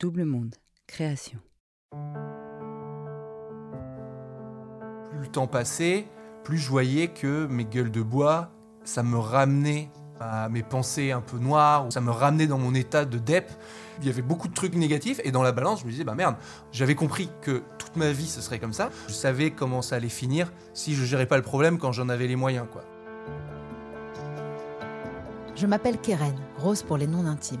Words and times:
Double 0.00 0.24
Monde, 0.24 0.54
création. 0.86 1.40
Plus 5.10 5.18
le 5.18 5.26
temps 5.30 5.46
passait, 5.46 6.06
plus 6.42 6.56
je 6.56 6.70
voyais 6.70 7.08
que 7.08 7.46
mes 7.48 7.66
gueules 7.66 7.90
de 7.90 8.00
bois, 8.00 8.50
ça 8.82 9.02
me 9.02 9.18
ramenait 9.18 9.90
à 10.18 10.48
mes 10.48 10.62
pensées 10.62 11.12
un 11.12 11.20
peu 11.20 11.36
noires, 11.36 11.86
ça 11.92 12.00
me 12.00 12.10
ramenait 12.10 12.46
dans 12.46 12.56
mon 12.56 12.74
état 12.74 13.04
de 13.04 13.18
dep. 13.18 13.50
Il 14.00 14.06
y 14.06 14.08
avait 14.08 14.22
beaucoup 14.22 14.48
de 14.48 14.54
trucs 14.54 14.74
négatifs 14.74 15.20
et 15.22 15.32
dans 15.32 15.42
la 15.42 15.52
balance, 15.52 15.80
je 15.80 15.84
me 15.84 15.90
disais, 15.90 16.04
bah 16.04 16.14
merde, 16.14 16.36
j'avais 16.72 16.94
compris 16.94 17.28
que 17.42 17.62
toute 17.76 17.96
ma 17.96 18.10
vie 18.10 18.26
ce 18.26 18.40
serait 18.40 18.58
comme 18.58 18.72
ça. 18.72 18.88
Je 19.06 19.12
savais 19.12 19.50
comment 19.50 19.82
ça 19.82 19.96
allait 19.96 20.08
finir 20.08 20.50
si 20.72 20.94
je 20.94 21.04
gérais 21.04 21.26
pas 21.26 21.36
le 21.36 21.42
problème 21.42 21.76
quand 21.76 21.92
j'en 21.92 22.08
avais 22.08 22.26
les 22.26 22.36
moyens, 22.36 22.66
quoi. 22.72 22.84
Je 25.56 25.66
m'appelle 25.66 26.00
Keren, 26.00 26.40
Rose 26.56 26.82
pour 26.84 26.96
les 26.96 27.06
noms 27.06 27.26
intimes. 27.26 27.60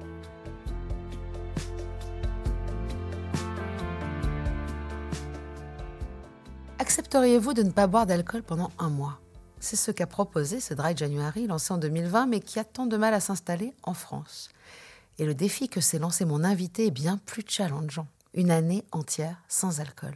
Accepteriez-vous 7.11 7.53
de 7.53 7.63
ne 7.63 7.71
pas 7.71 7.87
boire 7.87 8.05
d'alcool 8.05 8.41
pendant 8.41 8.71
un 8.79 8.87
mois? 8.87 9.19
C'est 9.59 9.75
ce 9.75 9.91
qu'a 9.91 10.07
proposé 10.07 10.61
ce 10.61 10.73
Dry 10.73 10.95
January 10.95 11.45
lancé 11.45 11.73
en 11.73 11.77
2020 11.77 12.25
mais 12.25 12.39
qui 12.39 12.57
a 12.57 12.63
tant 12.63 12.85
de 12.85 12.95
mal 12.95 13.13
à 13.13 13.19
s'installer 13.19 13.73
en 13.83 13.93
France. 13.93 14.47
Et 15.17 15.25
le 15.25 15.35
défi 15.35 15.67
que 15.67 15.81
s'est 15.81 15.99
lancé 15.99 16.23
mon 16.23 16.45
invité 16.45 16.87
est 16.87 16.91
bien 16.91 17.17
plus 17.17 17.43
challengeant. 17.45 18.07
Une 18.33 18.49
année 18.49 18.85
entière 18.93 19.43
sans 19.49 19.81
alcool. 19.81 20.15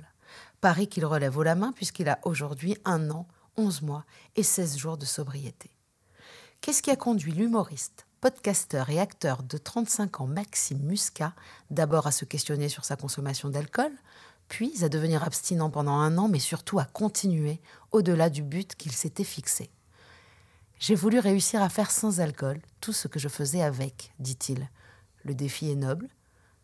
Paris 0.62 0.88
qu'il 0.88 1.06
relève 1.06 1.38
haut 1.38 1.44
la 1.44 1.56
main 1.56 1.74
puisqu'il 1.74 2.08
a 2.08 2.18
aujourd'hui 2.24 2.78
un 2.86 3.10
an, 3.10 3.28
11 3.58 3.82
mois 3.82 4.06
et 4.38 4.44
16 4.44 4.78
jours 4.78 4.98
de 4.98 5.04
sobriété. 5.04 5.72
Qu'est-ce 6.62 6.82
qui 6.82 6.92
a 6.92 6.96
conduit 6.96 7.34
l'humoriste, 7.34 8.06
podcasteur 8.22 8.90
et 8.90 9.02
acteur 9.02 9.44
de 9.44 9.58
35 9.58 10.22
ans 10.22 10.28
Maxime 10.28 10.80
Muscat 10.80 11.34
d'abord 11.72 12.08
à 12.08 12.14
se 12.14 12.24
questionner 12.24 12.70
sur 12.70 12.86
sa 12.86 12.96
consommation 12.96 13.50
d'alcool, 13.50 13.92
puis 14.48 14.84
à 14.84 14.90
devenir 14.90 15.24
abstinent 15.24 15.70
pendant 15.70 15.94
un 15.94 16.18
an, 16.18 16.28
mais 16.28 16.40
surtout 16.40 16.80
à 16.80 16.86
continuer 16.86 17.62
au-delà 17.92 18.30
du 18.30 18.44
but 18.44 18.76
qu'il 18.76 18.92
s'était 18.92 19.24
fixé. 19.24 19.70
J'ai 20.80 20.96
voulu 20.96 21.20
réussir 21.20 21.62
à 21.62 21.70
faire 21.70 21.92
sans 21.92 22.20
alcool 22.20 22.62
tout 22.82 22.94
ce 22.94 23.08
que 23.08 23.20
je 23.20 23.30
faisais 23.30 23.62
avec, 23.62 24.14
dit-il. 24.20 24.70
Le 25.24 25.34
défi 25.34 25.72
est 25.72 25.76
noble, 25.76 26.10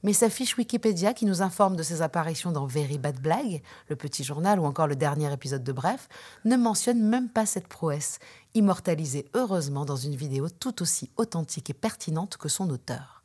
mais 0.03 0.13
sa 0.13 0.29
fiche 0.29 0.57
Wikipédia, 0.57 1.13
qui 1.13 1.25
nous 1.25 1.41
informe 1.41 1.75
de 1.75 1.83
ses 1.83 2.01
apparitions 2.01 2.51
dans 2.51 2.65
Very 2.65 2.97
Bad 2.97 3.19
Blague, 3.19 3.61
le 3.87 3.95
petit 3.95 4.23
journal 4.23 4.59
ou 4.59 4.65
encore 4.65 4.87
le 4.87 4.95
dernier 4.95 5.31
épisode 5.31 5.63
de 5.63 5.71
Bref, 5.71 6.09
ne 6.43 6.57
mentionne 6.57 7.01
même 7.01 7.29
pas 7.29 7.45
cette 7.45 7.67
prouesse, 7.67 8.19
immortalisée 8.55 9.29
heureusement 9.35 9.85
dans 9.85 9.95
une 9.95 10.15
vidéo 10.15 10.49
tout 10.49 10.81
aussi 10.81 11.11
authentique 11.17 11.69
et 11.69 11.75
pertinente 11.75 12.37
que 12.37 12.49
son 12.49 12.69
auteur. 12.71 13.23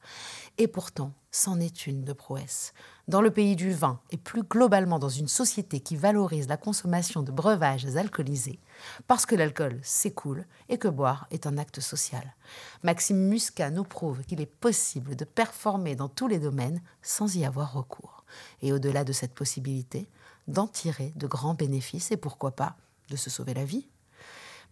Et 0.59 0.69
pourtant, 0.69 1.13
c'en 1.37 1.61
est 1.61 1.87
une 1.87 2.03
de 2.03 2.15
prouesse. 2.15 2.73
Dans 3.09 3.21
le 3.21 3.31
pays 3.31 3.57
du 3.57 3.71
vin 3.71 4.01
et 4.11 4.17
plus 4.17 4.43
globalement 4.43 4.99
dans 4.99 5.11
une 5.11 5.29
société 5.29 5.81
qui 5.81 5.95
valorise 5.95 6.49
la 6.49 6.57
consommation 6.57 7.23
de 7.23 7.31
breuvages 7.31 7.85
alcoolisés, 7.95 8.59
parce 9.07 9.27
que 9.27 9.35
l'alcool 9.35 9.79
s'écoule 9.83 10.47
et 10.71 10.79
que 10.79 10.89
boire 10.89 11.27
est 11.31 11.47
un 11.47 11.59
acte 11.59 11.81
social. 11.81 12.35
Maxime 12.83 13.29
Muscat 13.29 13.71
nous 13.71 13.85
prouve 13.85 14.25
qu'il 14.25 14.41
est 14.41 14.47
possible 14.47 15.15
de 15.15 15.27
performer 15.27 15.95
dans 15.95 16.09
tous 16.09 16.27
les 16.27 16.39
domaines 16.39 16.81
sans 17.03 17.37
y 17.37 17.45
avoir 17.45 17.75
recours. 17.75 18.25
Et 18.63 18.73
au-delà 18.73 19.05
de 19.05 19.13
cette 19.13 19.35
possibilité, 19.35 20.09
d'en 20.49 20.67
tirer 20.67 21.13
de 21.17 21.27
grands 21.27 21.55
bénéfices 21.55 22.13
et 22.13 22.17
pourquoi 22.17 22.53
pas 22.53 22.77
de 23.11 23.17
se 23.17 23.29
sauver 23.29 23.53
la 23.53 23.65
vie. 23.65 23.87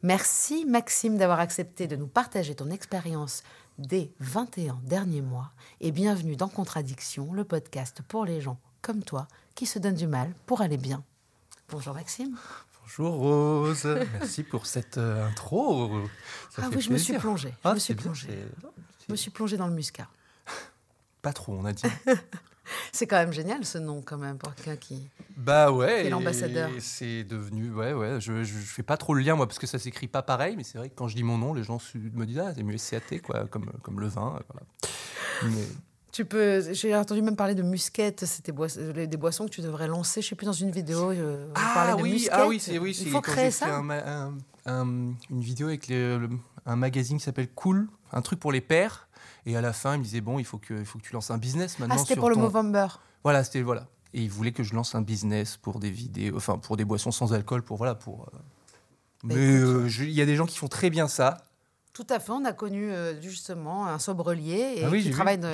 Merci 0.02 0.66
Maxime 0.66 1.16
d'avoir 1.16 1.40
accepté 1.40 1.86
de 1.86 1.96
nous 1.96 2.06
partager 2.06 2.54
ton 2.54 2.70
expérience 2.70 3.42
des 3.78 4.12
21 4.20 4.78
derniers 4.84 5.22
mois 5.22 5.50
et 5.80 5.90
bienvenue 5.90 6.36
dans 6.36 6.48
Contradiction, 6.48 7.32
le 7.32 7.44
podcast 7.44 8.02
pour 8.06 8.24
les 8.24 8.40
gens 8.40 8.58
comme 8.82 9.02
toi 9.02 9.26
qui 9.54 9.66
se 9.66 9.78
donnent 9.78 9.94
du 9.94 10.06
mal 10.06 10.34
pour 10.46 10.60
aller 10.60 10.76
bien. 10.76 11.02
Bonjour 11.70 11.94
Maxime. 11.94 12.36
Bonjour 12.82 13.14
Rose, 13.14 13.84
merci 14.12 14.42
pour 14.42 14.66
cette 14.66 14.98
euh, 14.98 15.26
intro. 15.26 15.90
Ça 16.50 16.62
ah 16.64 16.68
oui, 16.72 16.80
je 16.80 16.90
me 16.90 16.98
suis 16.98 17.14
plongée. 17.18 17.50
Je 17.64 17.68
Ah, 17.68 17.74
me 17.74 17.78
suis 17.78 17.94
bien, 17.94 18.02
plongée. 18.04 18.44
Je 19.06 19.12
me 19.12 19.16
suis 19.16 19.30
plongée 19.30 19.56
dans 19.56 19.66
le 19.66 19.72
muscat. 19.74 20.08
Pas 21.22 21.32
trop, 21.32 21.54
on 21.54 21.64
a 21.64 21.72
dit. 21.72 21.86
C'est 22.92 23.06
quand 23.06 23.16
même 23.16 23.32
génial 23.32 23.64
ce 23.64 23.78
nom, 23.78 24.02
quand 24.02 24.16
même, 24.18 24.38
pour 24.38 24.54
quelqu'un 24.54 24.76
qui. 24.76 25.08
Bah 25.36 25.70
ouais. 25.72 26.08
L'ambassadeur. 26.08 26.70
C'est 26.80 27.24
devenu. 27.24 27.70
Ouais, 27.72 27.92
ouais. 27.92 28.20
Je, 28.20 28.42
je, 28.44 28.58
je 28.58 28.66
fais 28.66 28.82
pas 28.82 28.96
trop 28.96 29.14
le 29.14 29.22
lien, 29.22 29.34
moi, 29.34 29.46
parce 29.46 29.58
que 29.58 29.66
ça 29.66 29.78
s'écrit 29.78 30.08
pas 30.08 30.22
pareil, 30.22 30.54
mais 30.56 30.64
c'est 30.64 30.78
vrai 30.78 30.88
que 30.88 30.94
quand 30.94 31.08
je 31.08 31.16
dis 31.16 31.22
mon 31.24 31.38
nom, 31.38 31.54
les 31.54 31.64
gens 31.64 31.78
me 31.94 32.24
disent 32.24 32.38
Ah, 32.38 32.52
c'est 32.54 32.62
mieux 32.62 32.78
SCAT, 32.78 33.18
quoi, 33.24 33.46
comme, 33.46 33.70
comme 33.82 34.00
le 34.00 34.08
vin. 34.08 34.38
Voilà. 34.52 35.54
Mais- 35.56 35.68
Tu 36.12 36.24
peux. 36.24 36.72
J'ai 36.72 36.94
entendu 36.96 37.22
même 37.22 37.36
parler 37.36 37.54
de 37.56 37.62
musquette, 37.62 38.24
c'était 38.24 38.52
des 39.06 39.16
boissons 39.16 39.46
que 39.46 39.50
tu 39.50 39.60
devrais 39.62 39.88
lancer, 39.88 40.22
je 40.22 40.28
sais 40.28 40.34
plus, 40.36 40.46
dans 40.46 40.52
une 40.52 40.70
vidéo. 40.70 41.10
euh, 41.10 41.46
parlait 41.52 41.96
de 41.96 42.02
oui, 42.02 42.12
musquette. 42.12 42.32
ah 42.34 42.46
oui, 42.46 42.60
c'est 42.60 42.78
oui, 42.78 42.96
Il 43.00 43.10
faut 43.10 43.20
créer 43.20 43.50
ça. 43.50 43.76
un 43.76 43.90
un- 43.90 44.34
un- 44.66 45.12
une 45.30 45.40
vidéo 45.40 45.66
avec 45.68 45.88
les- 45.88 46.16
le- 46.18 46.30
un 46.66 46.76
magazine 46.76 47.18
qui 47.18 47.24
s'appelle 47.24 47.48
Cool, 47.54 47.88
un 48.12 48.22
truc 48.22 48.38
pour 48.40 48.52
les 48.52 48.60
pères. 48.60 49.08
Et 49.46 49.56
à 49.56 49.60
la 49.60 49.72
fin, 49.72 49.94
il 49.94 49.98
me 49.98 50.04
disait 50.04 50.20
bon, 50.20 50.38
il 50.38 50.44
faut 50.44 50.58
que, 50.58 50.74
il 50.74 50.84
faut 50.86 50.98
que 50.98 51.04
tu 51.04 51.12
lances 51.12 51.30
un 51.30 51.38
business 51.38 51.78
maintenant. 51.78 51.96
Ah, 51.96 51.98
c'était 51.98 52.16
pour 52.16 52.30
le 52.30 52.36
Movember. 52.36 52.86
Voilà, 53.22 53.44
c'était 53.44 53.62
voilà. 53.62 53.86
Et 54.14 54.22
il 54.22 54.30
voulait 54.30 54.52
que 54.52 54.62
je 54.62 54.74
lance 54.74 54.94
un 54.94 55.02
business 55.02 55.56
pour 55.56 55.80
des 55.80 55.90
vidéos, 55.90 56.36
enfin 56.36 56.56
pour 56.58 56.76
des 56.76 56.84
boissons 56.84 57.10
sans 57.10 57.32
alcool, 57.34 57.62
pour 57.62 57.76
voilà, 57.76 57.94
pour. 57.94 58.22
euh, 58.32 58.38
Bah, 59.24 59.34
Mais 59.34 59.36
euh, 59.36 59.88
il 60.00 60.10
y 60.12 60.22
a 60.22 60.26
des 60.26 60.36
gens 60.36 60.46
qui 60.46 60.56
font 60.58 60.68
très 60.68 60.88
bien 60.90 61.08
ça. 61.08 61.38
Tout 61.94 62.06
à 62.10 62.18
fait. 62.18 62.32
On 62.32 62.44
a 62.44 62.52
connu 62.52 62.90
euh, 62.90 63.20
justement 63.22 63.86
un 63.86 64.00
sobrelier 64.00 64.74
et 64.78 64.84
ah 64.84 64.88
oui, 64.90 65.04
qui 65.04 65.10
travaille, 65.10 65.36
vu, 65.36 65.46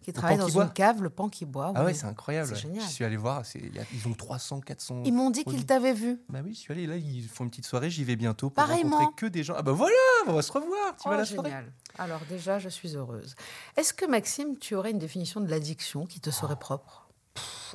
qui 0.00 0.12
dans 0.12 0.48
une 0.48 0.70
cave, 0.70 1.02
le 1.02 1.10
pan 1.10 1.28
qui 1.28 1.44
boit. 1.44 1.72
Ah 1.74 1.80
oui. 1.80 1.86
ouais, 1.86 1.94
c'est 1.94 2.06
incroyable. 2.06 2.46
C'est 2.46 2.54
ouais. 2.54 2.60
génial. 2.60 2.84
Je 2.84 2.88
suis 2.88 3.04
allé 3.04 3.16
voir, 3.16 3.42
y 3.56 3.78
a- 3.80 3.82
ils 3.92 4.06
ont 4.06 4.14
300, 4.14 4.60
400. 4.60 5.02
Ils 5.04 5.12
m'ont 5.12 5.30
dit 5.30 5.42
qu'ils 5.44 5.66
t'avaient 5.66 5.92
vu. 5.92 6.20
Bah 6.28 6.38
oui, 6.44 6.54
je 6.54 6.60
suis 6.60 6.72
allé 6.72 6.86
là, 6.86 6.96
ils 6.96 7.26
font 7.26 7.42
une 7.42 7.50
petite 7.50 7.66
soirée, 7.66 7.90
j'y 7.90 8.04
vais 8.04 8.14
bientôt 8.14 8.48
pour 8.48 8.54
Pareillement. 8.64 8.96
rencontrer 8.98 9.14
que 9.16 9.26
des 9.26 9.42
gens. 9.42 9.54
Ah 9.58 9.62
bah 9.62 9.72
voilà, 9.72 9.92
on 10.28 10.32
va 10.34 10.42
se 10.42 10.52
revoir. 10.52 10.94
Tu 11.02 11.08
vas 11.08 11.18
Oh, 11.20 11.24
soirée. 11.24 11.50
génial. 11.50 11.72
Alors 11.98 12.20
déjà, 12.28 12.60
je 12.60 12.68
suis 12.68 12.94
heureuse. 12.94 13.34
Est-ce 13.76 13.92
que 13.92 14.06
Maxime, 14.06 14.56
tu 14.56 14.76
aurais 14.76 14.92
une 14.92 15.00
définition 15.00 15.40
de 15.40 15.50
l'addiction 15.50 16.06
qui 16.06 16.20
te 16.20 16.30
serait 16.30 16.56
propre? 16.56 17.07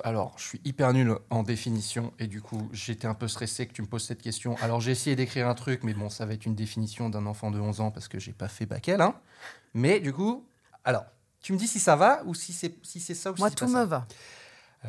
Alors, 0.03 0.33
je 0.37 0.43
suis 0.43 0.61
hyper 0.65 0.91
nul 0.93 1.15
en 1.29 1.43
définition 1.43 2.13
et 2.17 2.27
du 2.27 2.41
coup, 2.41 2.67
j'étais 2.73 3.07
un 3.07 3.13
peu 3.13 3.27
stressé 3.27 3.67
que 3.67 3.73
tu 3.73 3.81
me 3.83 3.87
poses 3.87 4.03
cette 4.03 4.21
question. 4.21 4.55
Alors, 4.61 4.81
j'ai 4.81 4.91
essayé 4.91 5.15
d'écrire 5.15 5.47
un 5.47 5.53
truc, 5.53 5.83
mais 5.83 5.93
bon, 5.93 6.09
ça 6.09 6.25
va 6.25 6.33
être 6.33 6.45
une 6.45 6.55
définition 6.55 7.09
d'un 7.09 7.25
enfant 7.27 7.51
de 7.51 7.59
11 7.59 7.79
ans 7.79 7.91
parce 7.91 8.07
que 8.07 8.19
j'ai 8.19 8.33
pas 8.33 8.47
fait 8.47 8.65
bac 8.65 8.87
L, 8.89 9.01
hein. 9.01 9.13
Mais 9.75 9.99
du 9.99 10.11
coup, 10.11 10.47
alors, 10.83 11.05
tu 11.41 11.53
me 11.53 11.57
dis 11.57 11.67
si 11.67 11.79
ça 11.79 11.95
va 11.95 12.23
ou 12.25 12.33
si 12.33 12.53
c'est 12.53 12.75
si 12.83 12.99
c'est 12.99 13.13
ça 13.13 13.31
ou 13.31 13.35
Moi, 13.37 13.49
si 13.49 13.51
c'est 13.51 13.55
tout 13.57 13.65
pas 13.65 13.71
me 13.71 13.75
ça. 13.77 13.85
va. 13.85 13.95
Alors, 13.97 14.07
J'ai 14.07 14.42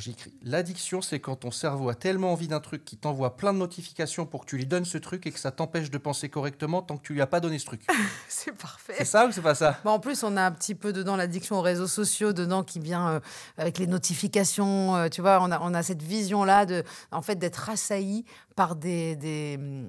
écrit 0.08 0.32
l'addiction, 0.42 1.00
c'est 1.02 1.20
quand 1.20 1.36
ton 1.36 1.50
cerveau 1.50 1.88
a 1.88 1.94
tellement 1.94 2.32
envie 2.32 2.48
d'un 2.48 2.60
truc 2.60 2.84
qu'il 2.84 2.98
t'envoie 2.98 3.36
plein 3.36 3.52
de 3.52 3.58
notifications 3.58 4.26
pour 4.26 4.40
que 4.40 4.46
tu 4.50 4.56
lui 4.56 4.66
donnes 4.66 4.84
ce 4.84 4.98
truc 4.98 5.26
et 5.26 5.30
que 5.32 5.38
ça 5.38 5.50
t'empêche 5.52 5.90
de 5.90 5.98
penser 5.98 6.28
correctement 6.28 6.82
tant 6.82 6.96
que 6.96 7.02
tu 7.06 7.12
lui 7.14 7.20
as 7.22 7.26
pas 7.26 7.40
donné 7.40 7.58
ce 7.58 7.66
truc. 7.66 7.86
C'est 8.28 8.52
parfait. 8.56 8.94
c'est 8.98 9.04
ça 9.04 9.26
ou 9.26 9.32
c'est 9.32 9.40
pas 9.42 9.54
ça? 9.54 9.78
Bon, 9.84 9.92
en 9.92 10.00
plus, 10.00 10.22
on 10.24 10.36
a 10.36 10.42
un 10.42 10.50
petit 10.52 10.74
peu 10.74 10.92
dedans 10.92 11.16
l'addiction 11.16 11.56
aux 11.56 11.62
réseaux 11.62 11.86
sociaux, 11.86 12.32
dedans 12.32 12.62
qui 12.64 12.80
vient 12.80 13.08
euh, 13.08 13.20
avec 13.56 13.78
les 13.78 13.86
notifications. 13.86 14.96
euh, 14.96 15.08
tu 15.08 15.20
vois, 15.20 15.38
on 15.40 15.50
a, 15.52 15.60
on 15.60 15.72
a 15.74 15.82
cette 15.82 16.02
vision-là 16.02 16.66
de, 16.66 16.82
en 17.12 17.22
fait, 17.22 17.36
d'être 17.36 17.70
assailli 17.70 18.24
par 18.56 18.76
des, 18.76 19.14
hum, 19.58 19.88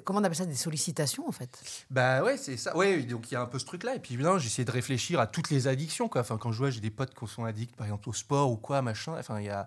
comment 0.00 0.20
on 0.20 0.24
appelle 0.24 0.36
ça, 0.36 0.46
des 0.46 0.54
sollicitations, 0.54 1.28
en 1.28 1.32
fait? 1.32 1.62
Bah 1.90 2.22
ouais, 2.22 2.36
c'est 2.36 2.56
ça. 2.56 2.76
Ouais, 2.76 3.02
donc 3.02 3.30
il 3.30 3.34
y 3.34 3.36
a 3.36 3.40
un 3.42 3.46
peu 3.46 3.58
ce 3.58 3.64
truc-là. 3.66 3.94
Et 3.96 3.98
puis 4.00 4.16
j'ai 4.38 4.46
essayé 4.46 4.64
de 4.64 4.70
réfléchir 4.70 5.20
à 5.20 5.26
toutes 5.26 5.50
les 5.50 5.68
addictions. 5.68 6.08
Quoi. 6.08 6.20
Enfin, 6.22 6.38
quand 6.38 6.52
je 6.52 6.58
vois, 6.58 6.70
j'ai 6.70 6.80
des 6.80 6.90
potes 6.90 7.14
qui 7.14 7.26
sont 7.26 7.44
addicts, 7.44 7.76
par 7.76 7.86
exemple, 7.86 8.08
au 8.08 8.12
sport 8.12 8.50
ou 8.50 8.56
quoi, 8.56 8.82
machin. 8.82 9.14
Enfin, 9.18 9.38
il 9.40 9.46
y 9.46 9.50
a. 9.50 9.66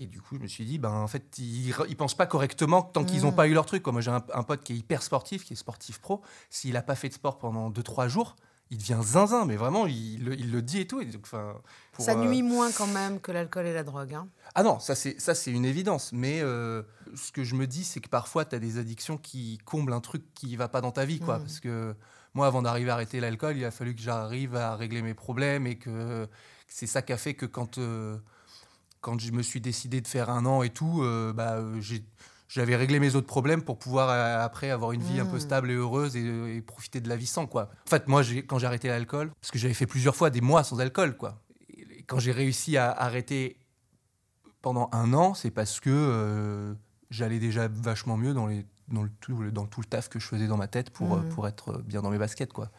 Et 0.00 0.06
du 0.06 0.22
coup, 0.22 0.36
je 0.36 0.40
me 0.40 0.46
suis 0.46 0.64
dit, 0.64 0.78
ben, 0.78 0.90
en 0.90 1.06
fait, 1.06 1.36
ils, 1.38 1.74
ils 1.88 1.96
pensent 1.96 2.16
pas 2.16 2.24
correctement 2.26 2.80
tant 2.80 3.04
qu'ils 3.04 3.22
n'ont 3.24 3.32
Mm. 3.32 3.36
pas 3.36 3.46
eu 3.46 3.52
leur 3.52 3.66
truc. 3.66 3.82
Quoi. 3.82 3.92
Moi, 3.92 4.00
j'ai 4.00 4.10
un, 4.10 4.24
un 4.32 4.42
pote 4.42 4.62
qui 4.62 4.72
est 4.72 4.76
hyper 4.76 5.02
sportif, 5.02 5.44
qui 5.44 5.52
est 5.52 5.56
sportif 5.56 5.98
pro. 6.00 6.22
S'il 6.48 6.76
a 6.78 6.82
pas 6.82 6.94
fait 6.94 7.10
de 7.10 7.14
sport 7.14 7.36
pendant 7.38 7.68
2-3 7.70 8.08
jours, 8.08 8.36
il 8.70 8.78
devient 8.78 9.00
zinzin. 9.02 9.44
Mais 9.44 9.56
vraiment, 9.56 9.86
il, 9.86 10.24
le- 10.24 10.34
il 10.38 10.50
le 10.50 10.62
dit 10.62 10.78
et 10.80 10.86
tout. 10.86 11.02
Et 11.02 11.04
donc, 11.04 11.20
enfin, 11.24 11.56
pour, 11.92 12.02
ça 12.06 12.12
euh, 12.12 12.24
nuit 12.24 12.42
moins 12.42 12.72
quand 12.72 12.86
même 12.86 13.20
que 13.20 13.32
l'alcool 13.32 13.66
et 13.66 13.74
la 13.74 13.82
drogue. 13.84 14.14
hein. 14.14 14.28
ah 14.54 14.62
non, 14.62 14.78
ça 14.80 14.94
c'est 14.94 15.20
ça 15.20 15.34
c'est 15.34 15.50
une 15.50 15.66
évidence. 15.66 16.10
Mais 16.14 16.40
euh, 16.40 16.82
ce 17.14 17.32
que 17.32 17.44
je 17.44 17.54
me 17.54 17.66
dis, 17.66 17.84
c'est 17.84 18.00
que 18.00 18.08
parfois 18.08 18.44
tu 18.44 18.54
as 18.54 18.58
des 18.58 18.78
addictions 18.78 19.16
qui 19.18 19.58
comblent 19.64 19.92
un 19.92 20.00
truc 20.00 20.22
qui 20.34 20.56
va 20.56 20.68
pas 20.68 20.80
dans 20.80 20.92
ta 20.92 21.04
vie, 21.04 21.20
quoi. 21.20 21.38
Mhm. 21.38 21.44
Parce 21.44 21.60
que 21.60 21.94
moi, 22.34 22.46
avant 22.46 22.62
d'arriver 22.62 22.90
à 22.90 22.94
arrêter 22.94 23.20
l'alcool, 23.20 23.56
il 23.56 23.64
a 23.64 23.70
fallu 23.70 23.94
que 23.94 24.00
j'arrive 24.00 24.54
à 24.56 24.76
régler 24.76 25.02
mes 25.02 25.14
problèmes 25.14 25.66
et 25.66 25.76
que 25.76 26.28
c'est 26.68 26.86
ça 26.86 27.02
qui 27.02 27.12
a 27.12 27.16
fait 27.18 27.34
que 27.34 27.46
quand 27.46 27.78
euh, 27.78 28.16
quand 29.00 29.20
je 29.20 29.32
me 29.32 29.42
suis 29.42 29.60
décidé 29.60 30.00
de 30.00 30.08
faire 30.08 30.30
un 30.30 30.46
an 30.46 30.62
et 30.62 30.70
tout, 30.70 31.02
euh, 31.02 31.32
bah 31.32 31.58
j'avais 32.48 32.76
réglé 32.76 33.00
mes 33.00 33.14
autres 33.14 33.26
problèmes 33.26 33.62
pour 33.62 33.78
pouvoir 33.78 34.10
euh, 34.10 34.44
après 34.44 34.70
avoir 34.70 34.92
une 34.92 35.02
vie 35.02 35.18
un 35.20 35.24
peu 35.26 35.34
Mhm. 35.36 35.40
stable 35.40 35.70
et 35.70 35.74
heureuse 35.74 36.16
et, 36.16 36.56
et 36.56 36.60
profiter 36.62 37.00
de 37.00 37.08
la 37.08 37.16
vie 37.16 37.26
sans 37.26 37.46
quoi. 37.46 37.70
En 37.86 37.90
fait, 37.90 38.08
moi, 38.08 38.22
quand 38.46 38.58
j'ai 38.58 38.66
arrêté 38.66 38.88
l'alcool, 38.88 39.30
parce 39.40 39.50
que 39.50 39.58
j'avais 39.58 39.74
fait 39.74 39.86
plusieurs 39.86 40.14
fois 40.16 40.30
des 40.30 40.40
mois 40.42 40.62
sans 40.62 40.78
alcool, 40.78 41.16
quoi. 41.16 41.42
Et 41.70 42.02
quand 42.04 42.18
j'ai 42.18 42.32
réussi 42.32 42.76
à 42.76 42.90
arrêter 42.92 43.56
pendant 44.60 44.88
un 44.92 45.12
an, 45.14 45.34
c'est 45.34 45.50
parce 45.50 45.80
que 45.80 45.90
euh, 45.90 46.74
j'allais 47.12 47.38
déjà 47.38 47.68
vachement 47.68 48.16
mieux 48.16 48.34
dans, 48.34 48.46
les, 48.46 48.66
dans, 48.88 49.02
le 49.02 49.10
tout, 49.20 49.36
le- 49.36 49.52
dans 49.52 49.66
tout 49.66 49.80
le 49.80 49.86
taf 49.86 50.08
que 50.08 50.18
je 50.18 50.26
faisais 50.26 50.46
dans 50.46 50.56
ma 50.56 50.66
tête 50.66 50.90
pour, 50.90 51.16
Mhm. 51.16 51.28
pour 51.28 51.46
être 51.46 51.78
bien 51.82 52.00
dans 52.02 52.10
mes 52.10 52.18
baskets. 52.18 52.52
Quoi. 52.52 52.70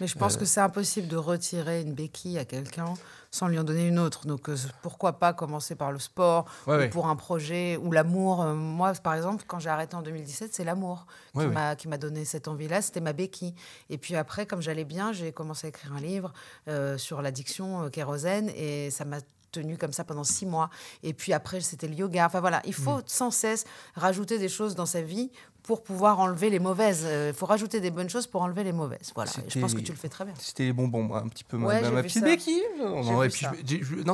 Mais 0.00 0.06
je 0.06 0.16
pense 0.16 0.36
Euh, 0.36 0.38
que 0.38 0.44
c'est 0.44 0.60
impossible 0.60 1.08
de 1.08 1.16
retirer 1.16 1.82
une 1.82 1.92
béquille 1.94 2.38
à 2.38 2.44
quelqu'un 2.44 2.94
sans 3.32 3.46
lui 3.48 3.58
en 3.58 3.64
donner 3.64 3.86
une 3.86 3.98
autre. 3.98 4.26
Donc 4.26 4.48
euh, 4.48 4.56
pourquoi 4.82 5.18
pas 5.18 5.32
commencer 5.32 5.74
par 5.76 5.92
le 5.92 5.98
sport 5.98 6.46
Ouais, 6.66 6.74
ou 6.74 6.78
ouais. 6.78 6.88
pour 6.88 7.08
un 7.08 7.16
projet 7.16 7.76
ou 7.76 7.92
l'amour. 7.92 8.42
Euh, 8.42 8.54
Moi, 8.54 8.92
par 8.94 9.14
exemple, 9.14 9.44
quand 9.46 9.58
j'ai 9.58 9.70
arrêté 9.70 9.94
en 9.96 10.02
2017, 10.02 10.54
c'est 10.54 10.64
l'amour 10.64 11.06
Ouais, 11.34 11.46
qui 11.78 11.88
m'a 11.88 11.98
donné 11.98 12.24
cette 12.24 12.48
envie-là. 12.48 12.82
C'était 12.82 13.00
ma 13.00 13.12
béquille. 13.12 13.54
Et 13.88 13.98
puis 13.98 14.16
après, 14.16 14.46
comme 14.46 14.62
j'allais 14.62 14.84
bien, 14.84 15.12
j'ai 15.12 15.32
commencé 15.32 15.66
à 15.66 15.70
écrire 15.70 15.92
un 15.92 16.00
livre 16.00 16.32
euh, 16.68 16.96
sur 16.98 17.22
l'addiction 17.22 17.88
kérosène 17.90 18.50
et 18.56 18.90
ça 18.90 19.04
m'a 19.04 19.18
tenu 19.50 19.76
comme 19.76 19.92
ça 19.92 20.04
pendant 20.04 20.24
six 20.24 20.46
mois. 20.46 20.70
Et 21.02 21.12
puis 21.12 21.32
après, 21.32 21.60
c'était 21.60 21.88
le 21.88 21.94
yoga. 21.94 22.26
Enfin 22.26 22.40
voilà, 22.40 22.60
il 22.64 22.74
faut 22.74 22.98
Mm. 22.98 23.02
sans 23.06 23.30
cesse 23.30 23.64
rajouter 23.94 24.38
des 24.38 24.48
choses 24.48 24.74
dans 24.74 24.86
sa 24.86 25.02
vie 25.02 25.30
pour 25.62 25.82
pouvoir 25.82 26.20
enlever 26.20 26.50
les 26.50 26.58
mauvaises. 26.58 27.02
Euh, 27.06 27.30
Il 27.32 27.36
faut 27.36 27.46
rajouter 27.46 27.80
des 27.80 27.90
bonnes 27.90 28.08
choses 28.10 28.26
pour 28.26 28.42
enlever 28.42 28.64
les 28.64 28.72
mauvaises. 28.72 29.12
Voilà. 29.14 29.30
Je 29.48 29.58
pense 29.60 29.74
que 29.74 29.80
tu 29.80 29.92
le 29.92 29.98
fais 29.98 30.08
très 30.08 30.24
bien. 30.24 30.34
C'était 30.38 30.64
les 30.64 30.72
bonbons, 30.72 31.02
moi, 31.02 31.22
un 31.24 31.28
petit 31.28 31.44
peu 31.44 31.56
ma, 31.56 31.66
Ouais, 31.68 31.90
ma- 31.90 32.02
petite 32.02 32.24
béquille. 32.24 32.62
Non, 32.78 33.02
c'est 33.02 33.12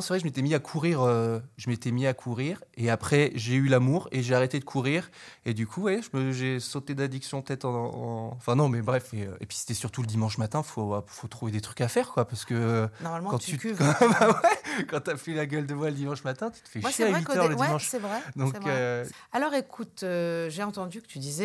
vrai, 0.09 0.19
je 0.21 0.25
m'étais 0.25 0.43
mis 0.43 0.55
à 0.55 0.59
courir. 0.59 1.03
euh, 1.03 1.39
je 1.57 1.69
m'étais 1.71 1.91
mis 1.91 2.07
à 2.07 2.15
courir 2.15 2.63
et 2.77 2.91
après 2.91 3.33
j'ai 3.35 3.55
eu 3.55 3.67
l'amour 3.69 4.09
et 4.13 4.23
j'ai 4.23 4.35
arrêté 4.35 4.59
de 4.59 4.65
courir 4.65 5.11
et 5.45 5.55
du 5.55 5.67
coup, 5.67 5.83
ouais, 5.83 6.01
j'ai 6.33 6.61
sauté 6.61 6.95
d'addiction 6.95 7.43
peut-être 7.43 7.65
en, 7.65 8.31
en- 8.31 8.31
Enfin 8.37 8.55
non, 8.57 8.69
mais 8.69 8.83
bref. 8.83 9.13
Et, 9.15 9.23
euh, 9.27 9.37
et 9.41 9.47
puis 9.47 9.57
c'était 9.57 9.75
surtout 9.75 10.01
le 10.03 10.07
dimanche 10.07 10.39
matin. 10.39 10.63
Faut 10.63 10.95
faut 11.07 11.29
trouver 11.29 11.53
des 11.53 11.61
trucs 11.61 11.81
à 11.81 11.89
faire, 11.89 12.11
quoi, 12.13 12.25
parce 12.27 12.45
que 12.45 12.89
Normalement, 13.03 13.31
quand 13.31 13.39
tu, 13.39 13.53
tu 13.53 13.59
cuves. 13.59 13.79
bah 14.01 14.29
ouais, 14.29 14.85
quand 14.89 15.01
t'as 15.01 15.17
fait 15.17 15.33
la 15.35 15.47
gueule 15.47 15.67
de 15.67 15.75
bois 15.75 15.91
le 15.91 15.97
dimanche 15.97 16.25
matin, 16.25 16.51
tu 16.51 16.61
te 16.63 16.69
fais 16.69 16.81
Moi, 16.81 16.91
chier 16.91 17.05
c'est 17.05 17.09
à 17.09 17.13
vrai 17.13 17.21
8 17.21 17.25
qu'au 17.25 17.33
heures 17.37 17.43
dé- 17.45 17.55
le 17.55 17.57
ouais, 17.61 17.67
dimanche. 17.67 17.87
c'est 17.89 17.99
vrai. 17.99 18.19
Donc 18.37 18.53
c'est 18.55 18.61
vrai. 18.63 18.71
euh, 18.75 19.05
Alors 19.33 19.55
écoute, 19.55 20.03
euh, 20.03 20.49
j'ai 20.51 20.63
entendu 20.63 21.01
que 21.03 21.07
tu 21.07 21.19
disais 21.19 21.36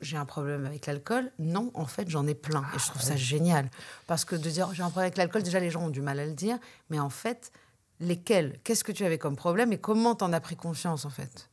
j'ai 0.00 0.16
un 0.16 0.24
problème 0.24 0.66
avec 0.66 0.86
l'alcool. 0.86 1.30
Non, 1.38 1.70
en 1.74 1.86
fait, 1.86 2.08
j'en 2.08 2.26
ai 2.26 2.34
plein. 2.34 2.64
Et 2.74 2.78
je 2.78 2.86
trouve 2.86 3.02
Ah 3.02 3.08
ça 3.08 3.16
génial. 3.16 3.70
Parce 4.06 4.24
que 4.24 4.36
de 4.36 4.50
dire 4.50 4.72
j'ai 4.74 4.82
un 4.82 4.90
problème 4.90 5.06
avec 5.06 5.16
l'alcool, 5.16 5.42
déjà, 5.42 5.60
les 5.60 5.70
gens 5.70 5.84
ont 5.84 5.90
du 5.90 6.02
mal 6.02 6.18
à 6.18 6.26
le 6.26 6.34
dire. 6.34 6.58
Mais 6.90 6.98
en 6.98 7.10
fait, 7.10 7.52
lesquels? 8.00 8.58
Qu'est-ce 8.64 8.84
que 8.84 8.92
tu 8.92 9.04
avais 9.04 9.18
comme 9.18 9.36
problème 9.36 9.72
et 9.72 9.78
comment 9.78 10.14
t'en 10.14 10.32
as 10.32 10.40
pris 10.40 10.56
conscience, 10.56 11.04
en 11.04 11.10
fait? 11.10 11.48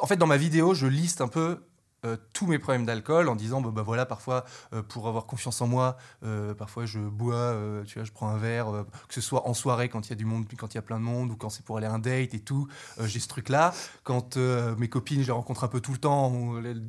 En 0.00 0.06
fait, 0.06 0.16
dans 0.16 0.26
ma 0.26 0.38
vidéo, 0.38 0.72
je 0.72 0.86
liste 0.86 1.20
un 1.20 1.28
peu 1.28 1.60
euh, 2.04 2.16
tous 2.32 2.46
mes 2.46 2.58
problèmes 2.58 2.84
d'alcool 2.84 3.28
en 3.28 3.36
disant 3.36 3.60
bah, 3.60 3.82
voilà 3.82 4.06
parfois 4.06 4.44
euh, 4.72 4.82
pour 4.82 5.06
avoir 5.06 5.26
confiance 5.26 5.60
en 5.60 5.68
moi 5.68 5.96
euh, 6.24 6.52
parfois 6.52 6.84
je 6.84 6.98
bois 6.98 7.56
tu 7.86 7.98
vois 7.98 8.04
je 8.04 8.12
prends 8.12 8.28
un 8.28 8.38
verre 8.38 8.84
que 9.08 9.14
ce 9.14 9.20
soit 9.20 9.48
en 9.48 9.54
soirée 9.54 9.88
quand 9.88 10.06
il 10.06 10.10
y 10.10 10.12
a 10.12 10.16
du 10.16 10.24
monde 10.24 10.46
quand 10.58 10.74
il 10.74 10.76
y 10.76 10.78
a 10.78 10.82
plein 10.82 10.98
de 10.98 11.04
monde 11.04 11.30
ou 11.30 11.36
quand 11.36 11.48
c'est 11.48 11.64
pour 11.64 11.76
aller 11.76 11.86
à 11.86 11.92
un 11.92 11.98
date 11.98 12.34
et 12.34 12.40
tout 12.40 12.66
j'ai 13.04 13.20
ce 13.20 13.28
truc 13.28 13.48
là 13.48 13.72
quand 14.02 14.36
mes 14.36 14.88
copines 14.88 15.22
je 15.22 15.26
les 15.26 15.32
rencontre 15.32 15.64
un 15.64 15.68
peu 15.68 15.80
tout 15.80 15.92
le 15.92 15.98
temps 15.98 16.32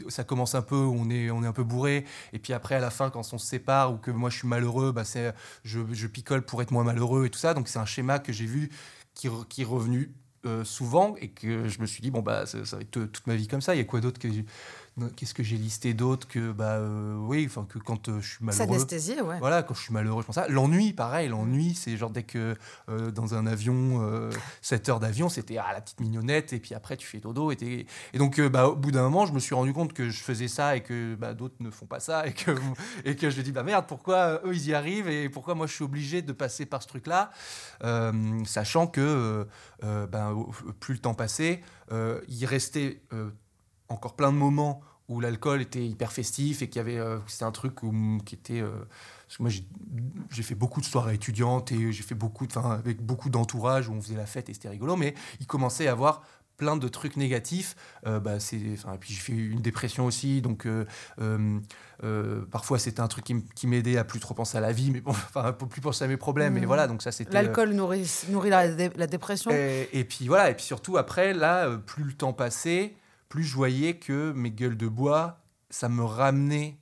ça 0.10 0.24
commence 0.24 0.56
un 0.56 0.62
peu 0.62 0.76
on 0.76 1.10
est 1.10 1.30
on 1.30 1.44
est 1.44 1.48
un 1.48 1.54
peu 1.54 1.64
bourré. 1.64 2.06
Et 2.34 2.40
puis 2.40 2.54
après 2.54 2.76
à 2.76 2.80
la 2.80 2.90
fin 2.90 3.10
quand 3.10 3.34
on 3.34 3.38
se 3.38 3.46
sépare 3.46 3.94
ou 3.94 3.98
que 3.98 4.12
moi 4.12 4.30
je 4.30 4.38
suis 4.38 4.48
malheureux 4.48 4.92
bah 4.92 5.04
c'est 5.04 5.34
je, 5.64 5.80
je 5.92 6.08
picole 6.08 6.44
pour 6.44 6.62
être 6.62 6.72
moins 6.72 6.84
malheureux 6.84 7.26
et 7.26 7.30
tout 7.30 7.40
ça. 7.40 7.54
Donc 7.54 7.68
c'est 7.68 7.80
un 7.80 7.86
schéma 7.86 8.20
que 8.20 8.34
j'ai 8.34 8.46
vu 8.46 8.72
qui, 9.14 9.30
qui 9.50 9.62
est 9.62 9.66
revenu 9.66 10.14
souvent 10.64 11.16
et 11.22 11.30
que 11.30 11.70
je 11.70 11.80
me 11.80 11.86
suis 11.86 12.02
dit 12.02 12.12
bon 12.12 12.22
bah 12.22 12.46
ça, 12.46 12.66
ça 12.66 12.76
va 12.76 12.82
être 12.82 13.06
toute 13.06 13.28
ma 13.28 13.36
vie 13.36 13.48
comme 13.48 13.62
ça. 13.62 13.76
Il 13.76 13.78
y 13.78 13.82
a 13.82 13.86
quoi 13.86 14.02
d'autre 14.02 14.20
que 14.20 14.28
qu'est-ce 15.16 15.34
que 15.34 15.42
j'ai 15.42 15.58
listé 15.58 15.96
d'autre 15.96 16.28
que 16.28 16.52
bah 16.52 16.74
euh, 16.78 17.16
oui 17.18 17.46
enfin 17.50 17.66
que 17.68 17.80
quand 17.80 18.10
euh, 18.10 18.22
je 18.22 18.36
suis 18.36 18.46
malheureux 18.46 18.68
S'anesthésier, 18.68 19.22
ouais. 19.22 19.40
voilà 19.40 19.64
quand 19.64 19.74
je 19.74 19.82
suis 19.82 19.94
malheureux 19.94 20.22
je 20.22 20.28
pense 20.28 20.36
ça 20.36 20.48
l'ennui 20.48 20.94
pareil 20.94 21.30
l'ennui 21.30 21.74
c'est 21.74 21.98
genre 21.98 22.12
dès 22.12 22.22
que 22.22 22.56
euh, 22.90 23.10
dans 23.10 23.34
un 23.34 23.48
avion 23.48 24.04
euh, 24.04 24.30
7 24.62 24.90
heures 24.90 25.00
d'avion 25.00 25.30
c'était 25.30 25.58
ah 25.58 25.74
la 25.74 25.82
petite 25.82 26.00
mignonnette 26.00 26.54
et 26.54 26.60
puis 26.60 26.76
après 26.76 26.96
tu 26.96 27.08
fais 27.08 27.20
dodo 27.20 27.50
et, 27.52 27.56
t'es- 27.56 27.88
et 28.14 28.18
donc 28.20 28.40
bah, 28.40 28.68
au 28.68 28.76
bout 28.76 28.92
d'un 28.92 29.02
moment 29.02 29.26
je 29.26 29.34
me 29.34 29.40
suis 29.40 29.56
rendu 29.56 29.74
compte 29.74 29.94
que 29.94 30.10
je 30.10 30.22
faisais 30.22 30.48
ça 30.48 30.76
et 30.76 30.82
que 30.84 31.16
bah, 31.16 31.34
d'autres 31.34 31.56
ne 31.60 31.72
font 31.72 31.88
pas 31.88 32.00
ça 32.00 32.28
et 32.28 32.34
que 32.34 32.52
et 33.06 33.16
que 33.16 33.32
je 33.32 33.38
me 33.40 33.44
dis 33.44 33.52
bah 33.52 33.64
merde 33.64 33.86
pourquoi 33.88 34.42
eux 34.46 34.54
ils 34.54 34.68
y 34.68 34.74
arrivent 34.76 35.08
et 35.10 35.28
pourquoi 35.28 35.56
moi 35.56 35.66
je 35.66 35.74
suis 35.74 35.84
obligé 35.84 36.22
de 36.22 36.34
passer 36.34 36.68
par 36.68 36.84
ce 36.84 36.88
truc 36.88 37.08
là 37.08 37.32
sachant 38.46 38.86
que 38.86 39.48
ben, 39.82 40.46
plus 40.80 40.94
le 40.94 41.00
temps 41.00 41.16
passait 41.16 41.62
il 41.92 42.46
restait 42.46 43.02
encore 43.90 44.16
plein 44.16 44.32
de 44.32 44.38
moments 44.38 44.82
où 45.10 45.20
l'alcool 45.20 45.62
était 45.62 45.86
hyper 45.86 46.12
festif 46.14 46.62
et 46.62 46.70
qu'il 46.70 46.78
y 46.78 46.80
avait 46.80 46.98
euh, 46.98 47.20
c'était 47.28 47.44
un 47.44 47.52
truc 47.52 47.84
où- 47.84 48.18
qui 48.26 48.36
était 48.36 48.62
euh, 48.62 48.70
parce 49.28 49.38
que 49.38 49.44
moi 49.44 49.50
j'ai- 49.52 50.44
fait 50.44 50.56
beaucoup 50.56 50.80
de 50.80 50.86
soirées 50.86 51.16
étudiantes 51.16 51.72
et 51.74 51.92
j'ai 51.92 52.04
fait 52.04 52.16
beaucoup 52.16 52.48
de- 52.48 52.58
enfin 52.58 52.72
avec 52.72 53.02
beaucoup 53.02 53.30
d'entourage 53.30 53.90
où 53.90 53.94
on 53.94 54.02
faisait 54.02 54.16
la 54.16 54.26
fête 54.26 54.48
et 54.50 54.54
c'était 54.54 54.70
rigolo 54.70 54.96
mais 54.96 55.14
il 55.42 55.46
commençait 55.48 55.88
à 55.88 55.92
avoir 55.92 56.24
plein 56.56 56.78
de 56.78 56.88
trucs 56.88 57.18
négatifs 57.18 57.76
Euh, 58.08 58.20
bah, 58.22 58.40
c'est 58.40 58.62
enfin 58.76 58.96
puis 59.00 59.14
j'ai 59.14 59.20
fait 59.20 59.34
une 59.34 59.62
dépression 59.62 60.06
aussi 60.06 60.42
donc 60.42 60.66
euh, 60.66 62.42
parfois 62.52 62.80
c'était 62.80 63.00
un 63.02 63.08
truc 63.08 63.26
qui, 63.56 63.68
m'aidait 63.68 63.98
à 63.98 64.04
plus 64.04 64.20
trop 64.20 64.34
penser 64.34 64.58
à 64.58 64.62
la 64.62 64.72
vie 64.72 64.92
mais 64.92 65.02
bon 65.02 65.12
enfin 65.36 65.52
plus 65.54 65.82
penser 65.82 66.04
à 66.06 66.08
mes 66.08 66.18
problèmes 66.18 66.58
et 66.58 66.62
Mhm. 66.62 66.66
voilà 66.68 66.88
donc 66.88 67.02
ça 67.02 67.12
c'était 67.12 67.34
L'alcool 67.34 67.72
nourrit, 67.74 68.10
nourrit 68.30 68.50
la, 68.50 68.68
dé- 68.72 68.92
la 68.96 69.08
dépression. 69.08 69.52
et, 69.52 69.90
et 69.94 70.04
puis 70.06 70.28
voilà, 70.28 70.50
et 70.50 70.56
puis 70.56 70.64
surtout 70.66 70.98
après, 70.98 71.34
là, 71.34 71.70
plus 71.78 72.04
le 72.04 72.14
temps 72.14 72.34
passait, 72.34 72.94
plus 73.34 73.46
je 73.46 73.56
voyais 73.56 73.96
que 73.96 74.32
mes 74.34 74.52
gueules 74.52 74.78
de 74.78 74.88
bois, 74.88 75.40
ça 75.72 75.90
me 75.90 76.04
ramenait 76.04 76.78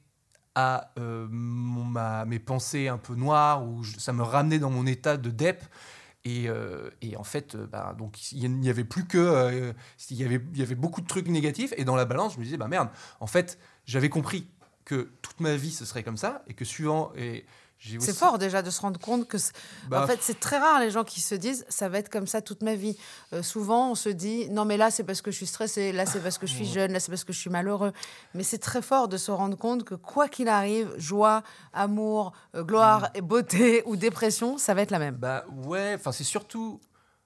à 0.53 0.91
euh, 0.99 1.25
mes 1.29 2.39
pensées 2.39 2.89
un 2.89 2.97
peu 2.97 3.15
noires, 3.15 3.65
ou 3.65 3.85
ça 3.85 4.11
me 4.11 4.21
ramenait 4.21 4.59
dans 4.59 4.69
mon 4.69 4.85
état 4.85 5.15
de 5.15 5.29
dep. 5.29 5.63
Et, 6.25 6.49
euh, 6.49 6.89
en 7.15 7.23
fait, 7.23 7.55
euh, 7.55 7.67
bah, 7.67 7.95
donc 7.97 8.33
il 8.33 8.51
n'y 8.59 8.69
avait 8.69 8.83
plus 8.83 9.05
que, 9.05 9.73
il 10.09 10.17
y 10.17 10.25
avait, 10.25 10.41
il 10.51 10.59
y 10.59 10.61
avait 10.61 10.75
beaucoup 10.75 10.99
de 10.99 11.07
trucs 11.07 11.29
négatifs. 11.29 11.73
Et 11.77 11.85
dans 11.85 11.95
la 11.95 12.03
balance, 12.03 12.33
je 12.33 12.39
me 12.39 12.43
disais, 12.43 12.57
bah 12.57 12.67
merde, 12.67 12.89
en 13.21 13.27
fait, 13.27 13.57
j'avais 13.85 14.09
compris 14.09 14.45
que 14.83 15.09
toute 15.21 15.39
ma 15.39 15.55
vie 15.55 15.71
ce 15.71 15.85
serait 15.85 16.03
comme 16.03 16.17
ça, 16.17 16.43
et 16.47 16.53
que 16.53 16.65
suivant, 16.65 17.13
et 17.15 17.45
C'est 17.99 18.15
fort 18.15 18.37
déjà 18.37 18.61
de 18.61 18.69
se 18.69 18.79
rendre 18.81 18.99
compte 18.99 19.27
que, 19.27 19.37
c'est- 19.37 19.53
bah, 19.89 20.03
en 20.03 20.07
fait, 20.07 20.19
c'est 20.21 20.39
très 20.39 20.59
rare 20.59 20.79
les 20.79 20.91
gens 20.91 21.03
qui 21.03 21.19
se 21.19 21.33
disent 21.35 21.65
ça 21.67 21.89
va 21.89 21.97
être 21.97 22.09
comme 22.09 22.27
ça 22.27 22.41
toute 22.41 22.61
ma 22.61 22.75
vie. 22.75 22.95
Euh, 23.33 23.41
souvent, 23.43 23.91
on 23.91 23.95
se 23.95 24.09
dit 24.09 24.49
non, 24.51 24.65
mais 24.65 24.77
là, 24.77 24.91
c'est 24.91 25.03
parce 25.03 25.21
que 25.21 25.31
je 25.31 25.37
suis 25.37 25.47
stressé, 25.47 25.91
là, 25.91 26.05
c'est 26.05 26.19
parce 26.19 26.37
que 26.37 26.45
je 26.45 26.53
suis 26.53 26.65
jeune, 26.73 26.91
là, 26.93 26.99
c'est 26.99 27.09
parce 27.11 27.23
que 27.23 27.33
je 27.33 27.39
suis 27.39 27.49
malheureux. 27.49 27.91
Mais 28.35 28.43
c'est 28.43 28.59
très 28.59 28.81
fort 28.81 29.07
de 29.07 29.17
se 29.17 29.31
rendre 29.31 29.57
compte 29.57 29.83
que 29.83 29.95
quoi 29.95 30.27
qu'il 30.29 30.47
arrive, 30.47 30.93
joie, 30.97 31.43
amour, 31.73 32.33
euh, 32.55 32.63
gloire, 32.63 33.09
et 33.15 33.21
beauté 33.21 33.81
ou 33.87 33.95
dépression, 33.95 34.57
ça 34.57 34.73
va 34.73 34.81
être 34.83 34.91
la 34.91 34.99
même. 34.99 35.15
Bah 35.15 35.43
ouais, 35.65 35.93
enfin 35.95 36.11
c'est 36.11 36.23
surtout. 36.23 36.79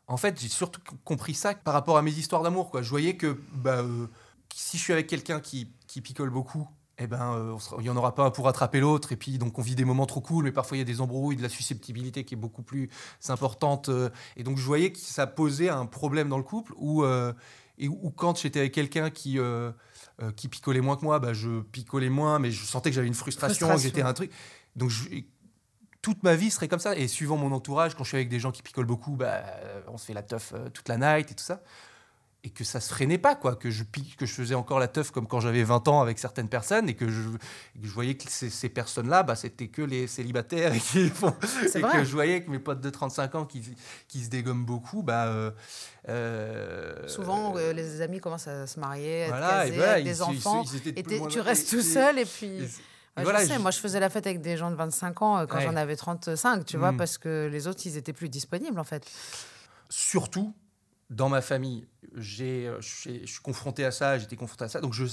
En 0.07 0.17
fait, 0.17 0.39
j'ai 0.39 0.49
surtout 0.49 0.79
compris 1.03 1.33
ça 1.33 1.53
par 1.55 1.73
rapport 1.73 1.97
à 1.97 2.01
mes 2.01 2.11
histoires 2.11 2.43
d'amour. 2.43 2.69
Quoi. 2.69 2.81
Je 2.81 2.89
voyais 2.91 3.17
que 3.17 3.37
bah, 3.53 3.79
euh, 3.79 4.07
si 4.53 4.77
je 4.77 4.83
suis 4.83 4.93
avec 4.93 5.07
quelqu'un 5.07 5.39
qui, 5.39 5.67
qui 5.87 5.99
picole 5.99 6.29
beaucoup, 6.29 6.67
eh 6.97 7.07
ben, 7.07 7.33
euh, 7.35 7.57
il 7.79 7.83
n'y 7.83 7.89
en 7.89 7.97
aura 7.97 8.15
pas 8.15 8.23
un 8.25 8.31
pour 8.31 8.45
rattraper 8.45 8.79
l'autre. 8.79 9.11
Et 9.11 9.15
puis, 9.17 9.37
donc, 9.37 9.59
on 9.59 9.61
vit 9.61 9.75
des 9.75 9.85
moments 9.85 10.05
trop 10.05 10.21
cool, 10.21 10.45
mais 10.45 10.51
parfois, 10.51 10.77
il 10.77 10.79
y 10.79 10.81
a 10.81 10.85
des 10.85 11.01
embrouilles, 11.01 11.35
de 11.35 11.41
la 11.43 11.49
susceptibilité 11.49 12.23
qui 12.23 12.35
est 12.35 12.37
beaucoup 12.37 12.63
plus 12.63 12.89
importante. 13.27 13.89
euh, 13.89 14.09
et 14.37 14.43
donc, 14.43 14.57
je 14.57 14.63
voyais 14.65 14.91
que 14.91 14.99
ça 14.99 15.27
posait 15.27 15.69
un 15.69 15.85
problème 15.85 16.29
dans 16.29 16.37
le 16.37 16.43
couple 16.43 16.73
où, 16.77 17.03
euh, 17.03 17.33
et 17.77 17.87
où 17.89 18.11
quand 18.11 18.39
j'étais 18.39 18.59
avec 18.59 18.73
quelqu'un 18.73 19.09
qui, 19.09 19.37
euh, 19.39 19.71
qui 20.37 20.47
picolait 20.47 20.79
moins 20.81 20.95
que 20.95 21.03
moi, 21.03 21.19
bah, 21.19 21.33
je 21.33 21.61
picolais 21.61 22.09
moins, 22.09 22.39
mais 22.39 22.49
je 22.51 22.63
sentais 22.63 22.89
que 22.91 22.95
j'avais 22.95 23.07
une 23.07 23.13
frustration, 23.13 23.67
Frustration. 23.67 23.75
que 23.75 23.81
j'étais 23.95 24.01
un 24.07 24.13
truc. 24.13 24.31
Donc, 24.77 24.89
je- 24.89 25.09
toute 26.01 26.21
ma 26.23 26.35
vie 26.35 26.51
serait 26.51 26.67
comme 26.67 26.79
ça. 26.79 26.95
Et 26.95 27.07
suivant 27.07 27.35
mon 27.35 27.51
entourage, 27.51 27.95
quand 27.95 28.03
je 28.03 28.09
suis 28.09 28.17
avec 28.17 28.29
des 28.29 28.39
gens 28.39 28.51
qui 28.51 28.61
picolent 28.61 28.85
beaucoup, 28.85 29.15
bah, 29.15 29.41
on 29.87 29.97
se 29.97 30.05
fait 30.05 30.13
la 30.13 30.21
teuf 30.23 30.53
toute 30.73 30.87
la 30.87 30.97
night 30.97 31.31
et 31.31 31.33
tout 31.35 31.43
ça. 31.43 31.61
Et 32.47 32.49
que 32.51 32.63
ça 32.63 32.79
se 32.79 32.93
freinait 32.93 33.17
pas, 33.17 33.33
quoi. 33.33 33.55
Que 33.55 33.71
je, 33.71 33.83
que 33.83 34.27
je 34.27 34.31
faisais 34.33 34.53
encore 34.53 34.77
la 34.77 34.87
teuf 34.87 35.09
comme 35.09 35.25
quand 35.25 35.39
j'avais 35.39 35.63
20 35.63 35.87
ans 35.87 35.99
avec 35.99 36.19
certaines 36.19 36.47
personnes 36.47 36.87
et 36.87 36.93
que 36.93 37.09
je, 37.09 37.21
que 37.23 37.39
je 37.81 37.91
voyais 37.91 38.13
que 38.13 38.29
ces, 38.29 38.51
ces 38.51 38.69
personnes-là, 38.69 39.23
bah, 39.23 39.35
c'était 39.35 39.67
que 39.67 39.81
les 39.81 40.05
célibataires 40.05 40.71
et, 40.75 40.79
qui 40.79 41.09
font, 41.09 41.33
C'est 41.67 41.79
et 41.79 41.81
vrai. 41.81 41.91
que 41.93 42.03
je 42.03 42.11
voyais 42.11 42.43
que 42.43 42.51
mes 42.51 42.59
potes 42.59 42.81
de 42.81 42.89
35 42.91 43.33
ans 43.33 43.45
qui, 43.45 43.63
qui 44.07 44.23
se 44.23 44.29
dégomment 44.29 44.63
beaucoup, 44.63 45.01
bah, 45.01 45.25
euh, 45.25 45.49
euh, 46.07 47.07
Souvent, 47.07 47.55
euh, 47.57 47.73
les 47.73 48.01
amis 48.01 48.19
commencent 48.19 48.47
à 48.47 48.67
se 48.67 48.79
marier, 48.79 49.23
à 49.23 49.27
voilà, 49.29 49.65
être 49.67 49.73
et 49.73 49.77
voilà, 49.77 49.91
avec 49.93 50.05
ils- 50.05 50.11
des 50.11 50.17
ils- 50.17 50.23
enfants. 50.23 50.63
ils 50.85 50.93
de 50.93 50.99
Et 50.99 51.27
tu 51.27 51.39
restes 51.39 51.69
tout 51.69 51.81
seul 51.81 52.19
et 52.19 52.25
puis... 52.25 52.45
et- 52.63 52.69
Ouais, 53.17 53.23
voilà, 53.23 53.43
je 53.43 53.47
sais, 53.47 53.53
je- 53.55 53.59
moi 53.59 53.71
je 53.71 53.79
faisais 53.79 53.99
la 54.01 54.09
fête 54.09 54.27
avec 54.27 54.41
des 54.41 54.57
gens 54.57 54.69
de 54.69 54.75
25 54.75 55.21
ans 55.21 55.47
quand 55.47 55.55
Ouais. 55.57 55.63
j'en 55.63 55.77
avais 55.77 55.95
35, 55.95 56.65
tu 56.65 56.75
vois, 56.77 56.91
Mm. 56.91 56.97
parce 56.97 57.17
que 57.17 57.47
les 57.49 57.65
autres, 57.65 57.79
ils 57.85 57.95
étaient 57.95 58.11
plus 58.11 58.27
disponibles 58.29 58.77
en 58.79 58.83
fait. 58.83 59.09
surtout 59.89 60.53
dans 61.09 61.29
ma 61.29 61.41
famille, 61.41 61.87
j'ai, 62.15 62.67
euh, 62.67 62.81
je 62.81 63.25
suis 63.25 63.39
confronté 63.43 63.85
à 63.85 63.91
ça, 63.91 64.17
j'étais 64.17 64.35
confronté 64.35 64.65
à 64.65 64.69
ça, 64.69 64.81
donc 64.81 64.93
je, 64.93 65.05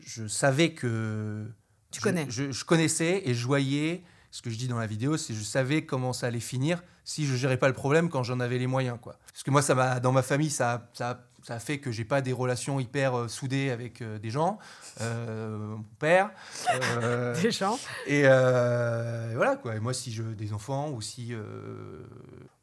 je 0.00 0.26
savais 0.26 0.72
que 0.74 1.46
Tu 1.90 2.00
je- 2.00 2.04
connais. 2.04 2.26
Je, 2.28 2.50
je 2.50 2.64
connaissais 2.64 3.22
et 3.24 3.34
je 3.34 3.46
voyais 3.46 4.02
ce 4.30 4.40
que 4.42 4.50
je 4.50 4.56
dis 4.56 4.66
dans 4.68 4.78
la 4.78 4.86
vidéo, 4.86 5.16
c'est 5.16 5.34
je 5.34 5.42
savais 5.42 5.84
comment 5.84 6.12
ça 6.12 6.26
allait 6.28 6.40
finir 6.40 6.82
si 7.04 7.26
je 7.26 7.34
gérais 7.36 7.56
pas 7.58 7.66
le 7.68 7.74
problème 7.74 8.08
quand 8.08 8.22
j'en 8.22 8.40
avais 8.40 8.58
les 8.58 8.66
moyens, 8.68 8.96
quoi. 9.00 9.18
Parce 9.32 9.42
que 9.42 9.50
moi, 9.50 9.60
ça 9.60 9.74
m'a, 9.74 9.98
dans 10.00 10.12
ma 10.12 10.22
famille, 10.22 10.50
ça, 10.50 10.88
ça, 10.94 11.28
ça 11.42 11.54
a 11.56 11.58
fait 11.58 11.78
que 11.80 11.90
j'ai 11.90 12.04
pas 12.04 12.20
des 12.22 12.32
relations 12.32 12.78
hyper 12.80 13.18
euh, 13.18 13.28
soudées 13.28 13.70
avec 13.70 14.00
euh, 14.00 14.18
des 14.20 14.30
gens, 14.30 14.58
euh, 15.00 15.58
mon 15.76 15.82
père. 15.98 16.30
Des 17.42 17.50
gens. 17.50 17.78
et 18.06 18.22
voilà 18.22 19.56
quoi. 19.60 19.74
Et 19.76 19.80
moi, 19.80 19.92
si 19.92 20.12
je 20.12 20.22
des 20.22 20.52
enfants 20.52 20.90
ou 20.90 21.00
si 21.00 21.32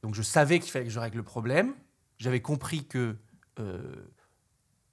donc 0.02 0.16
je 0.16 0.22
savais 0.22 0.60
qu'il 0.60 0.72
fallait 0.72 0.86
que 0.86 0.92
je 0.92 1.00
règle 1.00 1.18
le 1.18 1.24
problème. 1.24 1.74
J'avais 2.20 2.42
compris 2.42 2.86
que 2.86 3.16
euh, 3.60 3.96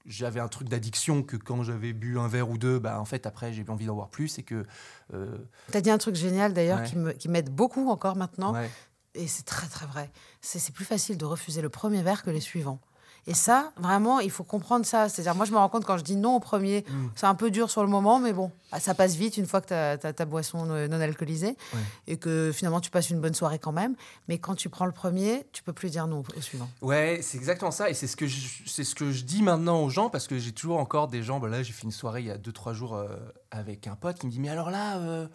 j'avais 0.07 0.41
un 0.41 0.49
truc 0.49 0.69
d'addiction 0.69 1.23
que 1.23 1.37
quand 1.37 1.63
j'avais 1.65 1.93
bu 1.93 2.19
un 2.19 2.29
verre 2.29 2.49
ou 2.49 2.59
deux, 2.59 2.79
bah 2.79 3.01
en 3.01 3.05
fait 3.05 3.27
après 3.27 3.53
j'ai 3.53 3.65
envie 3.69 3.87
d'en 3.87 3.95
boire 3.95 4.09
plus 4.09 4.39
et 4.39 4.43
que 4.45 4.65
euh, 5.13 5.37
Tu 5.73 5.77
as 5.77 5.81
dit 5.81 5.91
un 5.91 5.99
truc 5.99 6.15
génial 6.15 6.55
d'ailleurs 6.55 6.81
Ouais. 6.95 7.15
qui 7.17 7.29
m'aide 7.29 7.51
beaucoup 7.51 7.89
encore 7.91 8.17
maintenant. 8.17 8.53
ouais. 8.55 8.71
Et 9.15 9.27
c'est 9.29 9.45
très 9.45 9.67
très 9.67 9.87
vrai. 9.87 10.11
C'est 10.43 10.73
plus 10.75 10.85
facile 10.85 11.17
de 11.17 11.25
refuser 11.25 11.63
le 11.63 11.71
premier 11.71 12.03
verre 12.03 12.23
que 12.23 12.31
les 12.31 12.41
suivants. 12.41 12.81
Et 13.29 13.35
ça, 13.35 13.73
vraiment, 13.77 14.21
il 14.21 14.31
faut 14.31 14.45
comprendre 14.45 14.87
ça. 14.87 15.09
C'est-à-dire, 15.09 15.35
moi, 15.35 15.47
je 15.47 15.51
me 15.51 15.57
rends 15.57 15.69
compte 15.69 15.85
quand 15.85 15.99
je 15.99 16.05
dis 16.05 16.15
non 16.15 16.37
au 16.37 16.41
premier, 16.41 16.85
Mm. 16.89 17.09
c'est 17.17 17.27
un 17.27 17.35
peu 17.35 17.51
dur 17.51 17.71
sur 17.71 17.83
le 17.83 17.89
moment, 17.89 18.21
mais 18.21 18.33
bon, 18.33 18.53
ah, 18.71 18.79
ça 18.79 18.95
passe 18.95 19.17
vite 19.17 19.37
une 19.37 19.47
fois 19.47 19.61
que 19.61 19.67
tu 19.67 19.75
as, 19.75 19.99
ta 20.13 20.25
boisson 20.25 20.65
non 20.65 21.01
alcoolisée 21.01 21.57
Ouais. 21.75 21.81
et 22.07 22.17
que 22.19 22.53
finalement 22.55 22.81
tu 22.81 22.91
passes 22.91 23.11
une 23.11 23.21
bonne 23.21 23.35
soirée 23.35 23.59
quand 23.59 23.73
même. 23.73 23.97
Mais 24.29 24.39
quand 24.39 24.55
tu 24.55 24.69
prends 24.69 24.87
le 24.87 24.93
premier, 24.93 25.45
tu 25.53 25.65
peux 25.65 25.73
plus 25.73 25.91
dire 25.91 26.07
non 26.07 26.23
au 26.37 26.41
suivant. 26.41 26.69
Ouais, 26.83 27.19
c'est 27.21 27.37
exactement 27.37 27.73
ça. 27.73 27.91
Et 27.91 27.95
c'est 27.95 28.07
ce, 28.07 28.17
que 28.17 28.29
je, 28.29 28.47
ce 28.67 28.95
que 28.95 29.11
je 29.11 29.25
dis 29.25 29.43
maintenant 29.43 29.83
aux 29.83 29.91
gens 29.91 30.09
parce 30.09 30.29
que 30.29 30.39
j'ai 30.39 30.53
toujours 30.53 30.79
encore 30.79 31.09
des 31.09 31.25
gens. 31.25 31.41
bah 31.41 31.49
là, 31.49 31.65
j'ai 31.65 31.73
fait 31.73 31.83
une 31.83 31.91
soirée 31.91 32.21
il 32.21 32.27
y 32.29 32.31
a 32.31 32.39
2-3 32.39 32.75
jours 32.75 32.95
euh, 32.95 33.09
avec 33.51 33.89
un 33.89 33.97
pote 33.97 34.19
qui 34.21 34.27
me 34.27 34.31
dit 34.31 34.39
Mais 34.39 34.51
alors 34.51 34.71
là, 34.71 34.99
euh, 34.99 35.27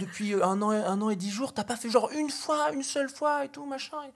depuis 0.00 0.34
un 0.34 0.60
an, 0.62 0.70
un 0.70 1.00
an 1.00 1.10
et 1.10 1.16
dix 1.16 1.30
jours, 1.30 1.54
t'as 1.54 1.64
pas 1.64 1.76
fait 1.76 1.88
genre 1.90 2.10
une 2.10 2.28
fois, 2.28 2.72
une 2.72 2.82
seule 2.82 3.08
fois 3.08 3.44
et 3.44 3.48
tout, 3.48 3.64
machin. 3.66 3.96
Et 4.08 4.12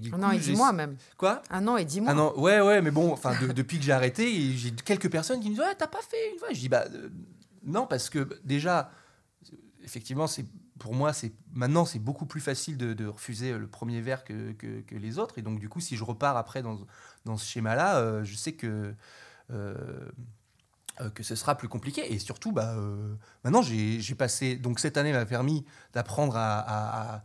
du 0.00 0.12
Un 0.14 0.22
an 0.22 0.30
et 0.30 0.38
dix 0.38 0.52
mois 0.52 0.72
même. 0.72 0.96
Quoi? 1.16 1.42
Un 1.50 1.66
an 1.68 1.76
et 1.76 1.84
dix 1.84 2.00
mois. 2.00 2.14
Non, 2.14 2.38
ouais, 2.38 2.60
ouais, 2.60 2.82
mais 2.82 2.90
bon, 2.90 3.12
enfin, 3.12 3.38
de- 3.40 3.52
depuis 3.52 3.78
que 3.78 3.84
j'ai 3.84 3.92
arrêté, 3.92 4.24
et 4.34 4.52
j'ai 4.56 4.70
quelques 4.72 5.10
personnes 5.10 5.40
qui 5.40 5.48
me 5.50 5.54
disent 5.54 5.62
Ouais, 5.64 5.74
t'as 5.76 5.86
pas 5.86 6.02
fait 6.02 6.32
une 6.32 6.38
fois. 6.38 6.48
Je 6.52 6.58
dis 6.60 6.68
Bah, 6.68 6.84
euh, 6.92 7.08
non, 7.64 7.86
parce 7.86 8.10
que 8.10 8.20
bah, 8.20 8.34
déjà, 8.44 8.90
effectivement, 9.84 10.26
c'est 10.26 10.46
pour 10.78 10.94
moi, 10.94 11.12
c'est 11.12 11.32
maintenant, 11.52 11.84
c'est 11.84 12.00
beaucoup 12.00 12.26
plus 12.26 12.40
facile 12.40 12.76
de, 12.76 12.92
de 12.92 13.06
refuser 13.06 13.56
le 13.56 13.66
premier 13.68 14.00
verre 14.00 14.24
que, 14.24 14.52
que, 14.52 14.80
que 14.80 14.94
les 14.96 15.18
autres. 15.18 15.38
Et 15.38 15.42
donc, 15.42 15.60
du 15.60 15.68
coup, 15.68 15.80
si 15.80 15.96
je 15.96 16.02
repars 16.04 16.36
après 16.36 16.60
dans, 16.62 16.78
dans 17.24 17.36
ce 17.36 17.46
schéma-là, 17.46 17.98
euh, 17.98 18.24
je 18.24 18.34
sais 18.34 18.52
que. 18.52 18.92
euh, 19.52 19.74
euh, 21.00 21.08
que 21.10 21.22
ce 21.22 21.34
sera 21.36 21.56
plus 21.56 21.68
compliqué 21.68 22.12
et 22.12 22.18
surtout 22.18 22.52
bah, 22.52 22.74
euh, 22.76 23.14
maintenant 23.44 23.62
j'ai 23.62 23.98
j'ai 23.98 24.14
passé 24.14 24.56
donc 24.56 24.78
cette 24.78 24.98
année 24.98 25.10
m'a 25.10 25.24
permis 25.24 25.64
d'apprendre 25.94 26.36
à, 26.36 26.58
à- 26.58 27.14
à- 27.16 27.22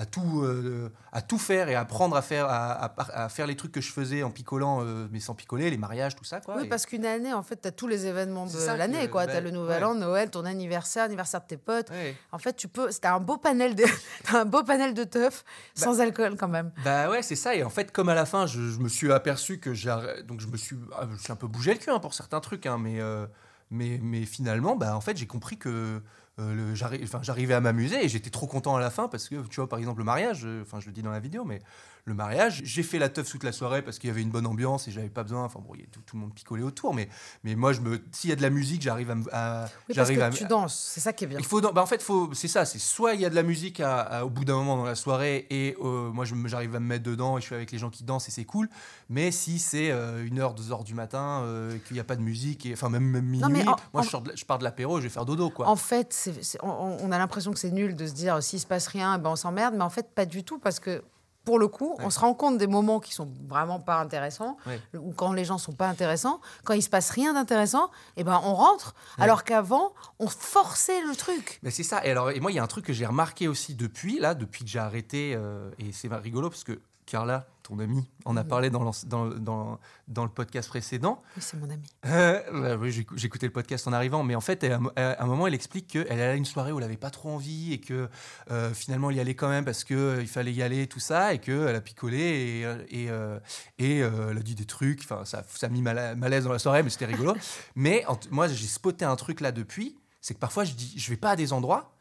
à 0.00 0.06
tout 0.06 0.42
euh, 0.44 0.90
à 1.12 1.20
tout 1.22 1.38
faire 1.38 1.68
et 1.68 1.74
apprendre 1.74 2.14
à 2.16 2.22
faire 2.22 2.46
à, 2.46 2.72
à- 2.84 3.24
à 3.24 3.28
faire 3.28 3.48
les 3.48 3.56
trucs 3.56 3.72
que 3.72 3.80
je 3.80 3.90
faisais 3.92 4.22
en 4.22 4.30
picolant 4.30 4.78
euh, 4.84 5.08
mais 5.10 5.18
sans 5.18 5.34
picoler 5.34 5.68
les 5.70 5.76
mariages 5.76 6.14
tout 6.14 6.22
ça 6.22 6.40
quoi 6.40 6.54
Oui, 6.56 6.66
Et- 6.66 6.68
parce 6.68 6.86
qu'une 6.86 7.04
année, 7.04 7.32
en 7.34 7.42
fait, 7.42 7.60
tu 7.60 7.66
as 7.68 7.72
tous 7.72 7.88
les 7.88 8.06
événements 8.06 8.46
de 8.46 8.76
l'année. 8.76 9.08
bah, 9.08 9.26
tu 9.26 9.32
as 9.32 9.40
le 9.40 9.50
Nouvel 9.50 9.82
ouais. 9.82 9.90
An, 9.90 9.94
Noël, 9.96 10.30
ton 10.30 10.44
anniversaire, 10.44 11.02
anniversaire 11.04 11.40
de 11.40 11.46
tes 11.46 11.56
potes. 11.56 11.90
Ouais. 11.90 12.14
En 12.30 12.38
fait, 12.38 12.54
tu 12.54 12.68
peux. 12.68 12.90
C'était 12.92 13.08
un 13.08 13.18
beau 13.18 13.38
panel 13.38 13.74
de, 13.74 13.84
un 14.32 14.44
beau 14.44 14.62
panel 14.62 14.94
de 14.94 15.02
teuf 15.02 15.44
Bah, 15.76 15.82
sans 15.84 16.00
alcool 16.00 16.36
quand 16.38 16.46
même. 16.48 16.70
Bah 16.84 17.10
ouais, 17.10 17.22
c'est 17.22 17.34
ça. 17.36 17.56
Et 17.56 17.64
en 17.64 17.70
fait, 17.70 17.90
comme 17.90 18.08
à 18.08 18.14
la 18.14 18.24
fin, 18.24 18.46
je, 18.46 18.70
je 18.70 18.78
me 18.78 18.88
suis 18.88 19.10
aperçu 19.12 19.58
que 19.58 19.74
j'ai 19.74 19.92
donc 20.28 20.40
je 20.40 20.46
me 20.46 20.56
suis, 20.56 20.76
ah, 20.96 21.06
je 21.08 21.12
me 21.14 21.18
suis 21.18 21.32
un 21.32 21.36
peu 21.36 21.48
bougé 21.48 21.72
le 21.72 21.78
cul 21.80 21.90
hein, 21.90 21.98
pour 21.98 22.14
certains 22.14 22.38
trucs, 22.40 22.66
hein, 22.66 22.78
mais, 22.78 23.00
euh, 23.00 23.26
mais 23.72 23.98
mais 24.00 24.24
finalement, 24.26 24.76
bah 24.76 24.96
en 24.96 25.00
fait, 25.00 25.16
j'ai 25.16 25.26
compris 25.26 25.56
que 25.58 26.00
euh, 26.40 26.74
j'arrivais 26.74 27.54
à 27.54 27.60
m'amuser 27.60 28.04
et 28.04 28.08
j'étais 28.08 28.30
trop 28.30 28.46
content 28.46 28.76
à 28.76 28.80
la 28.80 28.90
fin 28.90 29.08
parce 29.08 29.28
que 29.28 29.36
tu 29.48 29.56
vois, 29.56 29.68
par 29.68 29.78
exemple, 29.78 29.98
le 29.98 30.04
mariage, 30.04 30.42
euh, 30.44 30.62
enfin, 30.62 30.78
je 30.80 30.86
le 30.86 30.92
dis 30.92 31.02
dans 31.02 31.10
la 31.10 31.20
vidéo, 31.20 31.44
mais 31.44 31.60
le 32.08 32.14
mariage, 32.14 32.62
j'ai 32.64 32.82
fait 32.82 32.98
la 32.98 33.08
teuf 33.08 33.28
toute 33.30 33.44
la 33.44 33.52
soirée 33.52 33.82
parce 33.82 33.98
qu'il 33.98 34.08
y 34.08 34.10
avait 34.10 34.22
une 34.22 34.30
bonne 34.30 34.46
ambiance 34.46 34.88
et 34.88 34.90
j'avais 34.90 35.08
pas 35.08 35.22
besoin. 35.22 35.44
Enfin 35.44 35.60
bon, 35.60 35.74
il 35.74 35.80
y 35.80 35.84
a 35.84 35.86
tout, 35.92 36.00
tout 36.04 36.16
le 36.16 36.22
monde 36.22 36.34
picolait 36.34 36.62
autour, 36.62 36.94
mais 36.94 37.08
mais 37.44 37.54
moi, 37.54 37.72
je 37.72 37.80
me, 37.80 38.00
s'il 38.12 38.30
y 38.30 38.32
a 38.32 38.36
de 38.36 38.42
la 38.42 38.50
musique, 38.50 38.82
j'arrive 38.82 39.10
à, 39.10 39.14
me- 39.14 39.34
à 39.34 39.66
Oui, 39.88 39.94
parce 39.94 40.10
que 40.10 40.20
à, 40.20 40.30
tu 40.30 40.44
danses, 40.46 40.90
c'est 40.92 41.00
ça 41.00 41.12
qui 41.12 41.24
est 41.24 41.26
bien. 41.28 41.38
il 41.38 41.44
faut, 41.44 41.60
bah 41.60 41.82
en 41.82 41.86
fait, 41.86 42.02
faut, 42.02 42.30
c'est 42.34 42.48
ça. 42.48 42.64
C'est 42.64 42.78
soit 42.78 43.14
il 43.14 43.20
y 43.20 43.24
a 43.24 43.30
de 43.30 43.34
la 43.34 43.42
musique 43.42 43.80
à- 43.80 44.00
à- 44.00 44.24
au 44.24 44.30
bout 44.30 44.44
d'un 44.44 44.54
moment 44.56 44.76
dans 44.76 44.84
la 44.84 44.94
soirée 44.94 45.46
et 45.50 45.76
euh, 45.82 46.10
moi 46.10 46.24
j'arrive 46.46 46.74
à 46.74 46.80
me 46.80 46.86
mettre 46.86 47.04
dedans 47.04 47.38
et 47.38 47.40
je 47.40 47.46
suis 47.46 47.54
avec 47.54 47.70
les 47.70 47.78
gens 47.78 47.90
qui 47.90 48.02
dansent 48.04 48.26
et 48.28 48.32
c'est 48.32 48.44
cool. 48.44 48.68
Mais 49.10 49.30
si 49.30 49.58
c'est 49.58 49.90
euh, 49.90 50.24
une 50.26 50.38
heure, 50.38 50.54
deux 50.54 50.72
heures 50.72 50.84
du 50.84 50.94
matin, 50.94 51.42
euh, 51.44 51.76
et 51.76 51.78
qu'il 51.80 51.94
n'y 51.94 52.00
a 52.00 52.04
pas 52.04 52.16
de 52.16 52.22
musique, 52.22 52.66
et, 52.66 52.72
enfin 52.72 52.88
même, 52.88 53.04
même 53.04 53.24
minuit, 53.24 53.40
Non, 53.42 53.48
mais 53.48 53.66
en- 53.68 53.76
moi 53.92 54.02
en- 54.02 54.02
je, 54.02 54.16
de 54.16 54.44
pars 54.46 54.58
de 54.58 54.64
l'apéro 54.64 54.98
je 54.98 55.02
vais 55.04 55.08
faire 55.08 55.24
dodo 55.26 55.50
quoi. 55.50 55.68
En 55.68 55.76
fait, 55.76 56.12
c'est- 56.12 56.42
c'est- 56.42 56.58
on, 56.62 56.96
on 57.02 57.12
a 57.12 57.18
l'impression 57.18 57.52
que 57.52 57.58
c'est 57.58 57.70
nul 57.70 57.94
de 57.94 58.06
se 58.06 58.12
dire 58.12 58.42
s'il 58.42 58.60
se 58.60 58.66
passe 58.66 58.86
rien, 58.86 59.18
ben 59.18 59.30
on 59.30 59.36
s'emmerde, 59.36 59.74
mais 59.76 59.84
en 59.84 59.90
fait, 59.90 60.08
pas 60.14 60.24
du 60.26 60.44
tout 60.44 60.58
parce 60.58 60.80
que 60.80 61.02
pour 61.48 61.58
le 61.58 61.66
coup, 61.66 61.96
on 62.00 62.10
se 62.10 62.20
rend 62.20 62.34
compte 62.34 62.58
des 62.58 62.66
moments 62.66 63.00
qui 63.00 63.14
sont 63.14 63.26
vraiment 63.48 63.80
pas 63.80 63.98
intéressants, 64.00 64.58
Ouais. 64.66 64.78
ou 64.98 65.12
quand 65.14 65.32
les 65.32 65.46
gens 65.46 65.56
sont 65.56 65.72
pas 65.72 65.88
intéressants, 65.88 66.42
quand 66.64 66.74
il 66.74 66.82
se 66.82 66.90
passe 66.90 67.08
rien 67.08 67.32
d'intéressant, 67.32 67.90
et 68.18 68.22
ben 68.22 68.38
on 68.44 68.52
rentre. 68.54 68.94
Ouais. 69.16 69.24
Alors 69.24 69.44
qu'avant, 69.44 69.94
on 70.18 70.28
forçait 70.28 71.00
le 71.02 71.16
truc. 71.16 71.58
Mais 71.62 71.70
c'est 71.70 71.84
ça. 71.84 72.04
Et 72.04 72.10
alors, 72.10 72.30
et 72.32 72.40
moi, 72.40 72.52
il 72.52 72.56
y 72.56 72.58
a 72.58 72.62
un 72.62 72.66
truc 72.66 72.84
que 72.84 72.92
j'ai 72.92 73.06
remarqué 73.06 73.48
aussi 73.48 73.74
depuis, 73.74 74.18
là, 74.20 74.34
depuis 74.34 74.62
que 74.62 74.68
j'ai 74.68 74.78
arrêté, 74.78 75.32
euh, 75.34 75.70
et 75.78 75.90
c'est 75.92 76.12
rigolo 76.12 76.50
parce 76.50 76.64
que 76.64 76.82
Carla, 77.06 77.46
ton 77.68 77.78
amie, 77.78 78.08
en 78.24 78.36
a 78.36 78.42
Mhm. 78.42 78.48
parlé 78.48 78.70
dans, 78.70 78.82
l'an- 78.82 78.92
dans, 79.06 79.26
dans, 79.26 79.78
dans 80.08 80.24
le 80.24 80.30
podcast 80.30 80.68
précédent. 80.68 81.22
Oui, 81.36 81.42
c'est 81.44 81.56
mon 81.58 81.68
ami. 81.68 81.86
Euh, 82.06 82.40
bah 82.52 82.76
oui, 82.80 83.06
écouté 83.22 83.46
le 83.46 83.52
podcast 83.52 83.86
en 83.86 83.92
arrivant, 83.92 84.22
mais 84.24 84.34
en 84.34 84.40
fait, 84.40 84.64
à, 84.64 84.76
un- 84.76 84.92
à 84.96 85.22
un 85.22 85.26
moment, 85.26 85.46
elle 85.46 85.54
explique 85.54 85.86
qu'elle 85.88 86.10
allait 86.10 86.22
à 86.22 86.34
une 86.34 86.44
soirée 86.46 86.72
où 86.72 86.78
elle 86.78 86.84
n'avait 86.84 86.96
pas 86.96 87.10
trop 87.10 87.28
envie 87.30 87.72
et 87.74 87.80
que 87.80 88.08
euh, 88.50 88.72
finalement, 88.72 89.10
elle 89.10 89.16
y 89.16 89.20
allait 89.20 89.34
quand 89.34 89.48
même 89.50 89.64
parce 89.66 89.84
qu'il 89.84 90.26
fallait 90.26 90.52
y 90.52 90.62
aller, 90.62 90.86
tout 90.86 91.00
ça, 91.00 91.34
et 91.34 91.38
qu'elle 91.40 91.74
a 91.76 91.80
picolé 91.80 92.18
et, 92.18 92.64
euh, 92.64 92.82
et, 92.88 93.10
euh, 93.10 93.38
et, 93.78 94.02
euh, 94.02 94.30
elle 94.30 94.38
a 94.38 94.42
dit 94.42 94.54
des 94.54 94.64
trucs. 94.64 95.00
Enfin, 95.02 95.24
ça, 95.24 95.44
ça 95.54 95.66
a 95.66 95.68
mis 95.70 95.82
mal 95.82 95.98
à- 95.98 96.14
malaise 96.14 96.44
dans 96.44 96.52
la 96.52 96.58
soirée, 96.58 96.82
mais 96.82 96.90
c'était 96.90 97.06
rigolo. 97.06 97.34
mais 97.76 98.04
en 98.06 98.18
moi, 98.30 98.48
j'ai 98.48 98.66
spoté 98.66 99.04
un 99.04 99.16
truc 99.16 99.40
là 99.40 99.52
depuis, 99.52 99.96
c'est 100.22 100.32
que 100.34 100.40
parfois, 100.40 100.64
je 100.64 100.72
dis, 100.72 100.94
je 100.96 101.10
vais 101.10 101.16
pas 101.18 101.30
à 101.32 101.36
des 101.36 101.52
endroits 101.52 101.94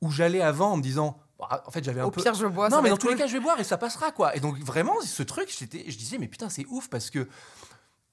où 0.00 0.10
j'allais 0.10 0.42
avant 0.42 0.72
en 0.72 0.76
me 0.76 0.82
disant. 0.82 1.18
Bah, 1.50 1.62
En 1.66 1.70
fait, 1.70 1.82
j'avais 1.84 2.00
un 2.00 2.04
Au 2.04 2.10
peu. 2.10 2.22
pire, 2.22 2.34
je 2.34 2.46
bois. 2.46 2.68
non, 2.68 2.82
mais 2.82 2.90
dans 2.90 2.96
tous 2.96 3.08
les 3.08 3.16
cas, 3.16 3.26
je 3.26 3.32
vais 3.34 3.40
boire 3.40 3.58
et 3.60 3.64
ça 3.64 3.76
passera, 3.78 4.10
quoi. 4.12 4.34
Et 4.36 4.40
donc, 4.40 4.58
vraiment, 4.58 4.94
ce 5.02 5.22
truc, 5.22 5.54
j'étais- 5.58 5.84
je 5.90 5.96
disais, 5.98 6.18
mais 6.18 6.28
putain, 6.28 6.48
c'est 6.48 6.66
ouf 6.70 6.88
parce 6.88 7.10
que, 7.10 7.28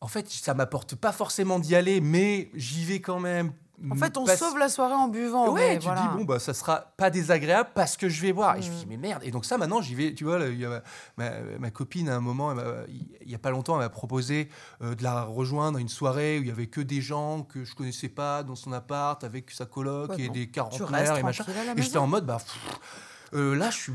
en 0.01 0.07
fait, 0.07 0.29
ça 0.29 0.53
m'apporte 0.53 0.95
pas 0.95 1.11
forcément 1.11 1.59
d'y 1.59 1.75
aller, 1.75 2.01
mais 2.01 2.49
j'y 2.55 2.85
vais 2.85 3.01
quand 3.01 3.19
même. 3.19 3.53
En 3.89 3.95
fait, 3.95 4.15
on 4.15 4.25
Parce- 4.25 4.37
sauve 4.37 4.59
la 4.59 4.69
soirée 4.69 4.93
en 4.93 5.07
buvant. 5.07 5.51
Ouais, 5.51 5.69
mais 5.73 5.79
tu 5.79 5.85
voilà. 5.85 6.01
dis, 6.01 6.07
bon, 6.17 6.23
bah, 6.23 6.37
ça 6.37 6.53
sera 6.53 6.93
pas 6.97 7.09
désagréable 7.09 7.71
parce 7.73 7.97
que 7.97 8.09
je 8.09 8.21
vais 8.21 8.31
boire. 8.31 8.55
Et 8.57 8.61
je 8.61 8.69
me 8.69 8.75
Mm. 8.75 8.77
dis, 8.77 8.85
mais 8.85 8.97
merde. 8.97 9.23
Et 9.25 9.31
donc, 9.31 9.43
ça, 9.43 9.57
maintenant, 9.57 9.81
j'y 9.81 9.95
vais. 9.95 10.13
Tu 10.13 10.23
vois, 10.23 10.37
là, 10.37 10.49
il 10.49 10.59
y 10.59 10.65
a 10.65 10.83
ma, 11.17 11.31
ma 11.57 11.71
copine, 11.71 12.07
à 12.07 12.15
un 12.15 12.19
moment, 12.19 12.53
il 12.91 13.27
y 13.29 13.33
a 13.33 13.39
pas 13.39 13.49
longtemps, 13.49 13.73
elle 13.77 13.79
m'a 13.85 13.89
proposé 13.89 14.49
euh, 14.83 14.93
de 14.93 15.01
la 15.01 15.23
rejoindre 15.23 15.79
à 15.79 15.81
une 15.81 15.89
soirée 15.89 16.37
où 16.37 16.43
il 16.43 16.47
y 16.47 16.51
avait 16.51 16.67
que 16.67 16.79
des 16.81 17.01
gens 17.01 17.41
que 17.41 17.63
je 17.63 17.73
connaissais 17.73 18.09
pas 18.09 18.43
dans 18.43 18.53
son 18.55 18.71
appart 18.71 19.23
avec 19.23 19.49
sa 19.49 19.65
coloc 19.65 20.09
Bah 20.09 20.15
et 20.19 20.27
non. 20.27 20.33
des 20.33 20.47
quarantenaires 20.51 21.17
et 21.17 21.23
machin. 21.23 21.43
Et 21.75 21.81
j'étais 21.81 21.97
en 21.97 22.05
mode, 22.05 22.27
bah. 22.27 22.37
pff, 22.37 22.55
euh, 23.33 23.55
là, 23.55 23.69
je 23.69 23.77
suis. 23.77 23.93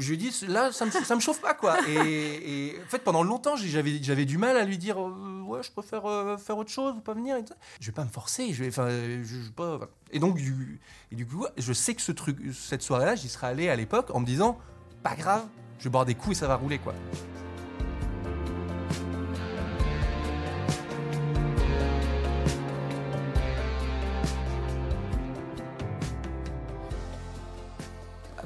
je, 0.00 0.14
dis, 0.14 0.32
là, 0.48 0.72
ça 0.72 0.86
me, 0.86 1.14
me 1.14 1.20
chauffe 1.20 1.40
pas, 1.40 1.54
quoi. 1.54 1.76
Et, 1.88 2.74
en 2.82 2.88
fait, 2.88 3.00
pendant 3.00 3.22
longtemps, 3.22 3.56
j'avais 3.56 4.24
du 4.24 4.38
mal 4.38 4.56
à 4.56 4.64
lui 4.64 4.78
dire, 4.78 4.98
euh, 4.98 5.42
ouais, 5.42 5.62
je 5.62 5.70
préfère 5.70 6.06
euh, 6.06 6.38
faire 6.38 6.56
autre 6.56 6.70
chose 6.70 6.94
ou 6.96 7.00
pas 7.00 7.14
venir. 7.14 7.36
Et. 7.36 7.44
Je 7.80 7.86
vais 7.86 7.92
pas 7.92 8.04
me 8.04 8.10
forcer. 8.10 8.52
Je 8.52 8.64
vais, 8.64 8.68
enfin, 8.68 8.88
je, 8.88 9.50
pas. 9.54 9.80
Et 10.12 10.18
donc, 10.18 10.36
du, 10.36 10.80
et 11.12 11.16
du 11.16 11.26
coup, 11.26 11.46
je 11.56 11.72
sais 11.72 11.94
que 11.94 12.02
ce 12.02 12.12
truc, 12.12 12.38
cette 12.54 12.82
soirée-là, 12.82 13.16
j'y 13.16 13.28
serais 13.28 13.48
allé 13.48 13.68
à 13.68 13.76
l'époque 13.76 14.10
en 14.14 14.20
me 14.20 14.26
disant, 14.26 14.58
pas 15.02 15.14
grave, 15.14 15.44
je 15.78 15.84
vais 15.84 15.90
boire 15.90 16.06
des 16.06 16.14
coups 16.14 16.36
et 16.36 16.40
ça 16.40 16.48
va 16.48 16.56
rouler, 16.56 16.78
quoi. 16.78 16.94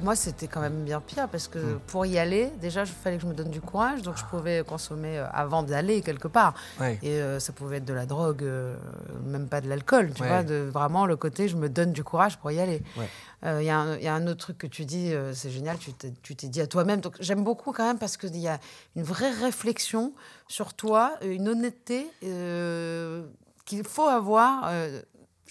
Moi, 0.03 0.15
c'était 0.17 0.47
quand 0.47 0.59
même 0.59 0.83
bien 0.83 0.99
pire 0.99 1.29
parce 1.29 1.47
que 1.47 1.57
Mm. 1.57 1.79
pour 1.87 2.05
y 2.05 2.19
aller, 2.19 2.51
déjà, 2.61 2.81
il 2.81 2.87
fallait 2.87 3.15
que 3.15 3.23
je 3.23 3.27
me 3.27 3.33
donne 3.33 3.49
du 3.49 3.61
courage. 3.61 4.01
Donc, 4.01 4.17
je 4.17 4.25
pouvais 4.25 4.63
consommer 4.67 5.17
euh, 5.17 5.25
avant 5.31 5.63
d'aller 5.63 6.01
quelque 6.01 6.27
part. 6.27 6.53
Ouais. 6.79 6.99
Et 7.01 7.21
euh, 7.21 7.39
ça 7.39 7.53
pouvait 7.53 7.77
être 7.77 7.85
de 7.85 7.93
la 7.93 8.05
drogue, 8.05 8.43
euh, 8.43 8.75
même 9.25 9.47
pas 9.47 9.61
de 9.61 9.69
l'alcool, 9.69 10.11
tu 10.13 10.21
Ouais. 10.21 10.27
vois, 10.27 10.43
de 10.43 10.69
vraiment 10.71 11.05
le 11.05 11.15
côté 11.15 11.47
je 11.47 11.55
me 11.55 11.69
donne 11.69 11.93
du 11.93 12.03
courage 12.03 12.37
pour 12.37 12.51
y 12.51 12.59
aller. 12.59 12.83
Il 13.45 13.49
Ouais. 13.49 13.65
y, 13.65 13.69
a 13.69 13.77
un- 13.79 13.97
y 13.97 14.07
a 14.07 14.13
un 14.13 14.27
autre 14.27 14.39
truc 14.41 14.57
que 14.57 14.67
tu 14.67 14.83
dis, 14.85 15.13
c'est 15.33 15.49
génial, 15.49 15.77
tu 15.77 16.35
t'es 16.35 16.47
dit 16.47 16.61
à 16.61 16.67
toi-même. 16.67 16.99
Donc 17.01 17.15
j'aime 17.21 17.43
beaucoup 17.43 17.71
quand 17.71 17.85
même 17.87 17.97
parce 17.97 18.17
qu'il 18.17 18.35
y 18.37 18.47
a 18.49 18.59
une 18.97 19.03
vraie 19.03 19.31
réflexion 19.31 20.13
sur 20.49 20.73
toi, 20.73 21.13
une 21.23 21.47
honnêteté 21.47 22.07
qu'il 23.65 23.83
faut 23.85 24.07
avoir. 24.07 24.65
euh, 24.67 25.01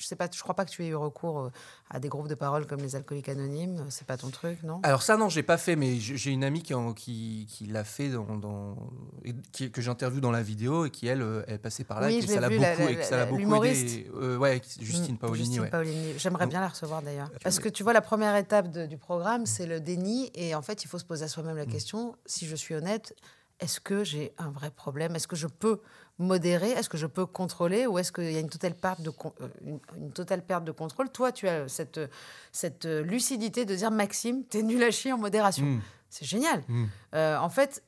je 0.02 0.09
sais 0.09 0.16
pas, 0.16 0.28
je 0.35 0.42
crois 0.42 0.54
pas 0.56 0.64
que 0.64 0.71
tu 0.71 0.85
aies 0.85 0.88
eu 0.88 0.97
recours 0.97 1.38
euh, 1.38 1.50
à 1.88 2.00
des 2.00 2.09
groupes 2.09 2.26
de 2.26 2.35
parole 2.35 2.66
comme 2.66 2.80
les 2.80 2.97
alcooliques 2.97 3.28
anonymes. 3.28 3.87
C'est 3.88 4.06
pas 4.06 4.16
ton 4.16 4.30
truc, 4.30 4.62
non? 4.64 4.80
Alors 4.82 5.02
ça 5.02 5.16
non, 5.16 5.28
j'ai 5.28 5.44
pas 5.44 5.59
fait, 5.59 5.76
mais 5.76 6.00
j'ai 6.00 6.30
une 6.32 6.42
amie 6.42 6.62
qui, 6.62 6.75
en- 6.75 6.92
qui, 6.92 7.47
qui 7.49 7.66
l'a 7.66 7.85
fait 7.85 8.09
dans, 8.09 8.37
dans- 8.37 8.76
et 9.25 9.32
qui- 9.52 9.71
que 9.71 9.80
j'interviewe 9.80 10.21
dans 10.21 10.32
la 10.32 10.42
vidéo 10.42 10.87
et 10.87 10.90
qui 10.90 11.06
elle, 11.06 11.23
euh, 11.23 11.44
elle 11.47 11.54
est 11.54 11.59
passée 11.59 11.85
par 11.85 12.00
là, 12.00 12.09
Oui, 12.09 12.16
et 12.16 12.21
que 12.21 12.26
ça 12.26 12.40
l'a 12.40 12.49
vu, 12.49 12.56
beaucoup, 12.59 12.82
la- 12.82 12.90
et 12.90 12.97
que 12.97 13.04
ça 13.04 13.16
l'a 13.16 13.26
beaucoup 13.26 13.64
aidé. 13.64 14.11
Euh, 14.16 14.37
ouais, 14.38 14.61
Justine 14.81 15.14
Mm, 15.14 15.18
Paolini. 15.18 15.44
Justine 15.44 15.61
ouais. 15.62 15.70
Paolini. 15.70 16.14
J'aimerais 16.18 16.46
bien 16.48 16.61
la 16.61 16.68
recevoir 16.68 17.00
d'ailleurs. 17.03 17.31
Parce 17.44 17.61
que 17.61 17.68
tu 17.68 17.85
vois, 17.85 17.92
la 17.92 18.00
première 18.03 18.35
étape 18.37 18.70
de- 18.72 18.87
du 18.87 18.98
programme, 18.98 19.46
c'est 19.46 19.66
le 19.66 19.79
déni. 19.81 20.31
Et 20.35 20.57
en 20.57 20.62
fait, 20.62 20.85
il 20.85 20.88
faut 20.88 20.98
se 20.98 21.05
poser 21.05 21.24
à 21.24 21.29
soi-même 21.29 21.55
Mm. 21.55 21.59
la 21.59 21.66
question 21.66 22.16
si 22.27 22.46
je 22.46 22.57
suis 22.57 22.74
honnête, 22.74 23.14
est-ce 23.61 23.79
que 23.79 24.03
j'ai 24.03 24.33
un 24.38 24.50
vrai 24.50 24.72
problème? 24.72 25.14
Est-ce 25.14 25.29
que 25.29 25.37
je 25.37 25.46
peux 25.46 25.81
modérer 26.18 26.70
Est-ce 26.70 26.88
que 26.88 26.98
je 26.98 27.07
peux 27.07 27.27
contrôler 27.27 27.87
Ou 27.87 27.98
est-ce 27.98 28.12
qu'il 28.12 28.31
y 28.31 28.37
a 28.37 28.40
une 28.40 28.48
totale 28.51 28.75
perte 28.75 29.01
de, 29.01 29.11
euh, 29.11 29.48
une, 29.64 29.81
une 29.96 30.12
totale 30.12 30.44
perte 30.44 30.64
de 30.64 30.72
contrôle? 30.72 31.11
Toi, 31.11 31.33
tu 31.33 31.48
as 31.48 31.68
cette, 31.68 32.01
cette 32.53 32.85
lucidité 32.85 33.64
de 33.64 33.75
dire 33.75 33.90
Maxime, 33.90 34.44
t'es 34.44 34.62
nul 34.62 34.83
à 34.83 34.90
chier 34.90 35.12
en 35.12 35.18
modération. 35.18 35.64
Mm, 35.64 35.83
C'est 36.11 36.25
génial. 36.27 36.62
mm. 36.68 36.85
Euh, 37.14 37.37
en 37.38 37.48
fait, 37.48 37.83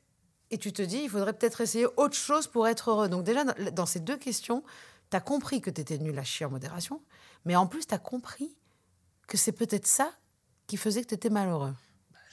et 0.51 0.59
tu 0.59 0.73
te 0.73 0.83
dis, 0.83 0.99
il 1.05 1.09
faudrait 1.11 1.33
peut-être 1.33 1.61
essayer 1.61 1.87
autre 1.97 2.15
chose 2.17 2.47
pour 2.47 2.67
être 2.69 2.91
heureux. 2.91 3.09
Donc 3.09 3.25
déjà, 3.25 3.45
dans, 3.45 3.71
dans 3.73 3.87
ces 3.87 4.01
deux 4.01 4.17
questions, 4.17 4.63
tu 5.11 5.17
as 5.17 5.21
compris 5.21 5.61
que 5.61 5.71
tu 5.71 5.81
étais 5.81 5.99
nul 5.99 6.19
à 6.19 6.25
chier 6.25 6.47
en 6.47 6.51
modération, 6.51 7.01
mais 7.45 7.57
en 7.57 7.67
plus, 7.67 7.87
tu 7.87 7.95
as 7.95 7.99
compris 7.99 8.57
que 9.27 9.37
c'est 9.37 9.53
peut-être 9.53 9.87
ça 9.87 10.11
qui 10.67 10.77
faisait 10.77 11.03
que 11.03 11.09
tu 11.09 11.15
étais 11.15 11.31
malheureux. 11.31 11.75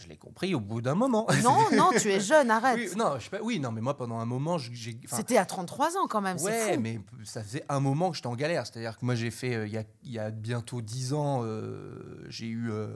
Je 0.02 0.08
l'ai 0.08 0.18
compris 0.18 0.56
au 0.56 0.60
bout 0.60 0.82
d'un 0.82 0.96
moment. 0.96 1.28
Non, 1.44 1.58
non, 1.74 1.90
tu 2.00 2.10
es 2.10 2.20
jeune, 2.20 2.50
arrête. 2.50 2.78
oui, 2.78 2.90
non, 2.98 3.20
je 3.20 3.30
oui, 3.42 3.60
non, 3.60 3.72
mais 3.72 3.82
moi 3.82 3.96
pendant 3.96 4.20
un 4.20 4.26
moment, 4.26 4.58
j'ai. 4.58 4.98
C'était 5.08 5.38
à 5.38 5.46
33 5.46 5.98
ans 5.98 6.08
quand 6.10 6.22
même, 6.22 6.38
c'est 6.38 6.46
Ouais, 6.46 6.74
fou. 6.76 6.80
mais 6.82 7.00
ça 7.24 7.44
faisait 7.44 7.64
un 7.70 7.80
moment 7.80 8.10
que 8.10 8.16
j'étais 8.16 8.28
en 8.28 8.36
galère. 8.36 8.66
C'est-à-dire 8.66 8.98
que 8.98 9.06
moi, 9.06 9.16
j'ai 9.16 9.32
fait, 9.32 9.56
euh, 9.56 9.68
il 9.68 9.74
y, 9.74 9.78
a, 9.78 9.84
y 10.04 10.20
a 10.20 10.32
bientôt 10.32 10.82
dix 10.82 11.14
ans, 11.14 11.42
euh, 11.44 12.26
j'ai 12.30 12.48
eu. 12.48 12.72
euh, 12.72 12.88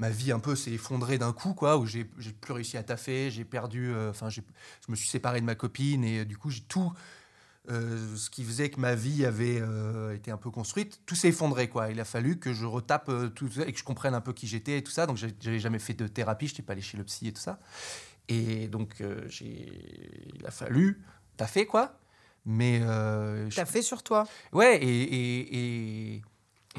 ma 0.00 0.10
vie 0.10 0.30
un 0.30 0.38
peu 0.38 0.54
s'est 0.54 0.70
effondrée 0.70 1.18
d'un 1.18 1.32
coup, 1.32 1.54
quoi, 1.54 1.76
où 1.76 1.84
j'ai 1.86 2.04
plus 2.04 2.52
réussi 2.52 2.76
à 2.76 2.82
taffer, 2.84 3.30
j'ai 3.32 3.44
perdu. 3.44 3.92
Enfin, 4.10 4.28
je 4.30 4.40
me 4.88 4.94
suis 4.94 5.08
séparé 5.08 5.40
de 5.40 5.46
ma 5.46 5.54
copine 5.56 6.04
et 6.04 6.24
du 6.24 6.36
coup, 6.36 6.50
j'ai 6.50 6.60
tout. 6.60 6.92
Euh, 7.70 8.16
ce 8.16 8.30
qui 8.30 8.44
faisait 8.44 8.70
que 8.70 8.80
ma 8.80 8.94
vie 8.94 9.24
avait 9.26 9.58
euh, 9.60 10.14
été 10.14 10.30
un 10.30 10.36
peu 10.36 10.50
construite, 10.50 11.00
tout 11.06 11.14
s'est 11.14 11.28
effondré. 11.28 11.68
Quoi. 11.68 11.90
Il 11.90 12.00
a 12.00 12.04
fallu 12.04 12.38
que 12.38 12.52
je 12.52 12.64
retape 12.64 13.08
euh, 13.08 13.28
tout 13.28 13.48
et 13.60 13.72
que 13.72 13.78
je 13.78 13.84
comprenne 13.84 14.14
un 14.14 14.20
peu 14.20 14.32
qui 14.32 14.46
j'étais 14.46 14.78
et 14.78 14.82
tout 14.82 14.90
ça. 14.92 15.06
Donc, 15.06 15.16
j'avais 15.16 15.58
jamais 15.60 15.78
fait 15.78 15.94
de 15.94 16.06
thérapie, 16.06 16.46
je 16.46 16.52
n'étais 16.54 16.62
pas 16.62 16.72
allé 16.72 16.82
chez 16.82 16.96
le 16.96 17.04
psy 17.04 17.28
et 17.28 17.32
tout 17.32 17.40
ça. 17.40 17.58
Et 18.28 18.68
donc, 18.68 19.00
euh, 19.00 19.24
j'ai- 19.28 20.32
il 20.38 20.46
a 20.46 20.50
fallu 20.50 21.02
taffer, 21.36 21.66
quoi. 21.66 21.98
Mais 22.46 22.80
euh, 22.82 23.48
je- 23.50 23.60
as 23.60 23.66
fait 23.66 23.82
sur 23.82 24.02
toi. 24.02 24.26
Ouais, 24.52 24.76
et, 24.82 25.02
et, 25.02 25.56
et, 26.16 26.22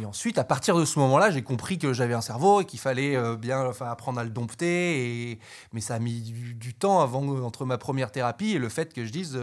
et 0.02 0.06
ensuite, 0.06 0.38
à 0.38 0.44
partir 0.44 0.78
de 0.78 0.86
ce 0.86 0.98
moment-là, 1.00 1.30
j'ai 1.32 1.44
compris 1.44 1.78
que 1.78 1.94
j'avais 1.94 2.14
un 2.14 2.22
cerveau 2.22 2.62
et 2.62 2.66
qu'il 2.66 2.80
fallait 2.80 3.18
bien 3.38 3.66
enfin, 3.66 3.88
apprendre 3.90 4.20
à 4.20 4.24
le 4.24 4.30
dompter. 4.30 5.32
Et, 5.32 5.40
mais 5.74 5.82
ça 5.82 5.96
a 5.96 6.00
mis 6.00 6.22
du, 6.22 6.56
du 6.56 6.74
temps 6.74 7.02
avant, 7.02 7.28
entre 7.44 7.66
ma 7.66 7.78
première 7.78 8.12
thérapie 8.12 8.52
et 8.52 8.60
le 8.60 8.70
fait 8.70 8.94
que 8.94 9.06
je 9.06 9.12
dise 9.12 9.40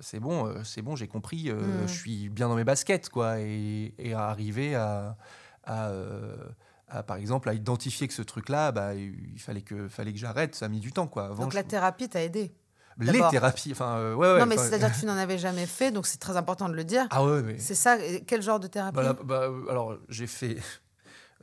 c'est 0.00 0.20
bon, 0.20 0.46
euh, 0.46 0.62
c'est 0.64 0.82
bon, 0.82 0.96
j'ai 0.96 1.08
compris, 1.08 1.50
euh, 1.50 1.84
Mm. 1.84 1.88
je 1.88 1.92
suis 1.92 2.28
bien 2.28 2.48
dans 2.48 2.54
mes 2.56 2.64
baskets, 2.64 3.08
quoi. 3.08 3.40
Et, 3.40 3.94
et 3.98 4.14
à 4.14 4.28
arriver 4.28 4.74
à. 4.74 5.16
à, 5.64 5.88
euh, 5.88 6.36
à, 6.88 7.02
par 7.02 7.16
exemple, 7.16 7.48
à 7.48 7.54
identifier 7.54 8.06
que 8.06 8.14
ce 8.14 8.22
truc-là, 8.22 8.70
bah, 8.70 8.94
il 8.94 9.40
fallait 9.40 9.62
que, 9.62 9.88
fallait 9.88 10.12
que 10.12 10.18
j'arrête. 10.20 10.54
Ça 10.54 10.66
a 10.66 10.68
mis 10.68 10.78
du 10.78 10.92
temps, 10.92 11.08
quoi. 11.08 11.24
Avant, 11.26 11.42
Donc 11.42 11.50
je- 11.50 11.56
la 11.56 11.64
thérapie 11.64 12.08
t'a 12.08 12.22
aidé. 12.22 12.54
les 12.98 13.20
thérapies, 13.28 13.72
enfin, 13.72 13.96
euh, 13.96 14.14
ouais, 14.14 14.34
ouais. 14.34 14.38
non, 14.38 14.46
mais 14.46 14.56
c'est-à-dire 14.56 14.92
que 14.92 14.98
tu 15.00 15.04
n'en 15.06 15.16
avais 15.16 15.36
jamais 15.36 15.66
fait, 15.66 15.90
donc 15.90 16.06
c'est 16.06 16.18
très 16.18 16.36
important 16.36 16.68
de 16.68 16.74
le 16.74 16.84
dire. 16.84 17.06
Ah 17.10 17.24
ouais, 17.24 17.42
mais. 17.42 17.58
C'est 17.58 17.74
ça, 17.74 17.98
quel 18.26 18.40
genre 18.40 18.60
de 18.60 18.68
thérapie? 18.68 18.94
Bah, 18.96 19.16
bah, 19.24 19.40
euh, 19.42 19.68
alors, 19.68 19.96
j'ai 20.08 20.28
fait, 20.28 20.58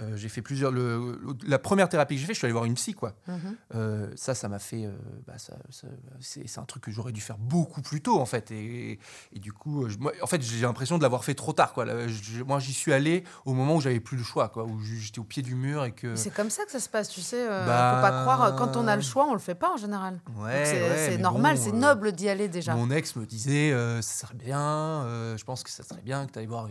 euh, 0.01 0.17
j'ai 0.17 0.27
fait 0.29 0.41
plusieurs. 0.41 0.71
Le, 0.71 1.19
le- 1.21 1.35
la 1.47 1.59
première 1.59 1.87
thérapie 1.87 2.15
que 2.15 2.21
j'ai 2.21 2.25
fait, 2.27 2.33
je 2.33 2.39
suis 2.39 2.45
allé 2.45 2.53
voir 2.53 2.65
une 2.65 2.73
psy, 2.73 2.93
quoi. 2.93 3.13
Mhm. 3.27 3.55
Euh, 3.75 4.11
ça, 4.15 4.33
ça 4.33 4.49
m'a 4.49 4.57
fait. 4.59 4.85
euh, 4.85 4.91
bah, 5.27 5.37
ça, 5.37 5.55
ça- 5.69 5.87
c'est, 6.19 6.57
un 6.57 6.63
truc 6.65 6.83
que 6.83 6.91
j'aurais 6.91 7.11
dû 7.11 7.21
faire 7.21 7.37
beaucoup 7.37 7.81
plus 7.81 8.01
tôt, 8.01 8.19
en 8.19 8.25
fait. 8.25 8.49
Et, 8.51 8.99
et 9.33 9.39
du 9.39 9.53
coup, 9.53 9.87
je- 9.89 9.97
moi, 9.99 10.11
en 10.21 10.27
fait, 10.27 10.41
j'ai 10.41 10.61
l'impression 10.61 10.97
de 10.97 11.03
l'avoir 11.03 11.23
fait 11.23 11.35
trop 11.35 11.53
tard, 11.53 11.73
quoi. 11.73 11.85
Là, 11.85 12.07
je- 12.07 12.41
moi, 12.43 12.59
j'y 12.59 12.73
suis 12.73 12.91
allé 12.91 13.23
au 13.45 13.53
moment 13.53 13.75
où 13.75 13.81
j'avais 13.81 13.99
plus 13.99 14.17
le 14.17 14.23
choix, 14.23 14.49
quoi. 14.49 14.63
Où 14.65 14.79
j'étais 14.81 15.19
au 15.19 15.23
pied 15.23 15.43
du 15.43 15.53
mur 15.55 15.85
et 15.85 15.91
que. 15.91 16.15
C'est 16.15 16.33
comme 16.33 16.49
ça 16.49 16.65
que 16.65 16.71
ça 16.71 16.79
se 16.79 16.89
passe, 16.89 17.09
tu 17.09 17.21
sais. 17.21 17.47
Bah, 17.47 17.95
Faut 17.95 18.01
pas 18.01 18.21
croire, 18.23 18.55
quand 18.55 18.75
on 18.77 18.87
a 18.87 18.95
le 18.95 19.01
choix, 19.03 19.25
on 19.29 19.33
le 19.33 19.39
fait 19.39 19.55
pas 19.55 19.71
en 19.71 19.77
général. 19.77 20.19
Ouais, 20.37 20.63
c'est 20.65 21.11
ouais, 21.13 21.17
normal, 21.19 21.55
bon, 21.57 21.63
c'est 21.63 21.71
noble 21.71 22.11
d'y 22.13 22.29
aller 22.29 22.47
déjà. 22.47 22.73
Mon 22.75 22.89
ex 22.89 23.15
me 23.15 23.25
disait, 23.25 23.71
ça 24.01 24.25
serait 24.25 24.35
bien, 24.35 25.05
je 25.37 25.43
pense 25.43 25.63
que 25.63 25.69
ça 25.69 25.83
serait 25.83 26.01
bien 26.01 26.25
que 26.25 26.31
tu 26.31 26.39
ailles 26.39 26.45
voir. 26.47 26.67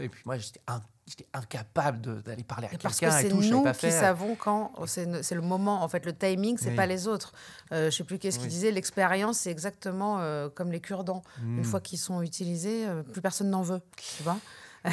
et 0.00 0.08
puis 0.08 0.22
moi, 0.26 0.36
j'étais, 0.38 0.60
in- 0.66 0.82
j'étais 1.08 1.26
incapable 1.32 2.22
d'aller 2.22 2.44
parler 2.44 2.68
à 2.70 2.74
Et 2.74 2.78
parce 2.78 2.96
que 2.96 3.00
quelqu'un 3.06 3.18
c'est 3.20 3.50
nous 3.50 3.62
pas 3.62 3.72
qui 3.74 3.90
savons 3.90 4.34
quand 4.34 4.72
c'est 4.86 5.06
ne- 5.06 5.22
c'est 5.22 5.34
le 5.34 5.40
moment. 5.42 5.82
En 5.82 5.88
fait, 5.88 6.04
le 6.06 6.12
timing, 6.12 6.56
c'est 6.58 6.70
Oui. 6.70 6.76
pas 6.76 6.86
les 6.86 7.08
autres. 7.08 7.32
Euh, 7.72 7.90
je 7.90 7.96
sais 7.96 8.04
plus 8.04 8.18
qu'est-ce 8.18 8.38
qu'il 8.38 8.46
Oui. 8.48 8.52
disait. 8.52 8.70
L'expérience, 8.70 9.38
c'est 9.38 9.50
exactement 9.50 10.18
euh, 10.20 10.48
comme 10.54 10.70
les 10.72 10.80
cure-dents. 10.80 11.22
Hmm. 11.42 11.58
Une 11.58 11.64
fois 11.64 11.80
qu'ils 11.80 11.98
sont 11.98 12.22
utilisés, 12.22 12.86
euh, 12.86 13.02
plus 13.02 13.20
personne 13.22 13.50
n'en 13.50 13.62
veut. 13.62 13.80
Tu 14.16 14.22
vois. 14.22 14.38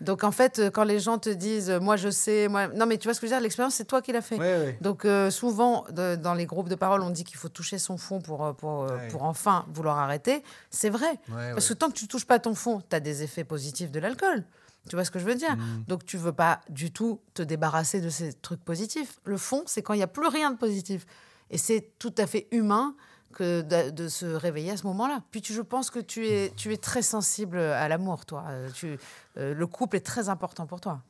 Donc 0.00 0.22
en 0.22 0.30
fait, 0.30 0.58
euh, 0.60 0.70
quand 0.70 0.84
les 0.84 1.00
gens 1.00 1.18
te 1.18 1.28
disent 1.28 1.68
moi 1.70 1.96
je 1.96 2.08
sais, 2.08 2.46
moi 2.48 2.68
non 2.68 2.86
mais 2.86 2.98
tu 2.98 3.08
vois 3.08 3.14
ce 3.14 3.20
que 3.20 3.26
je 3.26 3.32
veux 3.32 3.36
dire, 3.36 3.42
l'expérience 3.42 3.74
c'est 3.74 3.84
toi 3.84 4.00
qui 4.00 4.12
l'as 4.12 4.22
fait. 4.22 4.78
Donc 4.80 5.04
euh, 5.04 5.28
souvent 5.30 5.84
de- 5.90 6.14
dans 6.14 6.34
les 6.34 6.46
groupes 6.46 6.68
de 6.68 6.76
parole, 6.76 7.02
on 7.02 7.10
dit 7.10 7.24
qu'il 7.24 7.36
faut 7.36 7.48
toucher 7.48 7.78
son 7.78 7.96
fond 7.96 8.20
pour 8.20 8.54
pour 8.56 8.86
pour 9.10 9.24
enfin 9.24 9.66
vouloir 9.74 9.98
arrêter. 9.98 10.42
C'est 10.70 10.88
vrai 10.90 11.18
parce 11.28 11.68
que 11.68 11.74
tant 11.74 11.88
que 11.88 11.94
tu 11.94 12.06
touches 12.06 12.26
pas 12.26 12.38
ton 12.38 12.54
fond, 12.54 12.80
tu 12.88 12.94
as 12.94 13.00
des 13.00 13.22
effets 13.24 13.44
positifs 13.44 13.90
de 13.90 13.98
l'alcool. 13.98 14.44
Tu 14.88 14.96
vois 14.96 15.04
ce 15.04 15.10
que 15.10 15.18
je 15.18 15.24
veux 15.24 15.34
dire 15.34 15.56
Mm. 15.56 15.84
Donc 15.88 16.04
tu 16.04 16.16
veux 16.18 16.32
pas 16.32 16.60
du 16.68 16.90
tout 16.92 17.20
te 17.32 17.42
débarrasser 17.42 18.00
de 18.00 18.10
ces 18.10 18.32
trucs 18.34 18.62
positifs. 18.64 19.18
Le 19.24 19.36
fond, 19.36 19.62
c'est 19.66 19.82
quand 19.82 19.94
il 19.94 20.00
y 20.00 20.02
a 20.02 20.06
plus 20.08 20.26
rien 20.28 20.50
de 20.50 20.56
positif. 20.58 21.06
Et 21.50 21.58
c'est 21.58 21.92
tout 21.98 22.14
à 22.18 22.26
fait 22.26 22.48
humain 22.50 22.94
que 23.32 23.62
de, 23.62 23.90
de 23.90 24.08
se 24.08 24.26
réveiller 24.26 24.72
à 24.72 24.76
ce 24.76 24.86
moment-là. 24.86 25.22
Puis 25.30 25.42
tu, 25.42 25.52
je 25.52 25.62
pense 25.62 25.90
que 25.90 25.98
tu 25.98 26.26
es, 26.28 26.52
tu 26.56 26.72
es 26.72 26.76
très 26.76 27.02
sensible 27.02 27.58
à 27.58 27.88
l'amour, 27.88 28.26
toi. 28.26 28.44
Euh, 28.48 28.70
Tu, 28.72 28.98
euh, 29.36 29.54
le 29.54 29.66
couple 29.66 29.96
est 29.96 30.06
très 30.06 30.28
important 30.28 30.66
pour 30.66 30.80
toi. 30.80 31.02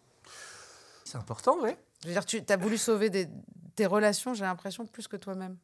C'est 1.05 1.19
important, 1.19 1.61
ouais. 1.61 1.77
Je 2.03 2.09
veux 2.09 2.15
dire, 2.15 2.25
tu 2.25 2.43
as 2.49 2.57
voulu 2.57 2.79
sauver 2.79 3.11
des, 3.11 3.29
tes 3.77 3.87
relations, 3.87 4.35
j'ai 4.35 4.45
l'impression, 4.45 4.87
plus 4.87 5.07
que 5.09 5.17
toi-même. 5.17 5.57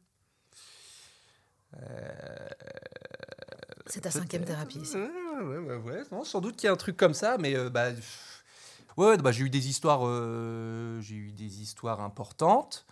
C'est 3.87 4.01
ta 4.01 4.11
cinquième 4.11 4.45
thérapie 4.45 4.79
ici. 4.79 4.97
Ouais. 5.41 6.03
Non, 6.11 6.23
sans 6.23 6.41
doute 6.41 6.55
qu'il 6.55 6.67
y 6.67 6.69
a 6.69 6.73
un 6.73 6.77
truc 6.77 6.97
comme 6.97 7.13
ça, 7.13 7.37
mais 7.39 7.55
euh, 7.55 7.69
bah, 7.69 7.87
ouais, 8.97 9.17
bah, 9.17 9.31
j'ai 9.31 9.43
eu 9.43 9.49
des 9.49 9.67
histoires, 9.69 10.01
euh, 10.03 10.99
j'ai 11.01 11.15
eu 11.15 11.31
des 11.31 11.61
histoires 11.61 12.01
importantes. 12.01 12.85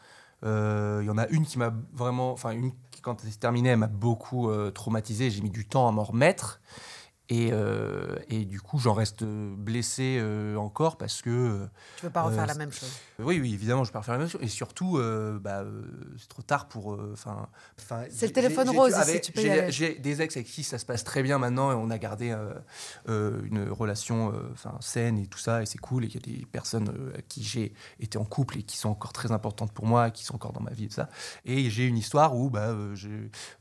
Euh, 0.43 0.99
Il 1.03 1.07
y 1.07 1.09
en 1.09 1.17
a 1.17 1.27
une 1.27 1.45
qui 1.45 1.57
m'a 1.59 1.73
vraiment, 1.93 2.31
enfin 2.31 2.51
une 2.51 2.71
qui 2.91 3.01
quand 3.01 3.23
elle 3.23 3.31
s'est 3.31 3.39
terminée, 3.39 3.75
m'a 3.75 3.87
beaucoup 3.87 4.49
traumatisé. 4.73 5.29
J'ai 5.29 5.41
mis 5.41 5.49
du 5.49 5.65
temps 5.65 5.87
à 5.87 5.91
m'en 5.91 6.03
remettre. 6.03 6.59
Et, 7.31 7.49
euh, 7.53 8.15
et 8.27 8.43
du 8.45 8.59
coup, 8.59 8.79
j'en 8.79 8.93
reste 8.93 9.23
blessé 9.23 10.17
euh, 10.19 10.55
encore 10.55 10.97
parce 10.97 11.21
que 11.21 11.29
euh, 11.29 11.65
Tu 11.97 12.05
veux 12.07 12.11
pas 12.11 12.23
refaire 12.23 12.43
Euh, 12.43 12.47
la 12.47 12.53
même 12.55 12.71
chose? 12.71 12.89
oui, 13.19 13.39
oui, 13.39 13.53
évidemment, 13.53 13.83
je 13.83 13.91
peux 13.91 13.99
refaire 13.99 14.15
la 14.15 14.19
même 14.21 14.29
chose. 14.29 14.41
Et 14.41 14.47
surtout, 14.47 14.97
euh, 14.97 15.37
bah, 15.39 15.59
euh, 15.59 15.83
c'est 16.17 16.27
trop 16.27 16.41
tard 16.41 16.67
pour. 16.67 16.93
euh, 16.93 17.11
Enfin, 17.13 17.47
C'est 18.09 18.27
le 18.27 18.33
téléphone 18.33 18.69
rose 18.69 18.93
j'ai- 19.13 19.21
tu 19.21 19.31
peux 19.31 19.41
des 19.99 20.21
ex 20.21 20.37
avec 20.37 20.47
qui 20.47 20.63
ça 20.63 20.77
se 20.79 20.85
passe 20.85 21.03
très 21.03 21.21
bien 21.21 21.37
maintenant 21.37 21.71
et 21.71 21.75
on 21.75 21.89
a 21.91 21.97
gardé 21.99 22.31
euh, 22.31 22.53
euh, 23.09 23.41
une 23.45 23.69
relation 23.69 24.33
euh, 24.33 24.49
enfin, 24.53 24.75
saine 24.79 25.17
et 25.19 25.27
tout 25.27 25.37
ça, 25.39 25.61
et 25.61 25.65
c'est 25.65 25.77
cool. 25.77 26.05
Et 26.05 26.07
il 26.07 26.13
y 26.15 26.17
a 26.17 26.21
des 26.39 26.45
personnes 26.45 26.89
euh, 26.89 27.13
avec 27.13 27.27
qui 27.27 27.43
j'ai 27.43 27.73
été 27.99 28.17
en 28.17 28.25
couple 28.25 28.57
et 28.57 28.63
qui 28.63 28.77
sont 28.77 28.89
encore 28.89 29.13
très 29.13 29.31
importantes 29.31 29.71
pour 29.71 29.85
moi, 29.85 30.09
qui 30.09 30.23
sont 30.25 30.35
encore 30.35 30.53
dans 30.53 30.61
ma 30.61 30.71
vie 30.71 30.85
et 30.85 30.87
tout 30.87 30.95
ça. 30.95 31.09
Et 31.45 31.69
j'ai 31.69 31.85
une 31.85 31.97
histoire 31.97 32.35
où, 32.35 32.49
bah, 32.49 32.69
euh, 32.69 32.95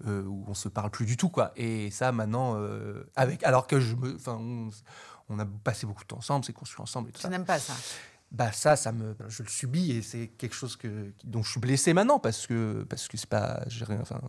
euh, 0.06 0.22
où 0.22 0.44
on 0.48 0.54
se 0.54 0.68
parle 0.68 0.90
plus 0.90 1.04
du 1.06 1.16
tout, 1.16 1.28
quoi. 1.28 1.52
Et 1.56 1.90
ça, 1.90 2.12
maintenant, 2.12 2.54
euh, 2.56 3.04
avec, 3.16 3.44
alors 3.44 3.57
que 3.66 3.80
je 3.80 3.94
me. 3.94 4.14
Enfin, 4.14 4.36
on, 4.40 4.70
on 5.30 5.38
a 5.38 5.44
passé 5.46 5.86
beaucoup 5.86 6.02
de 6.04 6.08
temps 6.08 6.18
ensemble, 6.18 6.44
c'est 6.44 6.52
construit 6.52 6.80
ensemble 6.82 7.08
et 7.10 7.12
tout 7.12 7.18
Tu 7.18 7.22
ça 7.22 7.28
n'aimes 7.28 7.44
pas 7.44 7.58
ça. 7.58 7.74
bah 8.30 8.52
ça, 8.52 8.76
ça 8.76 8.92
me, 8.92 9.14
je 9.28 9.42
le 9.42 9.48
subis 9.48 9.90
et 9.92 10.02
c'est 10.02 10.28
quelque 10.28 10.54
chose 10.54 10.76
que, 10.76 11.12
dont 11.24 11.42
je 11.42 11.50
suis 11.50 11.60
blessé 11.60 11.92
maintenant 11.92 12.18
parce 12.18 12.46
que 12.46 12.86
parce 12.88 13.08
que 13.08 13.16
c'est 13.18 13.28
pas, 13.28 13.62
j'ai 13.66 13.84
rien, 13.84 13.98
enfin, 14.00 14.20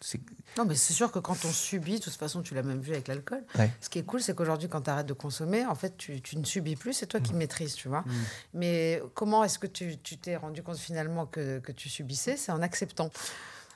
c'est, 0.00 0.20
Non, 0.58 0.64
mais 0.64 0.74
c'est 0.74 0.94
sûr 0.94 1.12
que 1.12 1.20
quand 1.20 1.44
on 1.44 1.52
subit, 1.52 2.00
de 2.00 2.04
toute 2.04 2.14
façon, 2.14 2.42
tu 2.42 2.54
l'as 2.54 2.64
même 2.64 2.80
vu 2.80 2.90
avec 2.92 3.06
l'alcool. 3.06 3.44
Ouais. 3.56 3.70
Ce 3.80 3.88
qui 3.88 4.00
est 4.00 4.02
cool, 4.02 4.20
c'est 4.20 4.34
qu'aujourd'hui, 4.34 4.68
quand 4.68 4.80
tu 4.82 4.90
arrêtes 4.90 5.06
de 5.06 5.12
consommer, 5.12 5.64
en 5.64 5.76
fait, 5.76 5.96
tu, 5.96 6.20
tu 6.20 6.36
ne 6.36 6.44
subis 6.44 6.74
plus, 6.74 6.92
c'est 6.92 7.06
toi 7.06 7.20
Mm. 7.20 7.22
qui 7.22 7.34
maîtrises, 7.34 7.74
tu 7.74 7.86
vois. 7.86 8.04
Mais 8.52 9.00
comment 9.14 9.44
est-ce 9.44 9.60
que 9.60 9.68
tu 9.68 9.96
tu 9.98 10.18
t'es 10.18 10.34
rendu 10.36 10.64
compte 10.64 10.78
finalement 10.78 11.26
que, 11.26 11.60
que 11.60 11.70
tu 11.70 11.88
subissais? 11.88 12.36
C'est 12.36 12.50
en 12.50 12.62
acceptant. 12.62 13.10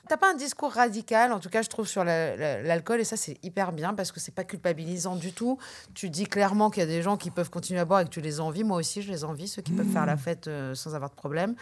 T'as 0.07 0.17
pas 0.17 0.31
un 0.31 0.35
discours 0.35 0.71
radical, 0.71 1.33
en 1.33 1.39
tout 1.39 1.49
cas, 1.49 1.61
je 1.61 1.69
trouve, 1.69 1.87
sur 1.87 2.03
la- 2.03 2.35
la- 2.35 2.61
l'alcool, 2.61 2.99
et 3.01 3.03
ça, 3.03 3.17
c'est 3.17 3.37
hyper 3.43 3.71
bien 3.73 3.93
parce 3.93 4.11
que 4.11 4.19
c'est 4.19 4.33
pas 4.33 4.43
culpabilisant 4.43 5.15
du 5.15 5.33
tout. 5.33 5.57
Tu 5.93 6.09
dis 6.09 6.25
clairement 6.25 6.69
qu'il 6.69 6.81
y 6.81 6.83
a 6.83 6.87
des 6.87 7.01
gens 7.01 7.17
qui 7.17 7.29
peuvent 7.31 7.49
continuer 7.49 7.79
à 7.79 7.85
boire 7.85 8.01
et 8.01 8.05
que 8.05 8.09
tu 8.09 8.21
les 8.21 8.39
envies. 8.39 8.63
Moi 8.63 8.77
aussi, 8.77 9.01
je 9.01 9.11
les 9.11 9.23
envie, 9.23 9.47
ceux 9.47 9.61
qui 9.61 9.73
peuvent 9.73 9.87
faire 9.91 10.05
la 10.05 10.17
fête 10.17 10.47
euh, 10.47 10.73
sans 10.75 10.95
avoir 10.95 11.09
de 11.09 11.15
problème. 11.15 11.55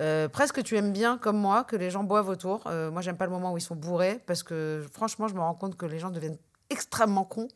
Euh, 0.00 0.28
presque, 0.28 0.62
tu 0.62 0.76
aimes 0.76 0.92
bien, 0.92 1.18
comme 1.18 1.36
moi, 1.36 1.64
que 1.64 1.76
les 1.76 1.90
gens 1.90 2.02
boivent 2.04 2.28
autour. 2.28 2.62
Euh, 2.66 2.90
moi, 2.90 3.02
j'aime 3.02 3.16
pas 3.16 3.26
le 3.26 3.32
moment 3.32 3.52
où 3.52 3.58
ils 3.58 3.62
sont 3.62 3.76
bourrés 3.76 4.18
parce 4.26 4.42
que, 4.42 4.84
franchement, 4.92 5.28
je 5.28 5.34
me 5.34 5.40
rends 5.40 5.54
compte 5.54 5.76
que 5.76 5.84
les 5.86 5.98
gens 5.98 6.10
deviennent 6.10 6.38
extrêmement 6.70 7.24
cons 7.24 7.48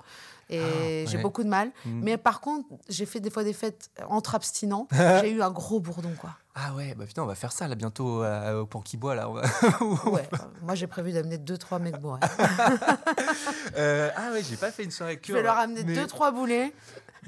et 0.51 1.05
Ah, 1.07 1.11
j'ai 1.11 1.19
beaucoup 1.19 1.43
de 1.43 1.49
mal. 1.49 1.71
Mm. 1.87 2.01
Mais 2.03 2.17
par 2.19 2.41
contre, 2.41 2.69
j'ai 2.89 3.07
fait 3.07 3.21
des 3.21 3.31
fois 3.31 3.45
des 3.45 3.53
fêtes 3.55 3.91
entre 4.09 4.35
abstinents. 4.35 4.89
j'ai 5.23 5.31
eu 5.31 5.43
un 5.43 5.51
gros 5.51 5.81
bourdon, 5.81 6.13
quoi. 6.21 6.31
ah 6.55 6.75
ouais, 6.75 6.95
bah 6.95 7.07
putain, 7.07 7.23
on 7.23 7.27
va 7.27 7.35
faire 7.35 7.53
ça 7.53 7.67
là 7.67 7.75
bientôt 7.75 8.23
euh, 8.23 8.61
au 8.61 8.67
Panquibois 8.67 9.15
là. 9.15 9.29
on 9.31 9.35
va- 9.35 9.43
Ouais, 10.11 10.29
euh, 10.35 10.37
moi, 10.63 10.75
j'ai 10.75 10.87
prévu 10.87 11.13
d'amener 11.13 11.39
deux, 11.39 11.57
trois 11.57 11.79
mecs 11.79 11.99
bourrés. 11.99 12.21
Euh, 13.77 14.11
ah 14.17 14.31
ouais, 14.33 14.43
j'ai 14.43 14.57
pas 14.57 14.71
fait 14.71 14.85
une 14.85 14.91
soirée 14.93 15.21
Je 15.27 15.33
vais 15.33 15.43
leur 15.43 15.59
amener 15.59 15.83
mais, 15.83 15.95
deux, 15.95 16.07
trois 16.07 16.31
boulets. 16.31 16.73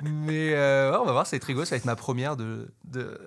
Mais 0.02 0.54
euh, 0.54 0.92
ouais, 0.92 0.98
on 1.00 1.04
va 1.04 1.12
voir, 1.12 1.26
être 1.32 1.44
rigolo, 1.44 1.64
ça 1.64 1.70
va 1.70 1.78
être 1.78 1.84
ma 1.86 1.96
première 1.96 2.36
de, 2.36 2.70
de 2.84 3.18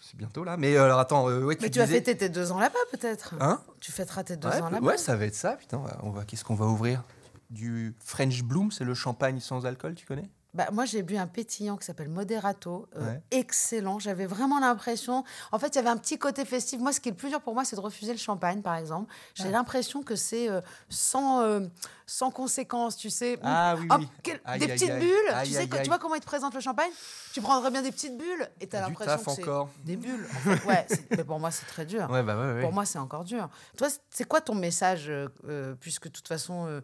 c'est 0.00 0.16
bientôt 0.16 0.44
là. 0.44 0.56
Mais 0.56 0.76
alors 0.76 1.00
attends, 1.00 1.26
ouais, 1.26 1.56
tu 1.56 1.62
Mais 1.62 1.70
tu 1.70 1.78
vas 1.80 1.86
fêter 1.86 2.16
tes 2.16 2.28
deux 2.28 2.52
ans 2.52 2.60
là-bas, 2.60 2.78
peut-être? 2.92 3.34
Hein? 3.40 3.60
Tu 3.80 3.90
fêteras 3.90 4.22
tes 4.22 4.36
deux 4.36 4.48
ouais, 4.48 4.60
ans 4.60 4.70
là-bas. 4.70 4.86
ouais, 4.86 4.98
ça 4.98 5.16
va 5.16 5.24
être 5.24 5.34
ça, 5.34 5.52
putain. 5.54 5.82
On 6.02 6.10
va, 6.10 6.24
qu'est-ce 6.24 6.44
qu'on 6.44 6.54
va 6.54 6.66
ouvrir? 6.66 7.02
Du 7.52 7.94
French 8.04 8.42
Bloom, 8.42 8.70
c'est 8.72 8.84
le 8.84 8.94
champagne 8.94 9.38
sans 9.38 9.66
alcool, 9.66 9.94
tu 9.94 10.06
connais? 10.06 10.28
Bah, 10.54 10.68
moi, 10.70 10.84
j'ai 10.84 11.02
bu 11.02 11.16
un 11.16 11.26
pétillant 11.26 11.78
qui 11.78 11.86
s'appelle 11.86 12.10
Moderato. 12.10 12.86
euh, 12.96 13.06
Ouais. 13.06 13.22
Excellent. 13.30 13.98
J'avais 13.98 14.26
vraiment 14.26 14.58
l'impression. 14.60 15.24
En 15.50 15.58
fait, 15.58 15.68
il 15.68 15.76
y 15.76 15.78
avait 15.78 15.88
un 15.88 15.96
petit 15.96 16.18
côté 16.18 16.44
festif. 16.44 16.78
Moi, 16.78 16.92
ce 16.92 17.00
qui 17.00 17.08
est 17.08 17.12
le 17.12 17.16
plus 17.16 17.30
dur 17.30 17.40
pour 17.40 17.54
moi, 17.54 17.64
c'est 17.64 17.74
de 17.76 17.80
refuser 17.80 18.12
le 18.12 18.18
champagne, 18.18 18.60
par 18.60 18.74
exemple. 18.76 19.10
J'ai 19.34 19.48
l'impression 19.50 20.02
que 20.02 20.14
c'est 20.14 20.50
euh, 20.50 20.60
sans, 20.90 21.40
euh, 21.40 21.60
sans 22.06 22.30
conséquences, 22.30 22.98
tu 22.98 23.08
sais. 23.08 23.38
Ah 23.42 23.76
oui, 23.78 23.88
oui. 23.98 24.08
quel- 24.22 24.40
Aïe, 24.44 24.58
des 24.58 24.66
aïe, 24.66 24.72
petites 24.72 24.90
aïe. 24.90 25.00
bulles. 25.00 25.36
Tu 25.44 25.52
sais, 25.52 25.66
que- 25.68 25.76
tu 25.78 25.88
vois 25.88 25.98
comment 25.98 26.16
ils 26.16 26.20
te 26.20 26.26
présentent 26.26 26.54
le 26.54 26.60
champagne? 26.60 26.90
Tu 27.32 27.40
prendrais 27.40 27.70
bien 27.70 27.80
des 27.80 27.90
petites 27.92 28.18
bulles 28.18 28.46
et 28.60 28.68
tu 28.68 28.76
as 28.76 28.82
l'impression 28.82 29.16
que 29.24 29.30
c'est 29.30 29.42
encore. 29.42 29.70
des 29.84 29.96
bulles. 29.96 30.26
en 30.36 30.38
fait. 30.56 30.64
Ouais, 30.66 30.86
mais 31.16 31.24
pour 31.24 31.40
moi, 31.40 31.50
c'est 31.50 31.64
très 31.66 31.86
dur. 31.86 32.10
Ouais, 32.10 32.22
bah 32.22 32.38
ouais, 32.38 32.52
ouais. 32.56 32.60
Pour 32.60 32.72
moi, 32.74 32.84
c'est 32.84 32.98
encore 32.98 33.24
dur. 33.24 33.48
Toi, 33.78 33.88
c'est 34.10 34.24
quoi 34.28 34.42
ton 34.42 34.54
message 34.54 35.06
euh, 35.08 35.74
Puisque 35.80 36.04
de 36.08 36.12
toute 36.12 36.28
façon, 36.28 36.82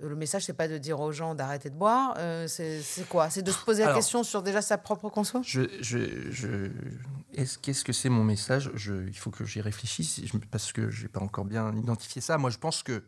le 0.00 0.14
message, 0.14 0.44
c'est 0.44 0.52
pas 0.52 0.68
de 0.68 0.78
dire 0.78 1.00
aux 1.00 1.12
gens 1.12 1.34
d'arrêter 1.34 1.70
de 1.70 1.74
boire. 1.74 2.14
euh, 2.18 2.46
c'est 2.48 2.82
quoi? 3.08 3.30
C'est 3.30 3.42
de 3.42 3.50
se 3.50 3.64
poser 3.64 3.84
la 3.84 3.94
question 3.94 4.22
sur 4.22 4.42
déjà 4.42 4.62
sa 4.62 4.78
propre 4.78 5.08
conso? 5.08 5.40
Je, 5.44 5.62
je, 5.80 6.30
je- 6.30 6.70
est-ce, 7.34 7.58
qu'est-ce 7.58 7.84
que 7.84 7.92
c'est 7.92 8.08
mon 8.08 8.24
message? 8.24 8.70
Je, 8.74 9.06
Il 9.06 9.16
faut 9.16 9.30
que 9.30 9.44
j'y 9.44 9.60
réfléchisse 9.60 10.20
parce 10.50 10.72
que 10.72 10.90
j'ai 10.90 11.08
pas 11.08 11.20
encore 11.20 11.44
bien 11.44 11.74
identifié 11.74 12.20
ça. 12.20 12.38
Moi, 12.38 12.50
je 12.50 12.58
pense 12.58 12.82
que. 12.82 13.02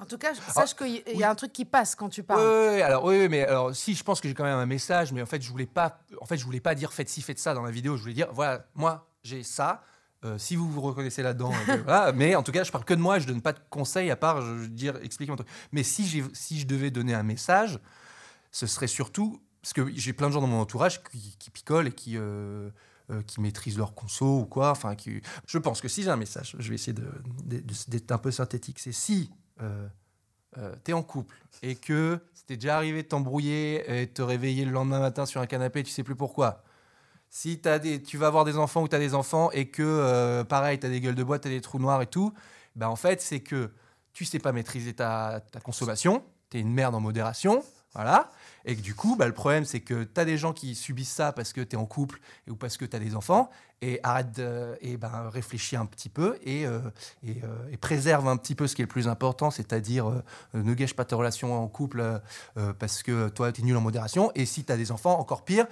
En 0.00 0.06
tout 0.06 0.18
cas, 0.18 0.34
sache 0.34 0.74
qu'il 0.74 1.02
y, 1.16 1.22
a 1.22 1.30
un 1.30 1.34
truc 1.36 1.52
qui 1.52 1.64
passe 1.64 1.94
quand 1.94 2.08
tu 2.08 2.24
parles. 2.24 2.40
ouais, 2.40 2.68
ouais, 2.76 2.82
alors, 2.82 3.04
oui, 3.04 3.16
oui, 3.20 3.28
mais 3.28 3.46
alors, 3.46 3.74
si, 3.74 3.94
je 3.94 4.02
pense 4.02 4.20
que 4.20 4.26
j'ai 4.26 4.34
quand 4.34 4.42
même 4.44 4.58
un 4.58 4.66
message, 4.66 5.12
mais 5.12 5.22
en 5.22 5.26
fait, 5.26 5.40
je 5.40 5.48
voulais 5.50 5.66
pas, 5.66 6.00
en 6.20 6.26
fait, 6.26 6.36
je 6.36 6.44
voulais 6.44 6.58
pas 6.60 6.74
dire 6.74 6.92
faites 6.92 7.08
ci, 7.08 7.22
faites 7.22 7.38
ça 7.38 7.54
dans 7.54 7.62
la 7.62 7.70
vidéo. 7.70 7.96
Je 7.96 8.02
voulais 8.02 8.12
dire, 8.14 8.28
voilà, 8.32 8.66
moi, 8.74 9.08
j'ai 9.22 9.44
ça. 9.44 9.82
Euh, 10.24 10.38
si 10.38 10.56
vous 10.56 10.70
vous 10.70 10.80
reconnaissez 10.80 11.22
là-dedans, 11.22 11.52
euh, 11.68 11.82
voilà. 11.84 12.12
mais 12.12 12.34
en 12.34 12.42
tout 12.42 12.52
cas, 12.52 12.64
je 12.64 12.72
parle 12.72 12.84
que 12.84 12.94
de 12.94 13.00
moi, 13.00 13.18
je 13.18 13.26
donne 13.26 13.42
pas 13.42 13.52
de 13.52 13.60
conseils 13.70 14.10
à 14.10 14.16
part 14.16 14.42
dire 14.68 14.96
expliquer 15.02 15.30
mon 15.30 15.36
truc. 15.36 15.48
Mais 15.72 15.82
si, 15.82 16.06
je 16.06 16.66
devais 16.66 16.90
donner 16.90 17.14
un 17.14 17.22
message, 17.22 17.78
ce 18.50 18.66
serait 18.66 18.86
surtout 18.86 19.40
parce 19.62 19.72
que 19.72 19.90
j'ai 19.94 20.12
plein 20.12 20.28
de 20.28 20.32
gens 20.32 20.42
dans 20.42 20.46
mon 20.46 20.60
entourage 20.60 21.02
qui, 21.04 21.50
picolent 21.50 21.86
et 21.86 21.92
qui 21.92 22.18
euh, 23.10 23.20
qui 23.26 23.42
maîtrisent 23.42 23.76
leur 23.76 23.94
conso 23.94 24.40
ou 24.40 24.46
quoi. 24.46 24.70
Enfin, 24.70 24.96
je 25.46 25.58
pense 25.58 25.82
que 25.82 25.88
si 25.88 26.02
j'ai 26.02 26.08
un 26.08 26.16
message, 26.16 26.56
je 26.58 26.68
vais 26.70 26.76
essayer 26.76 26.96
d'être 27.44 28.12
un 28.12 28.16
peu 28.16 28.30
synthétique. 28.30 28.78
C'est 28.78 28.92
si 28.92 29.30
euh, 29.60 29.86
tu 30.84 30.90
es 30.90 30.94
en 30.94 31.02
couple 31.02 31.36
et 31.62 31.74
que 31.74 32.18
c'était 32.32 32.56
déjà 32.56 32.76
arrivé 32.76 33.02
de 33.02 33.08
t'embrouiller 33.08 33.84
et 33.90 34.06
de 34.06 34.10
te 34.10 34.22
réveiller 34.22 34.64
le 34.64 34.70
lendemain 34.70 35.00
matin 35.00 35.26
sur 35.26 35.42
un 35.42 35.46
canapé, 35.46 35.82
tu 35.82 35.90
sais 35.90 36.02
plus 36.02 36.16
pourquoi. 36.16 36.64
Si 37.36 37.58
t'as 37.58 37.80
des, 37.80 38.00
tu 38.00 38.16
vas 38.16 38.28
avoir 38.28 38.44
des 38.44 38.58
enfants 38.58 38.82
ou 38.82 38.86
tu 38.86 38.94
as 38.94 39.00
des 39.00 39.12
enfants 39.12 39.50
et 39.50 39.66
que, 39.66 39.82
euh, 39.82 40.44
pareil, 40.44 40.78
tu 40.78 40.86
as 40.86 40.88
des 40.88 41.00
gueules 41.00 41.16
de 41.16 41.24
bois, 41.24 41.40
tu 41.40 41.48
as 41.48 41.50
des 41.50 41.60
trous 41.60 41.80
noirs 41.80 42.00
et 42.00 42.06
tout, 42.06 42.32
ben 42.76 42.86
en 42.86 42.94
fait, 42.94 43.20
c'est 43.20 43.40
que 43.40 43.72
tu 44.12 44.24
sais 44.24 44.38
pas 44.38 44.52
maîtriser 44.52 44.94
ta, 44.94 45.40
ta 45.50 45.58
consommation, 45.58 46.22
tu 46.48 46.58
es 46.58 46.60
une 46.60 46.72
merde 46.72 46.94
en 46.94 47.00
modération, 47.00 47.64
voilà. 47.92 48.30
Et 48.64 48.76
que 48.76 48.80
du 48.80 48.94
coup, 48.94 49.16
bah, 49.16 49.26
le 49.26 49.34
problème, 49.34 49.64
c'est 49.64 49.80
que 49.80 50.04
tu 50.04 50.20
as 50.20 50.24
des 50.24 50.38
gens 50.38 50.52
qui 50.52 50.74
subissent 50.74 51.12
ça 51.12 51.32
parce 51.32 51.52
que 51.52 51.60
tu 51.60 51.76
es 51.76 51.78
en 51.78 51.86
couple 51.86 52.20
ou 52.48 52.56
parce 52.56 52.76
que 52.76 52.84
tu 52.84 52.96
as 52.96 52.98
des 52.98 53.14
enfants. 53.14 53.50
Et 53.82 54.00
arrête 54.02 54.32
de, 54.32 54.78
et 54.80 54.96
ben, 54.96 55.28
réfléchis 55.28 55.76
un 55.76 55.84
petit 55.84 56.08
peu 56.08 56.38
et, 56.42 56.64
euh, 56.64 56.78
euh, 57.26 57.68
et 57.70 57.76
préserve 57.76 58.26
un 58.28 58.38
petit 58.38 58.54
peu 58.54 58.66
ce 58.66 58.74
qui 58.74 58.80
est 58.80 58.84
le 58.84 58.88
plus 58.88 59.08
important, 59.08 59.50
c'est-à-dire 59.50 60.08
euh, 60.08 60.22
ne 60.54 60.72
gâche 60.72 60.94
pas 60.94 61.04
ta 61.04 61.16
relation 61.16 61.62
en 61.62 61.68
couple 61.68 62.20
parce 62.78 63.02
que 63.02 63.28
toi, 63.28 63.52
tu 63.52 63.60
es 63.60 63.64
nul 63.64 63.76
en 63.76 63.82
modération. 63.82 64.32
Et 64.34 64.46
si 64.46 64.64
tu 64.64 64.72
as 64.72 64.78
des 64.78 64.90
enfants, 64.90 65.18
encore 65.18 65.44
pire, 65.44 65.66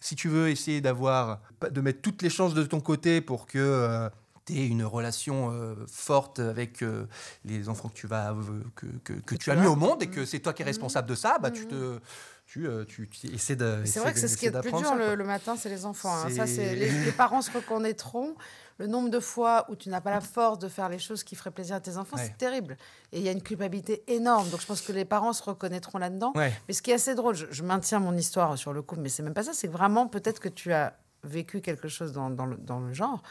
si 0.00 0.16
tu 0.16 0.28
veux 0.28 0.48
essayer 0.48 0.80
d'avoir, 0.80 1.40
de 1.70 1.80
mettre 1.80 2.00
toutes 2.00 2.22
les 2.22 2.30
chances 2.30 2.54
de 2.54 2.64
ton 2.64 2.80
côté 2.80 3.20
pour 3.20 3.46
que. 3.46 4.10
Tu 4.46 4.54
une 4.54 4.84
relation 4.84 5.50
euh, 5.52 5.74
forte 5.90 6.38
avec 6.38 6.82
euh, 6.82 7.06
les 7.44 7.68
enfants 7.68 7.88
que 7.88 7.94
tu 7.94 8.06
vas 8.06 8.32
euh, 8.32 8.42
que, 8.74 8.86
que, 9.04 9.12
que 9.14 9.34
tu 9.34 9.50
as 9.50 9.56
mis 9.56 9.66
au 9.66 9.76
monde 9.76 10.02
et 10.02 10.06
que 10.08 10.20
Mm. 10.20 10.26
c'est 10.26 10.40
toi 10.40 10.52
qui 10.52 10.62
es 10.62 10.64
responsable 10.64 11.08
de 11.08 11.14
ça, 11.14 11.38
bah 11.38 11.50
tu 11.50 11.66
te 11.66 11.98
tu, 12.46 12.66
euh, 12.68 12.84
tu, 12.84 13.08
tu 13.08 13.26
essaies 13.34 13.56
de 13.56 13.80
C'est 13.86 14.00
vrai 14.00 14.12
que 14.12 14.18
c'est 14.18 14.28
ce 14.28 14.36
qui 14.36 14.44
est 14.46 14.50
le 14.50 14.60
plus 14.60 14.70
dur 14.70 14.84
ça, 14.86 15.14
le, 15.14 15.24
matin, 15.24 15.56
c'est 15.56 15.70
les 15.70 15.86
enfants. 15.86 16.14
hein. 16.14 16.28
Ça, 16.28 16.44
les, 16.44 16.74
les 16.90 17.12
parents 17.12 17.40
se 17.40 17.50
reconnaîtront. 17.50 18.34
Le 18.76 18.86
nombre 18.86 19.08
de 19.08 19.18
fois 19.20 19.64
où 19.70 19.76
tu 19.76 19.88
n'as 19.88 20.00
pas 20.02 20.10
la 20.10 20.20
force 20.20 20.58
de 20.58 20.68
faire 20.68 20.88
les 20.90 20.98
choses 20.98 21.22
qui 21.24 21.36
feraient 21.36 21.52
plaisir 21.52 21.76
à 21.76 21.80
tes 21.80 21.96
enfants, 21.96 22.16
Ouais. 22.16 22.24
c'est 22.26 22.36
terrible. 22.36 22.76
Et 23.12 23.18
il 23.20 23.24
y 23.24 23.28
a 23.28 23.32
une 23.32 23.42
culpabilité 23.42 24.02
énorme. 24.08 24.48
Donc 24.50 24.60
je 24.60 24.66
pense 24.66 24.82
que 24.82 24.92
les 24.92 25.04
parents 25.06 25.32
se 25.32 25.42
reconnaîtront 25.42 25.96
là-dedans. 25.98 26.32
Ouais. 26.34 26.52
Mais 26.68 26.74
ce 26.74 26.82
qui 26.82 26.90
est 26.90 26.94
assez 26.94 27.14
drôle, 27.14 27.34
je, 27.34 27.46
je 27.50 27.62
maintiens 27.62 27.98
mon 28.00 28.14
histoire 28.16 28.58
sur 28.58 28.72
le 28.74 28.82
coup, 28.82 28.96
mais 28.98 29.08
c'est 29.08 29.22
même 29.22 29.32
pas 29.34 29.44
ça. 29.44 29.52
C'est 29.54 29.68
vraiment 29.68 30.06
peut-être 30.08 30.38
que 30.40 30.48
tu 30.50 30.72
as 30.72 30.92
vécu 31.24 31.60
quelque 31.60 31.88
chose 31.88 32.12
dans, 32.12 32.30
dans 32.30 32.46
le, 32.46 32.56
dans 32.56 32.80
le 32.80 32.92
genre, 32.92 33.22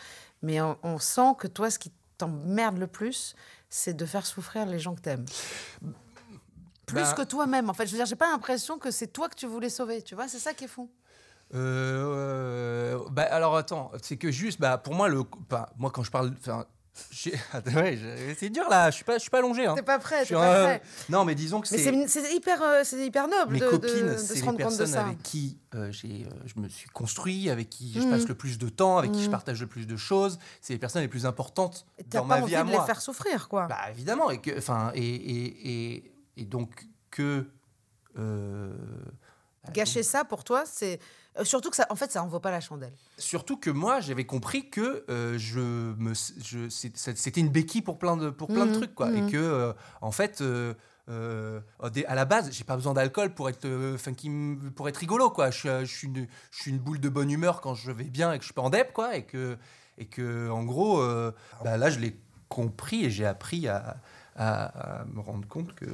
mais 0.41 0.59
on, 0.61 0.77
on 0.83 0.99
sent 0.99 1.35
que 1.37 1.47
toi, 1.47 1.69
ce 1.69 1.79
qui 1.79 1.91
t'emmerde 2.17 2.77
le 2.77 2.87
plus, 2.87 3.35
c'est 3.69 3.93
de 3.93 4.05
faire 4.05 4.25
souffrir 4.25 4.65
les 4.65 4.79
gens 4.79 4.93
que 4.95 5.01
t'aimes. 5.01 5.25
Plus 6.85 7.01
Bah- 7.01 7.13
que 7.13 7.21
toi-même, 7.23 7.69
en 7.69 7.73
fait. 7.73 7.85
Je 7.87 7.91
veux 7.91 7.97
dire, 7.97 8.05
j'ai 8.05 8.15
pas 8.15 8.29
l'impression 8.29 8.77
que 8.77 8.91
c'est 8.91 9.07
toi 9.07 9.29
que 9.29 9.35
tu 9.35 9.47
voulais 9.47 9.69
sauver. 9.69 10.01
Tu 10.01 10.15
vois, 10.15 10.27
c'est 10.27 10.39
ça 10.39 10.53
qui 10.53 10.65
est 10.65 10.67
fou. 10.67 10.89
Euh, 11.53 12.99
bah, 13.11 13.23
alors 13.23 13.55
attends, 13.55 13.91
c'est 14.01 14.17
que 14.17 14.31
juste, 14.31 14.59
bah, 14.59 14.77
pour 14.77 14.93
moi, 14.95 15.07
le, 15.07 15.23
bah, 15.49 15.69
moi 15.77 15.91
quand 15.91 16.03
je 16.03 16.11
parle, 16.11 16.33
ouais, 17.75 17.97
c'est 18.37 18.49
dur 18.49 18.69
là, 18.69 18.91
je 18.91 18.95
suis 18.97 19.03
pas, 19.03 19.15
je 19.15 19.21
suis 19.21 19.29
pas 19.31 19.39
allongé. 19.39 19.65
Hein. 19.65 19.73
T'es 19.75 19.81
pas 19.81 19.97
prêt, 19.97 20.25
t'es 20.25 20.35
pas 20.35 20.63
prêt. 20.63 20.81
Non, 21.09 21.25
mais 21.25 21.33
disons 21.33 21.59
que 21.59 21.67
c'est 21.67 22.07
c'est 22.07 22.35
hyper, 22.35 22.61
euh, 22.61 22.81
c'est 22.83 23.03
hyper 23.03 23.27
noble 23.27 23.53
mes 23.53 23.59
de, 23.59 23.65
de- 23.65 23.69
copines, 23.71 24.09
de 24.11 24.17
c'est 24.17 24.27
se 24.27 24.33
les 24.35 24.41
rendre 24.41 24.63
compte 24.63 24.77
de 24.77 24.85
ça. 24.85 25.05
avec 25.05 25.23
qui 25.23 25.57
euh, 25.73 25.91
j'ai, 25.91 26.27
euh, 26.27 26.29
je 26.45 26.59
me 26.61 26.69
suis 26.69 26.87
construit, 26.89 27.49
avec 27.49 27.69
qui 27.69 27.93
je 27.93 27.99
Mhm. 27.99 28.09
passe 28.11 28.27
le 28.27 28.35
plus 28.35 28.59
de 28.59 28.69
temps, 28.69 28.99
avec 28.99 29.11
qui 29.11 29.21
je 29.21 29.25
Mhm. 29.25 29.31
partage 29.31 29.59
le 29.61 29.67
plus 29.67 29.87
de 29.87 29.97
choses. 29.97 30.37
C'est 30.61 30.73
les 30.73 30.79
personnes 30.79 31.01
les 31.01 31.07
plus 31.07 31.25
importantes 31.25 31.85
T'as 32.09 32.19
dans 32.19 32.27
pas 32.27 32.39
ma 32.41 32.45
vie 32.45 32.55
à 32.55 32.63
de 32.63 32.69
moi. 32.69 32.81
les 32.81 32.85
faire 32.85 33.01
souffrir, 33.01 33.49
quoi. 33.49 33.65
Bah 33.67 33.89
évidemment, 33.89 34.29
et 34.29 34.39
que, 34.39 34.55
enfin, 34.55 34.91
et, 34.93 35.01
et, 35.03 35.93
et, 35.95 36.13
et 36.37 36.45
donc 36.45 36.85
que. 37.09 37.47
bah, 38.15 39.71
Gâcher 39.73 40.03
ça 40.03 40.25
pour 40.25 40.43
toi, 40.43 40.63
c'est 40.65 40.99
surtout 41.43 41.69
que 41.69 41.75
ça, 41.75 41.87
en 41.89 41.95
fait, 41.95 42.11
ça 42.11 42.23
en 42.23 42.27
vaut 42.27 42.39
pas 42.39 42.51
la 42.51 42.61
chandelle. 42.61 42.93
Surtout 43.17 43.57
que 43.57 43.69
moi, 43.69 43.99
j'avais 44.01 44.25
compris 44.25 44.69
que 44.69 45.03
euh, 45.09 45.37
je 45.37 45.59
me, 45.59 46.13
je, 46.13 46.69
c'est- 46.69 46.95
c'était 46.95 47.41
une 47.41 47.49
béquille 47.49 47.81
pour 47.81 47.97
plein 47.97 48.15
de, 48.17 48.29
pour 48.29 48.47
plein 48.49 48.65
de 48.65 48.71
Mhm, 48.71 48.73
trucs, 48.73 48.95
quoi. 48.95 49.09
mhm. 49.11 49.17
Et 49.17 49.31
que, 49.31 49.37
euh, 49.37 49.73
en 50.01 50.11
fait, 50.11 50.41
euh, 50.41 50.73
euh, 51.09 51.59
à 52.07 52.15
la 52.15 52.25
base, 52.25 52.51
j'ai 52.51 52.63
pas 52.63 52.75
besoin 52.75 52.93
d'alcool 52.93 53.33
pour 53.33 53.49
être 53.49 53.65
euh, 53.65 53.97
funky, 53.97 54.29
pour 54.75 54.87
être 54.87 54.97
rigolo, 54.97 55.29
quoi. 55.31 55.49
Je, 55.51 55.57
suis, 55.59 55.69
euh, 55.69 55.85
je, 55.85 55.93
suis 55.97 56.07
une, 56.07 56.27
je 56.51 56.61
suis 56.61 56.71
une 56.71 56.79
boule 56.79 56.99
de 56.99 57.09
bonne 57.09 57.31
humeur 57.31 57.61
quand 57.61 57.75
je 57.75 57.91
vais 57.91 58.03
bien 58.05 58.31
et 58.33 58.37
que 58.37 58.43
je 58.43 58.47
suis 58.47 58.53
pas 58.53 58.61
en 58.61 58.69
dep, 58.69 58.93
quoi. 58.93 59.15
Et 59.15 59.23
que, 59.25 59.57
et 59.97 60.05
que 60.05 60.49
en 60.49 60.63
gros, 60.63 60.99
euh, 61.01 61.31
bah, 61.63 61.77
là, 61.77 61.89
je 61.89 61.99
l'ai 61.99 62.17
compris 62.49 63.05
et 63.05 63.09
j'ai 63.09 63.25
appris 63.25 63.67
à, 63.67 63.97
à- 64.35 65.01
à 65.01 65.05
me 65.05 65.19
rendre 65.19 65.47
compte 65.47 65.73
que. 65.75 65.85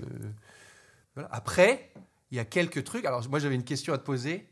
Voilà. 1.15 1.29
Après, 1.31 1.91
il 2.31 2.37
y 2.37 2.39
a 2.39 2.45
quelques 2.45 2.83
trucs. 2.83 3.05
Alors, 3.05 3.27
moi, 3.29 3.39
j'avais 3.39 3.55
une 3.55 3.63
question 3.63 3.93
à 3.93 3.97
te 3.97 4.03
poser. 4.03 4.47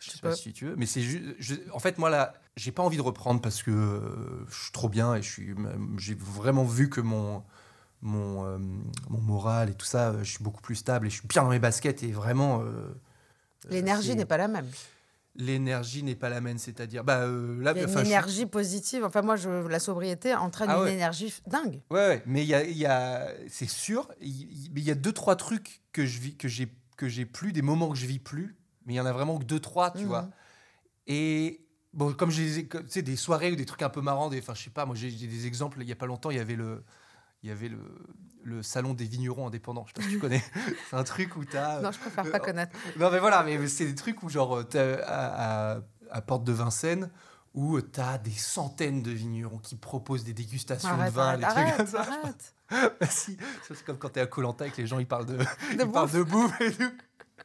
Je 0.00 0.10
sais 0.10 0.18
pas 0.18 0.34
si 0.36 0.52
tu 0.52 0.66
veux, 0.66 0.76
mais 0.76 0.86
c'est 0.86 1.00
juste. 1.02 1.60
En 1.72 1.78
fait, 1.80 1.98
moi 1.98 2.08
là, 2.10 2.34
j'ai 2.56 2.70
pas 2.72 2.82
envie 2.82 2.96
de 2.96 3.02
reprendre 3.02 3.40
parce 3.40 3.62
que 3.62 3.70
euh, 3.70 4.46
je 4.48 4.62
suis 4.64 4.72
trop 4.72 4.88
bien 4.88 5.14
et 5.14 5.22
je 5.22 5.28
suis. 5.28 5.54
J'ai 5.98 6.14
vraiment 6.14 6.64
vu 6.64 6.88
que 6.88 7.00
mon 7.00 7.42
mon 8.00 8.44
euh, 8.46 8.58
mon 9.10 9.20
moral 9.20 9.70
et 9.70 9.74
tout 9.74 9.86
ça, 9.86 10.10
euh, 10.10 10.18
je 10.22 10.30
suis 10.32 10.44
beaucoup 10.44 10.60
plus 10.62 10.76
stable 10.76 11.08
et 11.08 11.10
je 11.10 11.16
suis 11.18 11.26
bien 11.28 11.42
dans 11.42 11.50
mes 11.50 11.58
baskets 11.58 12.02
et 12.04 12.12
vraiment. 12.12 12.62
euh, 12.62 12.94
L'énergie 13.68 14.14
n'est 14.14 14.24
pas 14.24 14.36
la 14.36 14.46
même. 14.48 14.68
L'énergie 15.34 16.02
n'est 16.02 16.16
pas 16.16 16.28
la 16.30 16.40
même, 16.40 16.58
c'est-à-dire. 16.58 17.04
Bah 17.04 17.26
là, 17.26 17.72
y 17.72 17.78
a 17.78 17.82
une 17.82 17.88
je- 17.88 17.98
énergie 18.00 18.46
positive. 18.46 19.04
Enfin, 19.04 19.22
moi, 19.22 19.36
je, 19.36 19.48
la 19.68 19.78
sobriété 19.78 20.34
entraîne 20.34 20.68
Ah 20.70 20.80
une 20.82 20.88
énergie 20.88 21.32
dingue. 21.46 21.80
Ouais, 21.90 22.08
ouais, 22.08 22.22
mais 22.26 22.42
il 22.42 22.48
y 22.48 22.54
a, 22.54 22.64
y 22.64 22.86
a 22.86 23.28
c'est 23.48 23.68
sûr, 23.68 24.08
il 24.20 24.70
il 24.76 24.82
y 24.82 24.90
a 24.90 24.94
deux 24.96 25.12
trois 25.12 25.36
trucs 25.36 25.82
que 25.92 26.06
je 26.06 26.18
vis, 26.18 26.36
que 26.36 26.48
j'ai, 26.48 26.72
que 26.96 27.08
j'ai 27.08 27.24
plus, 27.24 27.52
des 27.52 27.62
moments 27.62 27.88
que 27.90 27.96
je 27.98 28.06
vis 28.06 28.18
plus, 28.18 28.56
mais 28.88 28.94
il 28.94 28.96
y 28.96 29.00
en 29.00 29.06
a 29.06 29.12
vraiment 29.12 29.38
que 29.38 29.44
deux 29.44 29.60
trois, 29.60 29.92
tu 29.92 29.98
Mhm. 30.00 30.06
vois. 30.06 30.28
Et 31.06 31.64
bon, 31.92 32.12
comme 32.14 32.30
j'ai, 32.30 32.66
tu 32.68 32.78
sais, 32.88 33.02
des 33.02 33.14
soirées 33.16 33.52
ou 33.52 33.56
des 33.56 33.64
trucs 33.66 33.82
un 33.82 33.88
peu 33.90 34.00
marrants, 34.00 34.28
des, 34.30 34.40
enfin, 34.40 34.54
je 34.54 34.64
sais 34.64 34.70
pas, 34.70 34.84
moi 34.86 34.96
j'ai, 34.96 35.10
des 35.10 35.46
exemples. 35.46 35.78
Il 35.82 35.88
y 35.88 35.92
a 35.92 35.96
pas 35.96 36.06
longtemps, 36.06 36.30
il 36.30 36.36
y 36.38 36.40
avait 36.40 36.56
le, 36.56 36.82
il 37.42 37.48
y 37.48 37.52
avait 37.52 37.68
le, 37.68 37.78
le 38.42 38.62
salon 38.62 38.94
des 38.94 39.04
vignerons 39.04 39.46
indépendants. 39.46 39.84
Je 39.86 39.90
sais 39.90 39.94
pas 39.94 40.02
si 40.02 40.14
tu 40.14 40.18
connais. 40.18 40.42
c'est 40.90 40.96
un 40.96 41.04
truc 41.04 41.36
où 41.36 41.44
t'as. 41.44 41.80
Non, 41.80 41.92
je 41.92 41.98
préfère 41.98 42.26
euh, 42.26 42.30
pas 42.30 42.38
oh, 42.40 42.44
connaître. 42.44 42.76
non, 42.98 43.10
mais 43.10 43.20
voilà, 43.20 43.42
mais 43.44 43.68
c'est 43.68 43.86
des 43.86 43.94
trucs 43.94 44.22
où, 44.22 44.28
genre, 44.28 44.58
à, 44.74 45.74
à, 45.74 45.78
à 46.10 46.20
Porte 46.22 46.44
de 46.44 46.52
Vincennes, 46.52 47.10
où 47.54 47.80
tu 47.80 48.00
as 48.00 48.18
des 48.18 48.30
centaines 48.30 49.02
de 49.02 49.10
vignerons 49.10 49.58
qui 49.58 49.76
proposent 49.76 50.24
des 50.24 50.34
dégustations 50.34 50.88
Arrête, 50.90 51.10
de 51.10 51.14
vin, 51.16 51.26
arrête, 51.26 51.40
des 51.40 51.46
trucs 51.46 51.76
comme 51.76 51.86
ça. 51.86 52.00
arrête. 52.02 52.54
Bah 53.00 53.06
si, 53.08 53.38
c'est 53.66 53.82
comme 53.82 53.96
quand 53.96 54.10
t'es 54.10 54.20
à 54.20 54.26
Colanta 54.26 54.66
et 54.66 54.70
que 54.70 54.76
les 54.76 54.86
gens 54.86 54.98
ils 54.98 55.06
parlent 55.08 55.24
de, 55.24 55.38
De 55.38 55.44
ils 55.72 55.90
parlent 55.90 56.06
bouffe. 56.06 56.12
de 56.12 56.22
bouffe 56.22 56.60
et 56.60 56.70
tout. 56.70 56.92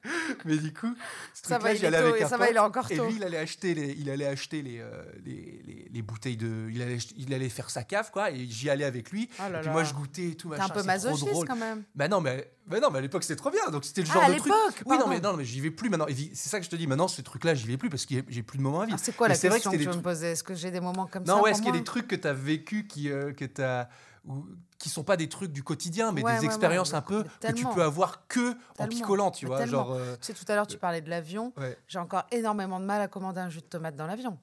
Mais 0.46 0.58
du 0.58 0.74
coup, 0.74 0.94
ce 1.34 1.48
Ça 1.48 1.58
truc-là, 1.58 1.58
va, 1.60 1.74
il 1.74 1.86
est 1.86 1.92
tôt, 2.12 2.16
et 2.16 2.24
un 2.24 2.28
ça 2.28 2.38
va, 2.38 2.46
pote, 2.46 2.54
il 2.54 2.58
est 2.58 2.60
encore 2.60 2.92
Et 2.92 2.98
tôt. 2.98 3.06
lui, 3.06 3.16
il 3.16 3.24
allait 3.24 3.38
acheter 3.38 3.74
les, 3.74 3.92
il 3.98 4.10
allait 4.10 4.26
acheter 4.26 4.62
les, 4.62 4.80
euh, 4.80 5.04
les, 5.26 5.62
les, 5.66 5.88
les 5.92 6.02
bouteilles 6.02 6.38
de, 6.38 6.68
il 6.72 6.82
allait, 6.82 6.98
il 7.18 7.34
allait 7.34 7.50
faire 7.50 7.70
sa 7.70 7.84
cave 7.84 8.12
quoi. 8.12 8.32
Et 8.32 8.46
j'y 8.48 8.70
allais 8.70 8.84
avec 8.84 9.12
lui. 9.12 9.30
Oh 9.40 9.44
là 9.44 9.48
et 9.48 9.60
puis 9.60 9.66
là. 9.68 9.72
moi, 9.72 9.84
je 9.84 9.94
goûtais 9.94 10.30
et 10.30 10.36
tout. 10.36 10.50
T'es 10.50 10.58
machin, 10.58 10.72
un 10.72 10.76
peu 10.76 10.84
masochiste 10.84 11.46
quand 11.48 11.56
même. 11.56 11.84
Bah 11.96 12.08
non, 12.08 12.20
mais, 12.22 12.52
bah 12.68 12.80
non, 12.80 12.90
mais 12.92 13.00
à 13.00 13.02
l'époque 13.02 13.24
c'était 13.24 13.38
trop 13.38 13.52
bien. 13.52 13.70
Donc 13.72 13.86
c'était 13.86 14.02
le 14.02 14.08
Ah, 14.12 14.14
genre 14.16 14.24
à 14.24 14.30
de 14.32 14.36
truc. 14.38 14.46
l'époque, 14.54 14.84
Oui, 14.86 14.98
non, 14.98 15.08
mais 15.08 15.20
non, 15.22 15.38
mais 15.38 15.46
j'y 15.46 15.62
vais 15.62 15.72
plus 15.72 15.90
maintenant. 15.90 16.08
Et 16.08 16.16
C'est 16.34 16.50
ça 16.50 16.60
que 16.60 16.66
je 16.66 16.70
te 16.70 16.76
dis. 16.76 16.88
Maintenant, 16.88 17.08
ce 17.08 17.22
truc-là, 17.22 17.56
j'y 17.56 17.68
vais 17.68 17.78
plus 17.78 17.90
parce 17.90 18.06
que 18.06 18.16
j'ai 18.28 18.44
plus 18.44 18.58
de 18.58 18.64
moments 18.64 18.82
à 18.82 18.86
vivre. 18.86 18.96
Alors, 18.96 19.06
C'est 19.06 19.16
quoi 19.16 19.28
Mais 19.30 19.34
la 19.36 19.40
vrai 19.40 19.50
que 19.50 19.54
question 19.56 19.72
que, 19.72 19.78
c'était 19.78 19.92
tu 19.92 19.98
me 19.98 20.04
poser? 20.04 20.28
Est-ce 20.32 20.44
que 20.44 20.54
j'ai 20.56 20.72
des 20.72 20.80
moments 20.82 21.08
comme 21.08 21.26
ça 21.26 21.34
Non, 21.36 21.42
ouais, 21.44 21.52
est-ce 21.52 21.62
qu'il 21.62 21.72
y 21.74 21.76
a 21.76 21.80
des 21.80 21.84
trucs 21.84 22.08
que 22.08 22.16
tu 22.16 22.28
as 22.28 22.34
vécu 22.34 22.88
qui, 22.88 23.10
euh, 23.10 23.32
que 23.34 23.46
t'as- 23.46 23.88
ou- 24.28 24.46
qui 24.84 24.90
sont 24.90 25.04
pas 25.06 25.16
des 25.16 25.30
trucs 25.30 25.54
du 25.54 25.64
quotidien, 25.64 26.12
mais 26.12 26.22
Ouais, 26.24 26.34
des 26.34 26.40
ouais, 26.42 26.46
expériences 26.46 26.92
ouais, 26.92 26.98
un 26.98 27.02
peu 27.02 27.24
que 27.40 27.52
tu 27.54 27.66
peux 27.74 27.82
avoir 27.84 28.28
que 28.28 28.54
en 28.80 28.88
picolant, 28.90 29.32
tu 29.32 29.46
vois. 29.46 29.60
tellement. 29.60 29.86
Genre, 29.86 29.92
euh, 29.94 30.16
Tu 30.20 30.26
sais, 30.28 30.34
tout 30.34 30.44
à 30.52 30.56
l'heure, 30.56 30.68
tu 30.68 30.78
parlais 30.78 31.00
de 31.00 31.10
l'avion. 31.10 31.54
J'ai 31.88 32.00
encore 32.00 32.26
énormément 32.32 32.82
de 32.82 32.86
mal 32.86 33.02
à 33.02 33.08
commander 33.08 33.40
un 33.40 33.50
jus 33.50 33.62
de 33.62 33.66
tomate 33.66 33.96
dans 33.96 34.08
l'avion. 34.08 34.38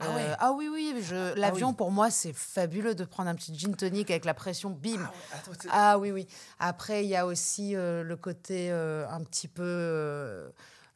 Ah 0.00 0.06
Euh, 0.08 0.34
ah 0.38 0.52
oui, 0.52 0.70
oui, 0.72 0.94
je- 1.02 1.34
l'avion 1.38 1.68
oui. 1.68 1.74
pour 1.74 1.90
moi 1.92 2.10
c'est 2.10 2.32
fabuleux 2.32 2.94
de 2.94 3.04
prendre 3.04 3.28
un 3.28 3.34
petit 3.34 3.54
gin 3.56 3.76
tonic 3.76 4.10
avec 4.10 4.24
la 4.24 4.32
pression, 4.32 4.70
bim. 4.70 4.98
Ah 5.04 5.36
attends, 5.36 5.68
Ah 5.70 5.98
oui, 5.98 6.10
oui. 6.10 6.26
Après, 6.58 7.04
il 7.04 7.10
y 7.10 7.14
a 7.16 7.26
aussi 7.26 7.76
euh, 7.76 8.02
le 8.02 8.16
côté 8.16 8.70
euh, 8.72 9.06
un 9.10 9.22
petit 9.22 9.48
peu 9.48 10.50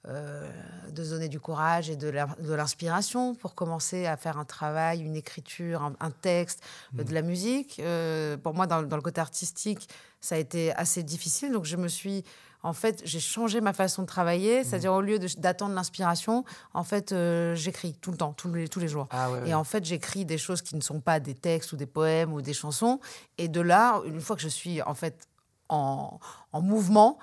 euh, 0.08 0.50
de 0.92 1.04
se 1.04 1.10
donner 1.10 1.28
du 1.28 1.40
courage 1.40 1.90
et 1.90 1.96
de 1.96 2.08
l'inspiration 2.54 3.34
pour 3.34 3.54
commencer 3.54 4.06
à 4.06 4.16
faire 4.16 4.38
un 4.38 4.44
travail, 4.44 5.00
une 5.00 5.16
écriture, 5.16 5.82
un, 5.82 5.94
un 6.00 6.10
texte, 6.10 6.62
euh, 6.98 7.04
de 7.04 7.12
la 7.12 7.22
musique. 7.22 7.80
Euh, 7.80 8.36
pour 8.36 8.54
moi, 8.54 8.66
dans, 8.66 8.82
dans 8.82 8.96
le 8.96 9.02
côté 9.02 9.20
artistique, 9.20 9.88
ça 10.20 10.36
a 10.36 10.38
été 10.38 10.72
assez 10.74 11.02
difficile. 11.02 11.52
Donc, 11.52 11.64
je 11.64 11.76
me 11.76 11.88
suis. 11.88 12.24
En 12.62 12.72
fait, 12.72 13.00
j'ai 13.04 13.20
changé 13.20 13.60
ma 13.60 13.72
façon 13.72 14.02
de 14.02 14.06
travailler. 14.06 14.64
C'est-à-dire, 14.64 14.92
au 14.92 15.00
lieu 15.00 15.18
d'attendre 15.38 15.74
l'inspiration, 15.74 16.44
en 16.74 16.82
fait, 16.82 17.12
euh, 17.12 17.54
j'écris 17.54 17.94
tout 18.00 18.10
le 18.10 18.16
temps, 18.16 18.32
tous 18.32 18.52
les, 18.52 18.66
tous 18.66 18.80
les 18.80 18.88
jours. 18.88 19.06
Ah 19.10 19.30
ouais, 19.30 19.40
ouais. 19.40 19.50
Et 19.50 19.54
en 19.54 19.62
fait, 19.62 19.84
j'écris 19.84 20.24
des 20.24 20.38
choses 20.38 20.62
qui 20.62 20.74
ne 20.74 20.80
sont 20.80 21.00
pas 21.00 21.20
des 21.20 21.34
textes 21.34 21.72
ou 21.72 21.76
des 21.76 21.86
poèmes 21.86 22.32
ou 22.32 22.42
des 22.42 22.54
chansons. 22.54 22.98
Et 23.38 23.48
de 23.48 23.60
là, 23.60 24.00
une 24.06 24.20
fois 24.20 24.34
que 24.34 24.42
je 24.42 24.48
suis 24.48 24.82
en 24.82 24.94
fait 24.94 25.28
en, 25.68 26.18
en 26.52 26.60
mouvement, 26.60 27.18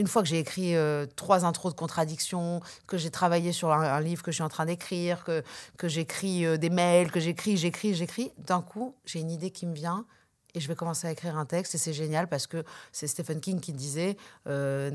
une 0.00 0.06
fois 0.06 0.22
que 0.22 0.28
j'ai 0.28 0.38
écrit 0.38 0.74
euh, 0.74 1.06
trois 1.14 1.44
intros 1.44 1.72
de 1.74 1.78
contradictions, 1.78 2.60
que 2.86 2.96
j'ai 2.96 3.10
travaillé 3.10 3.52
sur 3.52 3.70
un, 3.70 4.00
livre 4.00 4.22
que 4.22 4.30
je 4.30 4.36
suis 4.36 4.42
en 4.42 4.48
train 4.48 4.64
d'écrire, 4.64 5.24
que, 5.24 5.44
que 5.76 5.88
j'écris 5.88 6.46
euh, 6.46 6.56
des 6.56 6.70
mails, 6.70 7.12
que 7.12 7.20
j'écris, 7.20 7.58
j'écris, 7.58 7.94
j'écris, 7.94 8.32
d'un 8.38 8.62
coup, 8.62 8.94
j'ai 9.04 9.20
une 9.20 9.30
idée 9.30 9.50
qui 9.50 9.66
me 9.66 9.74
vient. 9.74 10.06
Et 10.54 10.60
je 10.60 10.68
vais 10.68 10.74
commencer 10.74 11.06
à 11.06 11.12
écrire 11.12 11.36
un 11.36 11.46
texte 11.46 11.74
et 11.74 11.78
c'est 11.78 11.92
génial 11.92 12.28
parce 12.28 12.46
que 12.46 12.64
c'est 12.92 13.06
Stephen 13.06 13.40
King 13.40 13.60
qui 13.60 13.72
disait 13.72 14.16
euh, 14.46 14.90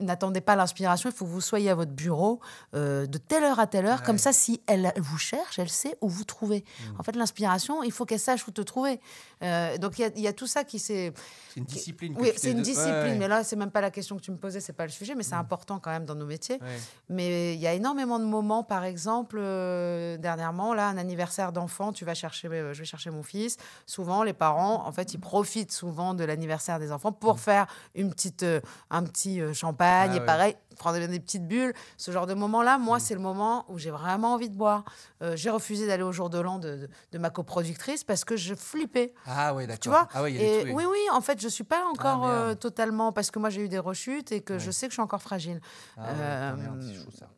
n'attendez 0.00 0.40
pas 0.40 0.56
l'inspiration, 0.56 1.10
il 1.10 1.12
faut 1.14 1.24
que 1.24 1.30
vous 1.30 1.40
soyez 1.40 1.70
à 1.70 1.74
votre 1.74 1.92
bureau 1.92 2.40
euh, 2.74 3.06
de 3.06 3.18
telle 3.18 3.44
heure 3.44 3.58
à 3.60 3.66
telle 3.66 3.86
heure. 3.86 3.98
Ouais. 4.00 4.06
Comme 4.06 4.18
ça, 4.18 4.32
si 4.32 4.60
elle 4.66 4.92
vous 4.96 5.18
cherche, 5.18 5.58
elle 5.58 5.68
sait 5.68 5.96
où 6.00 6.08
vous 6.08 6.24
trouver. 6.24 6.64
En 6.98 7.02
fait, 7.02 7.16
l'inspiration, 7.16 7.82
il 7.82 7.92
faut 7.92 8.04
qu'elle 8.04 8.20
sache 8.20 8.46
où 8.46 8.50
te 8.50 8.60
trouver. 8.62 9.00
Euh, 9.42 9.76
donc 9.78 9.98
il 9.98 10.02
y 10.02 10.04
a- 10.04 10.10
il 10.16 10.22
y, 10.22 10.28
a 10.28 10.32
tout 10.32 10.46
ça 10.46 10.62
qui 10.64 10.78
s'est 10.78 11.12
C'est 11.52 11.60
une 11.60 11.64
discipline. 11.66 12.14
oui, 12.18 12.30
c'est 12.36 12.52
une 12.52 12.62
discipline, 12.62 12.92
ouais. 12.92 13.16
mais 13.18 13.28
là, 13.28 13.42
c'est 13.44 13.56
même 13.56 13.70
pas 13.70 13.80
la 13.80 13.90
question 13.90 14.16
que 14.16 14.22
tu 14.22 14.30
me 14.30 14.36
posais, 14.36 14.60
c'est 14.60 14.72
pas 14.72 14.84
le 14.84 14.90
sujet, 14.92 15.14
mais 15.14 15.22
c'est 15.22 15.34
important 15.34 15.78
quand 15.80 15.90
même 15.90 16.04
dans 16.04 16.14
nos 16.14 16.26
métiers. 16.26 16.58
Mais 17.08 17.54
il 17.54 17.60
y 17.60 17.66
a 17.66 17.72
énormément 17.72 18.18
de 18.18 18.24
moments, 18.24 18.62
par 18.62 18.84
exemple, 18.84 19.38
dernièrement, 20.18 20.74
là, 20.74 20.88
un 20.88 20.96
anniversaire 20.98 21.52
d'enfant, 21.52 21.92
tu 21.92 22.04
vas 22.04 22.14
chercher, 22.14 22.48
je 22.72 22.78
vais 22.78 22.84
chercher 22.84 23.10
mon 23.10 23.22
fils. 23.22 23.56
Souvent, 23.86 24.22
les 24.22 24.32
parents, 24.32 24.51
en 24.58 24.92
fait, 24.92 25.14
ils 25.14 25.20
profitent 25.20 25.72
souvent 25.72 26.14
de 26.14 26.24
l'anniversaire 26.24 26.78
des 26.78 26.92
enfants 26.92 27.12
pour 27.12 27.40
faire 27.40 27.66
une 27.94 28.10
petite, 28.10 28.42
euh, 28.42 28.60
un 28.90 29.02
petit 29.04 29.40
euh, 29.40 29.52
champagne 29.52 30.10
Mm. 30.10 30.12
Ah 30.12 30.16
et 30.16 30.20
ouais. 30.20 30.26
pareil, 30.26 30.56
prendre 30.78 30.98
des 31.06 31.20
petites 31.20 31.46
bulles. 31.46 31.72
Ce 31.96 32.10
genre 32.10 32.26
de 32.26 32.34
moment-là, 32.34 32.78
moi, 32.78 32.98
c'est 32.98 33.14
le 33.14 33.20
moment 33.20 33.64
où 33.68 33.78
j'ai 33.78 33.90
vraiment 33.90 34.34
envie 34.34 34.48
de 34.50 34.56
boire. 34.56 34.84
Euh, 35.22 35.36
j'ai 35.36 35.50
refusé 35.50 35.86
d'aller 35.86 36.02
au 36.02 36.12
jour 36.12 36.30
de 36.30 36.38
l'an 36.40 36.58
de, 36.58 36.76
de- 36.76 36.88
de 37.12 37.18
ma 37.18 37.30
coproductrice 37.30 38.04
parce 38.04 38.24
que 38.24 38.36
je 38.36 38.54
flippais. 38.54 39.12
Ah 39.26 39.54
ouais, 39.54 39.66
d'accord. 39.66 39.80
Tu 39.80 39.88
vois 39.90 40.08
Ah 40.14 40.22
ouais, 40.22 40.32
y 40.32 40.38
a 40.38 40.42
Et 40.42 40.72
oui, 40.72 40.84
oui, 40.90 40.98
en 41.12 41.20
fait, 41.20 41.40
je 41.40 41.48
suis 41.48 41.64
pas 41.64 41.84
encore 41.86 42.20
merde. 42.26 42.32
euh, 42.32 42.54
totalement 42.54 43.12
parce 43.12 43.30
que 43.30 43.38
moi 43.38 43.50
j'ai 43.50 43.60
eu 43.62 43.68
des 43.68 43.78
rechutes 43.78 44.32
et 44.32 44.40
que 44.40 44.58
je 44.58 44.70
sais 44.70 44.86
que 44.86 44.92
je 44.92 44.96
suis 44.96 45.02
encore 45.02 45.22
fragile. 45.22 45.60
Ah 45.98 46.54
merde, 46.56 46.82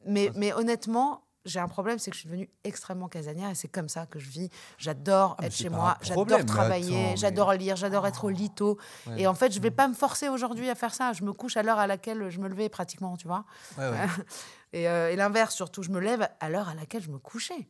mais, 0.06 0.30
mais 0.36 0.52
honnêtement, 0.52 1.23
j'ai 1.44 1.60
un 1.60 1.68
problème, 1.68 1.98
c'est 1.98 2.10
que 2.10 2.14
je 2.16 2.20
suis 2.20 2.28
devenue 2.28 2.48
extrêmement 2.64 3.08
casanière 3.08 3.50
et 3.50 3.54
c'est 3.54 3.68
comme 3.68 3.88
ça 3.88 4.06
que 4.06 4.18
je 4.18 4.30
vis. 4.30 4.50
J'adore 4.78 5.36
Ah, 5.38 5.46
être 5.46 5.54
chez 5.54 5.68
moi, 5.68 5.98
j'adore 6.00 6.44
travailler, 6.46 6.90
mais- 7.10 7.16
j'adore 7.16 7.52
lire, 7.52 7.76
j'adore 7.76 8.06
être 8.06 8.24
au 8.24 8.30
lito. 8.30 8.78
Ouais. 9.06 9.22
Et 9.22 9.26
en 9.26 9.34
fait, 9.34 9.52
je 9.52 9.60
vais 9.60 9.70
pas 9.70 9.88
me 9.88 9.94
forcer 9.94 10.28
aujourd'hui 10.28 10.70
à 10.70 10.74
faire 10.74 10.94
ça. 10.94 11.12
Je 11.12 11.22
me 11.24 11.32
couche 11.32 11.56
à 11.56 11.62
l'heure 11.62 11.78
à 11.78 11.86
laquelle 11.86 12.30
je 12.30 12.40
me 12.40 12.48
levais 12.48 12.68
pratiquement, 12.68 13.16
tu 13.16 13.26
vois. 13.26 13.44
Ouais, 13.78 13.88
ouais. 13.88 14.06
Et, 14.72 14.88
euh, 14.88 15.12
et 15.12 15.14
l'inverse, 15.14 15.54
surtout, 15.54 15.84
je 15.84 15.90
me 15.90 16.00
lève 16.00 16.28
à 16.40 16.48
l'heure 16.50 16.68
à 16.68 16.74
laquelle 16.74 17.00
je 17.00 17.08
me 17.10 17.18
couchais. 17.18 17.68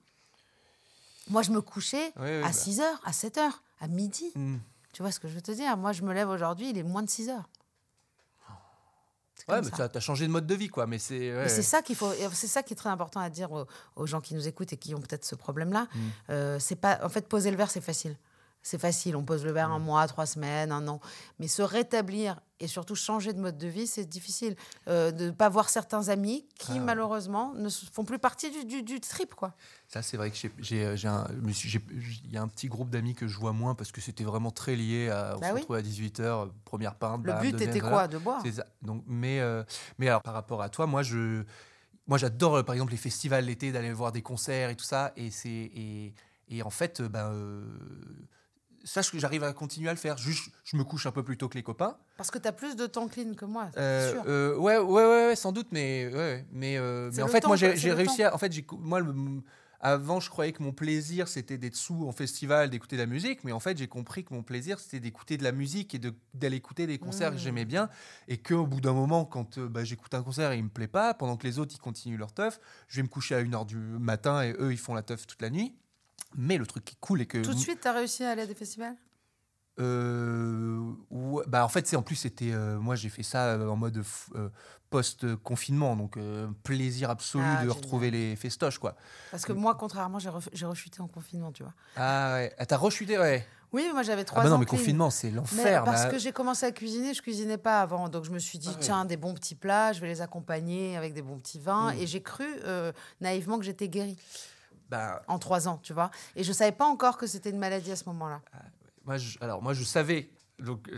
Moi, 1.28 1.42
je 1.42 1.50
me 1.50 1.60
couchais 1.60 2.12
à 2.16 2.40
bah. 2.42 2.52
6 2.52 2.80
heures, 2.80 2.98
à 3.04 3.12
7 3.12 3.36
heures, 3.36 3.62
à 3.80 3.88
midi. 3.88 4.32
Hmm. 4.34 4.56
Tu 4.94 5.02
vois 5.02 5.10
ce 5.12 5.20
que 5.20 5.28
je 5.28 5.34
veux 5.34 5.42
te 5.42 5.52
dire? 5.52 5.76
Moi, 5.76 5.92
je 5.92 6.02
me 6.02 6.14
lève 6.14 6.30
aujourd'hui, 6.30 6.70
il 6.70 6.78
est 6.78 6.82
moins 6.82 7.02
de 7.02 7.10
6 7.10 7.28
heures. 7.28 7.48
Ouais, 9.48 9.60
mais 9.60 9.70
ça. 9.70 9.88
t'as 9.88 10.00
changé 10.00 10.26
de 10.26 10.32
mode 10.32 10.46
de 10.46 10.54
vie, 10.54 10.68
quoi. 10.68 10.86
Mais 10.86 10.98
c'est. 10.98 11.34
ouais, 11.34 11.48
c'est 11.48 11.62
ça 11.62 11.82
qu'il 11.82 11.96
faut, 11.96 12.10
c'est 12.32 12.46
ça 12.46 12.62
qui 12.62 12.72
est 12.72 12.76
très 12.76 12.88
important 12.88 13.20
à 13.20 13.30
dire 13.30 13.52
aux, 13.52 13.66
aux 13.96 14.06
gens 14.06 14.20
qui 14.20 14.34
nous 14.34 14.48
écoutent 14.48 14.72
et 14.72 14.76
qui 14.76 14.94
ont 14.94 15.00
peut-être 15.00 15.24
ce 15.24 15.34
problème-là. 15.34 15.86
Mm. 15.94 15.98
Euh, 16.30 16.58
c'est 16.58 16.76
pas, 16.76 16.98
en 17.02 17.08
fait, 17.08 17.28
poser 17.28 17.50
le 17.50 17.56
verre, 17.56 17.70
c'est 17.70 17.80
facile. 17.80 18.16
C'est 18.66 18.78
facile. 18.80 19.14
On 19.14 19.22
pose 19.24 19.44
le 19.44 19.52
verre 19.52 19.70
un 19.70 19.78
Mm. 19.78 19.82
mois, 19.84 20.06
trois 20.08 20.24
semaines, 20.24 20.72
un 20.72 20.88
an. 20.88 20.98
Mais 21.38 21.48
se 21.48 21.60
rétablir 21.60 22.40
et 22.60 22.66
surtout 22.66 22.94
changer 22.94 23.34
de 23.34 23.38
mode 23.40 23.58
de 23.58 23.68
vie, 23.68 23.86
c'est 23.86 24.06
difficile. 24.06 24.56
Euh, 24.88 25.10
de 25.12 25.26
ne 25.26 25.30
pas 25.32 25.50
voir 25.50 25.68
certains 25.68 26.08
amis 26.08 26.46
qui, 26.58 26.70
Ah 26.70 26.74
ouais. 26.76 26.80
malheureusement, 26.80 27.52
ne 27.54 27.68
font 27.68 28.04
plus 28.06 28.18
partie 28.18 28.50
du, 28.50 28.64
du, 28.64 28.82
du 28.82 29.00
trip, 29.00 29.34
quoi. 29.34 29.52
Ça, 29.86 30.00
c'est 30.00 30.16
vrai 30.16 30.30
que 30.30 30.36
j'ai- 30.36 30.50
il 30.94 32.32
y 32.32 32.36
a 32.38 32.42
un 32.42 32.48
petit 32.48 32.68
groupe 32.68 32.88
d'amis 32.88 33.14
que 33.14 33.28
je 33.28 33.38
vois 33.38 33.52
moins 33.52 33.74
parce 33.74 33.92
que 33.92 34.00
c'était 34.00 34.24
vraiment 34.24 34.50
très 34.50 34.76
lié 34.76 35.10
à. 35.10 35.34
On 35.36 35.40
Bah 35.40 35.48
se 35.50 35.52
oui. 35.52 35.60
retrouve 35.60 35.76
à 35.76 35.82
18h, 35.82 36.48
première 36.64 36.94
pinte. 36.94 37.20
Le 37.22 37.32
bam, 37.34 37.42
but 37.42 37.60
était 37.60 37.80
quoi? 37.80 38.08
De 38.08 38.16
boire. 38.16 38.42
Donc, 38.80 39.04
mais, 39.06 39.40
euh, 39.40 39.62
mais 39.98 40.08
alors, 40.08 40.22
par 40.22 40.32
rapport 40.32 40.62
à 40.62 40.70
toi, 40.70 40.86
moi, 40.86 41.02
je, 41.02 41.42
moi, 42.06 42.16
j'adore, 42.16 42.56
euh, 42.56 42.62
par 42.62 42.74
exemple, 42.74 42.92
les 42.92 42.98
festivals 42.98 43.44
l'été, 43.44 43.72
d'aller 43.72 43.92
voir 43.92 44.10
des 44.10 44.22
concerts 44.22 44.70
et 44.70 44.74
tout 44.76 44.84
ça. 44.86 45.12
Et 45.16 45.30
c'est, 45.30 45.50
et, 45.50 46.14
et 46.48 46.62
en 46.62 46.70
fait, 46.70 47.00
euh, 47.00 47.08
ben, 47.10 47.30
euh, 47.30 47.62
sache 48.84 49.10
que 49.10 49.18
j'arrive 49.18 49.42
à 49.44 49.52
continuer 49.52 49.88
à 49.88 49.92
le 49.92 49.98
faire. 49.98 50.16
Juste, 50.18 50.50
je 50.64 50.76
me 50.76 50.84
couche 50.84 51.06
un 51.06 51.12
peu 51.12 51.22
plus 51.22 51.36
tôt 51.36 51.48
que 51.48 51.54
les 51.56 51.62
copains. 51.62 51.96
Parce 52.16 52.30
que 52.30 52.38
tu 52.38 52.46
as 52.48 52.52
plus 52.52 52.76
de 52.76 52.86
temps 52.86 53.08
clean 53.08 53.34
que 53.34 53.44
moi, 53.44 53.70
Euh, 53.76 54.12
sûr. 54.12 54.24
euh, 54.26 54.56
ouais, 54.56 54.78
ouais, 54.78 55.04
ouais, 55.04 55.26
ouais, 55.28 55.36
sans 55.36 55.52
doute, 55.52 55.68
mais, 55.72 56.10
ouais, 56.14 56.46
mais, 56.52 56.76
euh, 56.78 57.10
mais 57.14 57.22
en 57.22 57.28
fait, 57.28 57.40
temps, 57.40 57.48
moi, 57.48 57.56
j'ai 57.56 57.92
réussi 57.92 58.18
temps. 58.22 58.28
à. 58.28 58.34
En 58.34 58.38
fait, 58.38 58.52
moi, 58.78 59.00
le- 59.00 59.14
avant, 59.80 60.18
je 60.18 60.30
croyais 60.30 60.52
que 60.52 60.62
mon 60.62 60.72
plaisir, 60.72 61.28
c'était 61.28 61.58
d'être 61.58 61.76
sous 61.76 62.06
en 62.08 62.12
festival, 62.12 62.70
d'écouter 62.70 62.96
de 62.96 63.02
la 63.02 63.06
musique, 63.06 63.44
mais 63.44 63.52
en 63.52 63.60
fait, 63.60 63.76
j'ai 63.76 63.86
compris 63.88 64.24
que 64.24 64.32
mon 64.32 64.42
plaisir, 64.42 64.78
c'était 64.80 64.98
d'écouter 65.00 65.36
de 65.36 65.42
la 65.44 65.52
musique 65.52 65.94
et 65.94 65.98
de- 65.98 66.14
d'aller 66.32 66.56
écouter 66.56 66.86
des 66.86 66.96
concerts 66.98 67.30
que 67.32 67.36
Mmh. 67.36 67.38
j'aimais 67.40 67.64
bien, 67.66 67.90
et 68.26 68.38
qu'au 68.38 68.66
bout 68.66 68.80
d'un 68.80 68.94
moment, 68.94 69.26
quand 69.26 69.58
euh, 69.58 69.68
bah, 69.68 69.84
j'écoute 69.84 70.14
un 70.14 70.22
concert 70.22 70.52
et 70.52 70.56
il 70.56 70.64
me 70.64 70.70
plaît 70.70 70.88
pas, 70.88 71.12
pendant 71.12 71.36
que 71.36 71.46
les 71.46 71.58
autres, 71.58 71.74
ils 71.74 71.80
continuent 71.80 72.16
leur 72.16 72.32
teuf, 72.32 72.60
je 72.88 72.96
vais 72.96 73.02
me 73.02 73.08
coucher 73.08 73.34
à 73.34 73.42
1h 73.42 73.66
du 73.66 73.76
matin 73.76 74.42
et 74.42 74.54
eux, 74.58 74.72
ils 74.72 74.78
font 74.78 74.94
la 74.94 75.02
teuf 75.02 75.26
toute 75.26 75.42
la 75.42 75.50
nuit. 75.50 75.74
Mais 76.36 76.56
le 76.58 76.66
truc 76.66 76.84
qui 76.84 76.94
est 76.94 77.00
cool 77.00 77.20
et 77.22 77.26
que. 77.26 77.38
Tout 77.42 77.54
de 77.54 77.58
suite, 77.58 77.80
tu 77.82 77.88
as 77.88 77.92
réussi 77.92 78.24
à 78.24 78.30
aller 78.30 78.42
à 78.42 78.46
des 78.46 78.54
festivals? 78.54 78.96
Euh, 79.80 80.92
ouais, 81.10 81.42
bah 81.48 81.64
en 81.64 81.68
fait 81.68 81.84
c'est 81.88 81.96
en 81.96 82.02
plus 82.02 82.14
c'était 82.14 82.52
euh, 82.52 82.78
moi 82.78 82.94
j'ai 82.94 83.08
fait 83.08 83.24
ça 83.24 83.46
euh, 83.46 83.66
en 83.68 83.74
mode 83.74 84.04
post 84.88 85.34
confinement 85.42 85.96
donc 85.96 86.16
plaisir 86.62 87.10
absolu 87.10 87.44
Ah, 87.44 87.64
de 87.64 87.68
retrouver 87.68 88.12
les 88.12 88.36
festoches 88.36 88.78
quoi 88.78 88.94
Parce 89.32 89.44
que 89.44 89.52
moi, 89.52 89.74
contrairement, 89.74 90.20
j'ai 90.20 90.28
ref- 90.28 90.48
rechuté 90.64 91.00
en 91.00 91.08
confinement, 91.08 91.50
tu 91.50 91.64
vois. 91.64 91.74
ah 91.96 92.34
ouais 92.34 92.54
ah, 92.56 92.66
t'as 92.66 92.76
rechuté 92.76 93.18
ouais 93.18 93.44
Oui, 93.72 93.90
moi, 93.92 94.04
j'avais 94.04 94.22
ah 94.22 94.24
trois 94.26 94.44
bah 94.44 94.48
non 94.48 94.58
mais 94.58 94.64
confinement 94.64 95.10
c'est 95.10 95.32
l'enfer 95.32 95.82
parce 95.82 96.06
que 96.06 96.18
j'ai 96.18 96.30
commencé 96.30 96.64
à 96.66 96.70
cuisiner, 96.70 97.12
je 97.12 97.20
cuisinais 97.22 97.58
pas 97.58 97.80
avant. 97.80 98.08
Donc 98.08 98.22
je 98.24 98.30
me 98.30 98.38
suis 98.38 98.60
dit, 98.60 98.68
Ah 98.70 98.74
ouais. 98.74 98.80
tiens, 98.80 99.04
des 99.04 99.16
bons 99.16 99.34
petits 99.34 99.56
plats, 99.56 99.92
je 99.92 100.00
vais 100.00 100.06
les 100.06 100.20
accompagner 100.20 100.96
avec 100.96 101.14
des 101.14 101.22
bons 101.22 101.38
petits 101.40 101.58
vins. 101.58 101.92
Mm. 101.92 101.98
Et 101.98 102.06
j'ai 102.06 102.22
cru 102.22 102.46
naïvement 103.20 103.58
que 103.58 103.64
j'étais 103.64 103.88
guérie 103.88 104.16
bah, 104.94 105.24
en 105.26 105.40
trois 105.40 105.66
ans, 105.66 105.80
tu 105.82 105.92
vois. 105.92 106.12
Et 106.36 106.44
je 106.44 106.52
savais 106.52 106.70
pas 106.70 106.86
encore 106.86 107.16
que 107.16 107.26
c'était 107.26 107.50
une 107.50 107.58
maladie 107.58 107.90
à 107.90 107.96
ce 107.96 108.04
moment-là. 108.10 108.40
moi 109.04 109.16
je, 109.16 109.38
alors 109.40 109.60
moi 109.60 109.74
je 109.74 109.82
savais. 109.82 110.30
Donc 110.60 110.88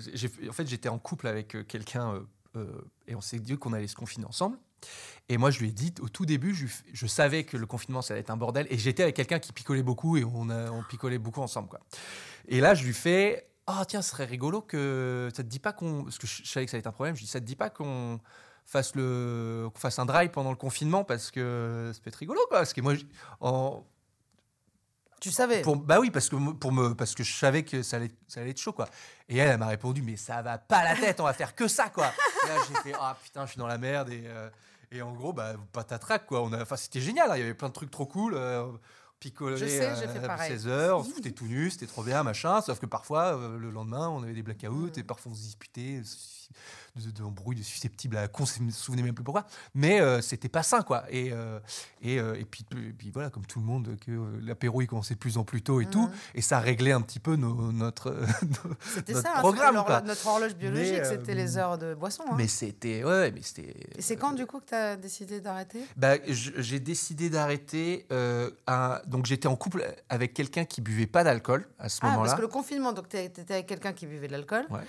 en 0.46 0.52
fait 0.52 0.66
j'étais 0.66 0.90
en 0.90 0.98
couple 0.98 1.26
avec 1.26 1.56
euh, 1.56 1.64
quelqu'un 1.64 2.12
euh, 2.12 2.20
euh, 2.56 2.90
et 3.08 3.14
on 3.14 3.22
s'est 3.22 3.38
dit 3.38 3.56
qu'on 3.56 3.72
allait 3.72 3.86
se 3.86 3.96
confiner 3.96 4.26
ensemble. 4.26 4.58
Et 5.30 5.38
moi 5.38 5.50
je 5.50 5.60
lui 5.60 5.68
ai 5.68 5.72
dit 5.72 5.94
au 6.00 6.10
tout 6.10 6.26
début 6.26 6.54
je, 6.54 6.66
lui 6.66 7.08
savais 7.08 7.44
que 7.44 7.56
le 7.56 7.64
confinement 7.64 8.02
ça 8.02 8.12
allait 8.12 8.20
être 8.20 8.28
un 8.28 8.36
bordel. 8.36 8.66
Et 8.68 8.76
j'étais 8.76 9.02
avec 9.02 9.16
quelqu'un 9.16 9.38
qui 9.38 9.54
picolait 9.54 9.82
beaucoup 9.82 10.18
et 10.18 10.24
on, 10.24 10.50
a, 10.50 10.70
on 10.70 10.82
picolait 10.82 11.16
beaucoup 11.16 11.40
ensemble 11.40 11.70
quoi. 11.70 11.80
Et 12.48 12.60
là 12.60 12.74
je 12.74 12.84
lui 12.84 12.92
fais 12.92 13.48
oh 13.66 13.82
tiens 13.88 14.02
ce 14.02 14.10
serait 14.10 14.26
rigolo 14.26 14.60
que 14.60 15.30
ça 15.34 15.42
te 15.42 15.48
dit 15.48 15.58
pas 15.58 15.72
qu'on 15.72 16.04
parce 16.04 16.18
que 16.18 16.26
je, 16.26 16.42
je 16.44 16.48
savais 16.50 16.66
que 16.66 16.70
ça 16.70 16.74
allait 16.74 16.80
être 16.80 16.86
un 16.88 16.92
problème 16.92 17.16
je 17.16 17.22
dis 17.22 17.30
ça 17.30 17.40
te 17.40 17.46
dit 17.46 17.56
pas 17.56 17.70
qu'on 17.70 18.20
fasse 18.66 18.94
le 18.94 19.68
qu'on 19.72 19.78
fasse 19.78 19.98
un 19.98 20.06
drive 20.06 20.30
pendant 20.30 20.50
le 20.50 20.56
confinement 20.56 21.04
parce 21.04 21.30
que 21.30 21.90
ça 21.94 22.00
peut 22.02 22.08
être 22.08 22.16
rigolo 22.16 22.40
quoi 22.48 22.58
parce 22.58 22.72
que 22.72 22.80
moi 22.80 22.94
en, 23.40 23.84
Tu 25.20 25.30
savais 25.30 25.62
pour, 25.62 25.76
bah 25.76 25.98
oui, 25.98 26.10
parce 26.10 26.28
que, 26.28 26.36
pour 26.52 26.72
me, 26.72 26.94
parce 26.94 27.14
que 27.14 27.24
je 27.24 27.32
savais 27.32 27.62
que 27.62 27.82
ça 27.82 27.96
allait, 27.96 28.10
ça 28.28 28.40
allait 28.40 28.50
être 28.50 28.60
chaud, 28.60 28.72
quoi. 28.72 28.86
Et 29.28 29.38
elle, 29.38 29.48
elle 29.48 29.58
m'a 29.58 29.68
répondu, 29.68 30.02
mais 30.02 30.16
ça 30.16 30.42
va 30.42 30.58
pas 30.58 30.84
la 30.84 30.94
tête, 30.94 31.20
on 31.20 31.24
va 31.24 31.32
faire 31.32 31.54
que 31.54 31.68
ça, 31.68 31.88
quoi. 31.88 32.12
Et 32.44 32.48
là, 32.48 32.54
j'ai 32.68 32.74
fait, 32.90 32.96
ah 33.00 33.16
putain, 33.22 33.46
je 33.46 33.52
suis 33.52 33.58
dans 33.58 33.66
la 33.66 33.78
merde. 33.78 34.10
Et, 34.10 34.24
euh, 34.26 34.50
et 34.90 35.00
en 35.00 35.12
gros, 35.14 35.32
bah, 35.32 35.54
patatrac, 35.72 36.26
quoi. 36.26 36.42
Enfin, 36.42 36.76
c'était 36.76 37.00
génial, 37.00 37.30
hein, 37.30 37.36
il 37.36 37.40
y 37.40 37.42
avait 37.42 37.54
plein 37.54 37.68
de 37.68 37.72
trucs 37.72 37.90
trop 37.90 38.06
cool. 38.06 38.34
Euh, 38.36 38.66
picoler 39.18 39.56
sais, 39.56 39.86
à 39.86 40.26
pareil. 40.26 40.50
16 40.50 40.68
heures, 40.68 40.98
on 40.98 41.04
se 41.04 41.10
foutait 41.10 41.32
tout 41.32 41.46
nu, 41.46 41.70
c'était 41.70 41.86
trop 41.86 42.02
bien, 42.02 42.22
machin. 42.22 42.60
Sauf 42.60 42.78
que 42.78 42.86
parfois, 42.86 43.38
euh, 43.38 43.58
le 43.58 43.70
lendemain, 43.70 44.08
on 44.08 44.22
avait 44.22 44.34
des 44.34 44.42
blackouts 44.42 44.90
et 44.96 45.02
parfois 45.02 45.32
on 45.32 45.34
se 45.34 45.40
disputait 45.40 46.02
de, 46.96 47.10
de, 47.10 47.22
embrouilles, 47.22 47.56
de 47.56 47.62
susceptibles 47.62 48.16
à 48.16 48.22
la 48.22 48.28
con, 48.28 48.44
je 48.46 48.62
me 48.62 48.70
souvenais 48.70 49.02
même 49.02 49.14
plus 49.14 49.24
pourquoi. 49.24 49.46
Mais 49.74 50.00
euh, 50.00 50.20
c'était 50.20 50.48
pas 50.48 50.62
sain, 50.62 50.82
quoi. 50.82 51.04
Et, 51.10 51.30
euh, 51.32 51.58
et, 52.02 52.18
euh, 52.18 52.34
et, 52.38 52.44
puis, 52.44 52.64
et 52.72 52.92
puis 52.92 53.10
voilà, 53.10 53.30
comme 53.30 53.44
tout 53.46 53.58
le 53.60 53.66
monde, 53.66 53.96
que 54.04 54.10
euh, 54.10 54.40
l'apéro 54.42 54.80
il 54.82 54.86
commençait 54.86 55.14
de 55.14 55.18
plus 55.18 55.36
en 55.38 55.44
plus 55.44 55.62
tôt 55.62 55.80
et 55.80 55.86
tout. 55.86 56.08
Et 56.34 56.40
ça 56.42 56.58
réglait 56.58 56.92
un 56.92 57.00
petit 57.02 57.20
peu 57.20 57.36
nos- 57.36 57.72
notre, 57.72 58.10
notre 58.42 59.22
ça, 59.22 59.32
hein, 59.36 59.40
programme, 59.40 59.82
quoi. 59.84 60.00
notre 60.00 60.26
horloge 60.26 60.54
biologique, 60.56 61.04
c'était 61.04 61.34
les 61.34 61.58
heures 61.58 61.78
de 61.78 61.94
boisson. 61.94 62.24
hein. 62.30 62.34
Mais 62.36 62.48
c'était. 62.48 63.04
Ouais, 63.04 63.30
mais 63.32 63.42
c'était. 63.42 63.74
Et 63.96 64.02
c'est 64.02 64.16
quand, 64.16 64.32
du 64.32 64.46
coup, 64.46 64.60
que 64.60 64.66
tu 64.66 64.74
as 64.74 64.96
décidé 64.96 65.40
d'arrêter? 65.40 65.84
Bah, 65.96 66.14
j'ai 66.26 66.80
décidé 66.80 67.30
d'arrêter. 67.30 68.06
donc 69.06 69.26
j'étais 69.26 69.48
en 69.48 69.56
couple 69.56 69.84
avec 70.08 70.34
quelqu'un 70.34 70.64
qui 70.64 70.80
buvait 70.80 71.06
pas 71.06 71.24
d'alcool 71.24 71.66
à 71.78 71.88
ce 71.88 71.98
Ah, 72.02 72.06
moment-là. 72.06 72.24
parce 72.24 72.36
que 72.36 72.42
le 72.42 72.48
confinement, 72.48 72.92
donc 72.92 73.08
tu 73.08 73.16
étais 73.18 73.52
avec 73.52 73.66
quelqu'un 73.66 73.92
qui 73.92 74.06
buvait 74.06 74.26
de 74.28 74.32
l'alcool. 74.32 74.66
Ouais. 74.70 74.80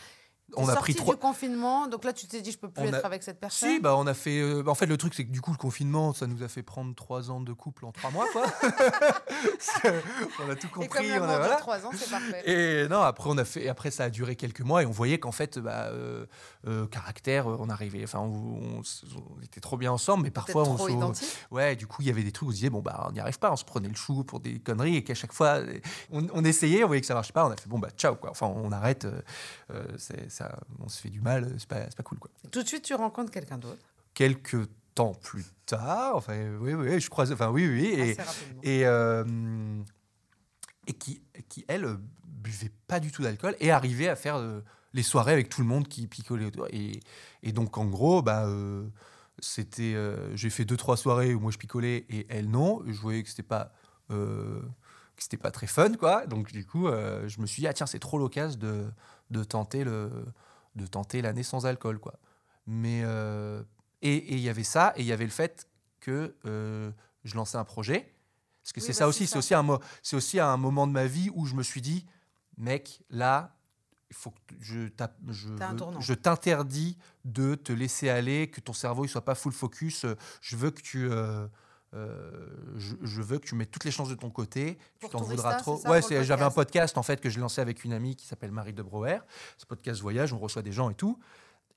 On 0.56 0.70
a 0.70 0.76
pris 0.78 0.96
trois. 0.96 1.14
du 1.16 1.20
confinement, 1.20 1.88
donc 1.88 2.06
là 2.06 2.14
tu 2.14 2.26
t'es 2.26 2.42
dit 2.42 2.52
je 2.52 2.58
peux 2.58 2.70
plus 2.70 2.84
On 2.84 2.88
être 2.88 3.04
a- 3.04 3.08
avec 3.08 3.22
cette 3.22 3.40
personne. 3.40 3.70
Si, 3.70 3.80
bah 3.82 3.96
on 3.98 4.08
a 4.08 4.14
fait. 4.14 4.40
euh, 4.40 4.64
en 4.66 4.76
fait, 4.76 4.86
le 4.86 4.96
truc, 4.98 5.14
c'est 5.14 5.26
que 5.26 5.32
du 5.32 5.42
coup, 5.42 5.52
le 5.52 5.58
confinement, 5.58 6.14
ça 6.14 6.26
nous 6.26 6.42
a 6.42 6.48
fait 6.48 6.64
prendre 6.64 6.96
trois 6.96 7.30
ans 7.32 7.42
de 7.42 7.52
couple 7.52 7.86
en 7.86 7.92
trois 7.92 8.12
mois, 8.12 8.26
quoi. 8.32 8.46
On 10.46 10.50
a 10.50 10.56
tout 10.56 10.68
Et 10.68 10.70
comme 10.70 10.84
compris. 10.88 11.12
on 11.12 11.24
a, 11.24 11.38
voilà. 11.38 11.56
trois 11.58 11.86
ans, 11.86 11.92
c'est 11.94 12.10
parfait. 12.10 12.44
Et 12.50 12.88
non, 12.88 13.02
après 13.02 13.30
on 13.30 13.38
a 13.38 13.46
fait, 13.46 13.68
après 13.68 13.92
ça 13.92 14.06
a 14.06 14.10
duré 14.10 14.36
quelques 14.36 14.62
mois 14.62 14.84
et 14.84 14.86
on 14.86 14.92
voyait 14.92 15.20
qu'en 15.20 15.32
fait, 15.32 15.60
bah, 15.60 15.88
euh, 15.92 16.26
euh, 16.68 16.88
caractère, 16.88 17.48
on 17.48 17.70
arrivait, 17.70 18.04
enfin, 18.04 18.20
on, 18.20 18.78
on 18.78 18.82
s- 18.82 19.04
on 19.38 19.42
était 19.42 19.60
trop 19.60 19.78
bien 19.78 19.92
ensemble, 19.92 20.24
mais 20.24 20.32
parfois 20.32 20.64
on 20.68 20.76
trop 20.76 20.88
se- 20.88 20.94
identique. 20.94 21.38
ouais, 21.52 21.76
du 21.76 21.88
coup 21.88 22.02
il 22.02 22.08
y 22.08 22.12
avait 22.12 22.24
des 22.24 22.32
trucs 22.32 22.48
où 22.48 22.52
on 22.52 22.54
se 22.54 22.58
disait 22.58 22.70
bon 22.70 22.82
bah 22.82 23.06
on 23.08 23.12
n'y 23.12 23.20
arrive 23.20 23.38
pas, 23.40 23.52
on 23.52 23.56
se 23.56 23.66
prenait 23.66 23.90
le 23.90 23.96
chou 23.96 24.24
pour 24.24 24.40
des 24.40 24.60
conneries 24.60 24.96
et 24.98 25.04
qu'à 25.04 25.14
chaque 25.16 25.34
fois 25.34 25.60
on, 26.12 26.44
essayait, 26.44 26.84
on 26.84 26.88
voyait 26.88 27.02
que 27.02 27.08
ça 27.08 27.14
marchait 27.14 27.34
pas, 27.34 27.46
on 27.46 27.52
a 27.52 27.56
fait 27.58 27.68
bon 27.70 27.80
bah 27.80 27.90
ciao 27.98 28.16
quoi, 28.16 28.32
enfin 28.32 28.48
on 28.48 28.72
arrête, 28.72 29.08
c'est 29.98 30.30
ça, 30.38 30.60
on 30.80 30.88
se 30.88 31.02
fait 31.02 31.10
du 31.10 31.22
mal, 31.22 31.54
c'est 31.58 31.68
pas, 31.68 31.82
pas 31.82 32.04
cool 32.04 32.20
quoi. 32.20 32.30
Tout 32.52 32.64
de 32.64 32.68
suite 32.68 32.84
tu 32.84 32.94
rencontres 32.94 33.32
quelqu'un 33.32 33.58
d'autre. 33.58 33.82
Quelques 34.14 34.68
temps 34.96 35.14
plus 35.14 35.46
tard, 35.66 36.16
enfin 36.16 36.58
oui 36.60 36.74
oui, 36.74 37.00
je 37.00 37.10
croise, 37.10 37.32
enfin 37.32 37.50
oui 37.50 37.68
oui 37.68 37.86
et, 37.86 38.18
et, 38.64 38.86
euh, 38.86 39.24
et 40.88 40.94
qui, 40.94 41.22
qui, 41.50 41.66
elle, 41.68 41.86
euh, 41.86 41.98
buvait 42.26 42.72
pas 42.88 43.00
du 43.00 43.12
tout 43.12 43.22
d'alcool 43.22 43.56
et 43.60 43.72
arrivait 43.72 44.08
à 44.08 44.16
faire 44.16 44.38
euh, 44.38 44.62
les 44.94 45.04
soirées 45.04 45.34
avec 45.34 45.50
tout 45.50 45.62
le 45.62 45.68
monde 45.68 45.88
qui 45.88 46.08
picolait. 46.08 46.50
Et, 46.72 47.02
et 47.44 47.52
donc, 47.52 47.78
en 47.78 47.86
gros, 47.86 48.22
bah, 48.22 48.48
euh, 48.48 48.88
c'était, 49.40 49.96
j'ai 50.34 50.50
fait 50.50 50.66
deux, 50.66 50.78
trois 50.78 50.98
soirées 50.98 51.34
où 51.36 51.40
moi 51.40 51.52
je 51.52 51.58
picolais 51.58 52.06
et 52.10 52.26
elle 52.30 52.50
non. 52.50 52.82
Je 52.88 53.00
voyais 53.00 53.22
que 53.22 53.30
c'était 53.30 53.44
pas. 53.44 53.74
Que 55.18 55.24
c'était 55.24 55.38
pas 55.38 55.52
très 55.52 55.68
fun 55.68 55.94
quoi. 55.96 56.26
Donc 56.28 56.52
du 56.54 56.66
coup 56.66 56.88
euh, 56.88 57.28
je 57.28 57.42
me 57.42 57.46
suis 57.46 57.62
dit 57.62 57.68
ah 57.68 57.74
tiens 57.74 57.88
c'est 57.88 58.00
trop 58.00 58.18
l'occasion 58.18 58.58
de, 58.58 58.86
de 59.32 59.44
tenter 59.44 59.84
le 59.84 60.26
de 60.76 60.86
tenter 60.86 61.22
l'année 61.22 61.44
sans 61.44 61.66
alcool 61.66 62.00
quoi. 62.00 62.20
Mais 62.66 63.02
euh, 63.04 63.62
et 64.02 64.34
il 64.36 64.40
y 64.40 64.48
avait 64.48 64.64
ça 64.64 64.94
et 64.96 65.02
il 65.02 65.08
y 65.08 65.12
avait 65.12 65.26
le 65.26 65.32
fait 65.32 65.68
que 66.00 66.36
euh, 66.46 66.92
je 67.26 67.36
lançais 67.36 67.58
un 67.58 67.66
projet. 67.66 68.14
Parce 68.64 68.74
que 68.74 68.80
Oui, 68.80 68.86
c'est 68.86 68.94
bah, 68.94 69.00
ça 69.00 69.08
aussi 69.08 69.28
c'est 69.28 69.38
aussi 69.38 69.54
un 69.54 69.80
c'est 70.04 70.16
aussi 70.16 70.40
un 70.40 70.56
moment 70.56 70.88
de 70.88 70.94
ma 70.94 71.06
vie 71.06 71.30
où 71.34 71.46
je 71.46 71.56
me 71.56 71.64
suis 71.64 71.82
dit 71.82 72.06
mec 72.58 73.02
là 73.10 73.58
il 74.10 74.16
faut 74.16 74.32
que 74.32 74.56
je 74.60 74.88
je, 76.00 76.14
t'interdis 76.14 76.98
de 77.26 77.56
te 77.56 77.74
laisser 77.74 78.10
aller, 78.10 78.50
que 78.50 78.62
ton 78.62 78.74
cerveau 78.74 79.06
il 79.06 79.10
soit 79.10 79.26
pas 79.26 79.36
full 79.36 79.52
focus. 79.52 80.06
Je 80.42 80.56
veux 80.56 80.72
que 80.72 80.82
tu, 80.82 81.10
euh, 81.12 81.48
euh, 81.94 82.32
je, 82.76 82.96
je 83.02 83.22
veux 83.22 83.40
que 83.40 83.46
tu 83.48 83.56
mettes 83.56 83.72
toutes 83.72 83.86
les 83.86 83.92
chances 83.92 84.10
de 84.10 84.16
ton 84.16 84.30
côté. 84.30 84.78
Pour 85.00 85.10
tu 85.10 85.16
t'en 85.18 85.24
voudras 85.24 85.56
trop. 85.56 85.78
ça, 85.78 85.90
ouais, 85.90 86.02
j'avais 86.24 86.44
un 86.44 86.52
podcast 86.52 86.98
en 86.98 87.04
fait 87.04 87.22
que 87.22 87.30
j'ai 87.30 87.40
lancé 87.40 87.62
avec 87.62 87.84
une 87.84 87.94
amie 87.94 88.16
qui 88.16 88.26
s'appelle 88.26 88.52
Marie 88.52 88.74
de 88.74 88.82
Brouwer. 88.82 89.20
Ce 89.58 89.66
podcast 89.66 90.02
voyage, 90.02 90.34
on 90.34 90.38
reçoit 90.40 90.62
des 90.62 90.72
gens 90.74 90.90
et 90.90 90.96
tout. 90.96 91.18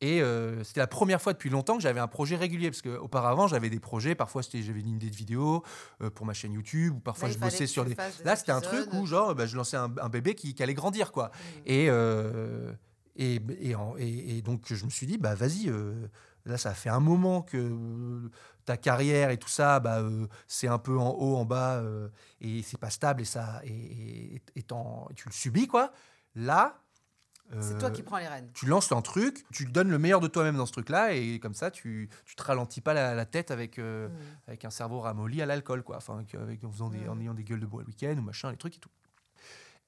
Et 0.02 0.22
euh, 0.22 0.64
c'était 0.64 0.80
la 0.80 0.86
première 0.86 1.20
fois 1.20 1.34
depuis 1.34 1.50
longtemps 1.50 1.76
que 1.76 1.82
j'avais 1.82 2.00
un 2.00 2.08
projet 2.08 2.34
régulier. 2.36 2.70
Parce 2.70 2.80
qu'auparavant, 2.80 3.46
j'avais 3.48 3.68
des 3.68 3.80
projets. 3.80 4.14
Parfois, 4.14 4.40
j'avais 4.42 4.80
une 4.80 4.88
idée 4.96 5.10
de 5.10 5.14
vidéo 5.16 5.62
euh, 6.02 6.08
pour 6.08 6.24
ma 6.24 6.32
chaîne 6.32 6.54
YouTube. 6.54 6.94
Ou 6.96 7.00
parfois, 7.00 7.28
Là, 7.28 7.34
je 7.34 7.38
bossais 7.38 7.66
sur 7.66 7.84
des. 7.84 7.94
Là, 8.24 8.34
c'était 8.34 8.52
un 8.52 8.62
truc 8.62 8.88
où, 8.94 9.04
genre, 9.04 9.34
bah, 9.34 9.44
je 9.44 9.56
lançais 9.56 9.76
un, 9.76 9.92
un 10.00 10.08
bébé 10.08 10.34
qui, 10.34 10.54
qui 10.54 10.62
allait 10.62 10.72
grandir, 10.74 11.12
quoi. 11.12 11.26
Mm. 11.26 11.58
Et, 11.66 11.86
euh, 11.90 12.72
et, 13.16 13.40
et, 13.60 13.74
en- 13.74 13.94
et- 13.98 14.38
et 14.38 14.42
donc, 14.42 14.62
je 14.72 14.84
me 14.86 14.90
suis 14.90 15.06
dit, 15.06 15.18
bah, 15.18 15.34
vas-y. 15.34 15.70
Là, 16.46 16.56
ça 16.58 16.72
fait 16.74 16.88
un 16.90 17.00
moment 17.00 17.42
que 17.42 17.56
euh, 17.58 18.30
ta 18.64 18.76
carrière 18.76 19.30
et 19.30 19.36
tout 19.38 19.48
ça, 19.48 19.78
bah, 19.80 19.98
euh, 20.00 20.26
c'est 20.48 20.68
un 20.68 20.78
peu 20.78 20.98
en 20.98 21.10
haut, 21.10 21.36
en 21.36 21.44
bas, 21.44 21.76
euh, 21.76 22.08
et 22.40 22.62
c'est 22.62 22.78
pas 22.78 22.90
stable, 22.90 23.22
et 23.22 23.24
ça, 23.26 23.60
et, 23.64 24.36
et- 24.36 24.42
et 24.56 24.62
t'en- 24.62 25.08
tu 25.14 25.28
le 25.28 25.32
subis, 25.34 25.66
quoi. 25.66 25.92
Là, 26.34 26.80
C'est 27.60 27.78
toi 27.78 27.90
qui 27.90 28.02
prends 28.04 28.18
les 28.18 28.28
rênes. 28.28 28.48
tu 28.54 28.66
lances 28.66 28.92
un 28.92 29.02
truc, 29.02 29.44
tu 29.52 29.66
donnes 29.66 29.90
le 29.90 29.98
meilleur 29.98 30.20
de 30.20 30.28
toi-même 30.28 30.56
dans 30.56 30.66
ce 30.66 30.72
truc-là, 30.72 31.14
et 31.14 31.40
comme 31.40 31.54
ça, 31.54 31.72
tu, 31.72 32.08
tu 32.24 32.36
te 32.36 32.42
ralentis 32.44 32.80
pas 32.80 32.94
la, 32.94 33.14
la 33.16 33.26
tête 33.26 33.50
avec, 33.50 33.78
euh, 33.80 34.08
Mm. 34.08 34.12
avec 34.46 34.64
un 34.64 34.70
cerveau 34.70 35.00
ramolli 35.00 35.42
à 35.42 35.46
l'alcool, 35.46 35.82
quoi. 35.82 35.96
Enfin, 35.96 36.24
avec, 36.34 36.62
en, 36.64 36.70
faisant 36.70 36.88
des, 36.90 36.98
Mm. 37.00 37.10
en 37.10 37.20
ayant 37.20 37.34
des 37.34 37.42
gueules 37.42 37.58
de 37.60 37.66
bois 37.66 37.82
le 37.82 37.88
week-end 37.88 38.14
ou 38.18 38.22
machin, 38.22 38.50
les 38.52 38.56
trucs 38.56 38.76
et 38.76 38.80
tout. 38.80 38.90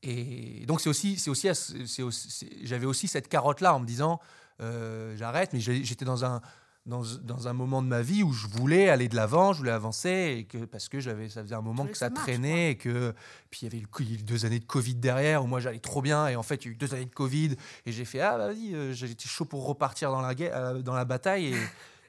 Et 0.02 0.64
donc, 0.66 0.80
c'est 0.80 0.88
aussi, 0.88 1.16
c'est 1.18 1.30
aussi, 1.30 1.48
c'est 1.54 2.48
j'avais 2.66 2.86
aussi 2.86 3.06
cette 3.06 3.28
carotte-là 3.28 3.74
en 3.74 3.78
me 3.80 3.86
disant, 3.86 4.20
euh, 4.60 5.16
j'arrête, 5.16 5.52
mais 5.52 5.60
j'étais 5.60 6.04
dans 6.04 6.24
un, 6.24 6.40
dans, 6.84 7.02
dans 7.22 7.46
un 7.48 7.52
moment 7.52 7.80
de 7.80 7.86
ma 7.86 8.02
vie 8.02 8.22
où 8.22 8.32
je 8.32 8.46
voulais 8.48 8.88
aller 8.88 9.08
de 9.08 9.14
l'avant, 9.14 9.52
je 9.52 9.58
voulais 9.58 9.70
avancer, 9.70 10.36
et 10.38 10.44
que, 10.44 10.64
parce 10.64 10.88
que 10.88 10.98
j'avais, 11.00 11.28
ça 11.28 11.42
faisait 11.42 11.54
un 11.54 11.60
moment 11.62 11.86
que 11.86 11.96
ça 11.96 12.10
marche, 12.10 12.24
traînait, 12.24 12.72
et 12.72 12.76
que, 12.76 13.14
puis 13.50 13.60
il 13.62 13.64
y 13.64 13.66
avait 13.68 13.84
le, 13.84 14.22
deux 14.22 14.44
années 14.46 14.58
de 14.58 14.64
Covid 14.64 14.96
derrière, 14.96 15.44
où 15.44 15.46
moi 15.46 15.60
j'allais 15.60 15.78
trop 15.78 16.02
bien, 16.02 16.26
et 16.28 16.36
en 16.36 16.42
fait, 16.42 16.64
il 16.64 16.68
y 16.68 16.70
a 16.70 16.72
eu 16.72 16.76
deux 16.76 16.92
années 16.94 17.04
de 17.06 17.14
Covid, 17.14 17.56
et 17.86 17.92
j'ai 17.92 18.04
fait, 18.04 18.20
ah, 18.20 18.36
bah, 18.36 18.48
vas-y, 18.48 18.74
euh, 18.74 18.92
j'étais 18.92 19.28
chaud 19.28 19.44
pour 19.44 19.64
repartir 19.66 20.10
dans 20.10 20.20
la, 20.20 20.34
guerre- 20.34 20.56
euh, 20.56 20.82
dans 20.82 20.94
la 20.94 21.04
bataille, 21.04 21.54
et, 21.54 21.56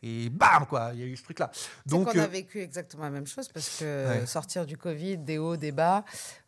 et 0.04 0.30
bam, 0.30 0.66
quoi, 0.68 0.91
il 0.93 0.99
y 0.99 1.04
a 1.04 1.06
eu 1.06 1.16
ce 1.16 1.24
truc-là. 1.24 1.49
Donc, 1.86 2.06
Donc, 2.08 2.16
on 2.16 2.20
a 2.20 2.24
euh, 2.24 2.28
vécu 2.28 2.60
exactement 2.62 3.04
la 3.06 3.10
même 3.10 3.26
chose 3.26 3.47
parce 3.47 3.80
que 3.80 4.08
Ouais. 4.20 4.26
sortir 4.26 4.66
du 4.66 4.78
Covid, 4.78 5.18
des 5.18 5.38
hauts, 5.38 5.56
des 5.58 5.72
bas. 5.72 6.04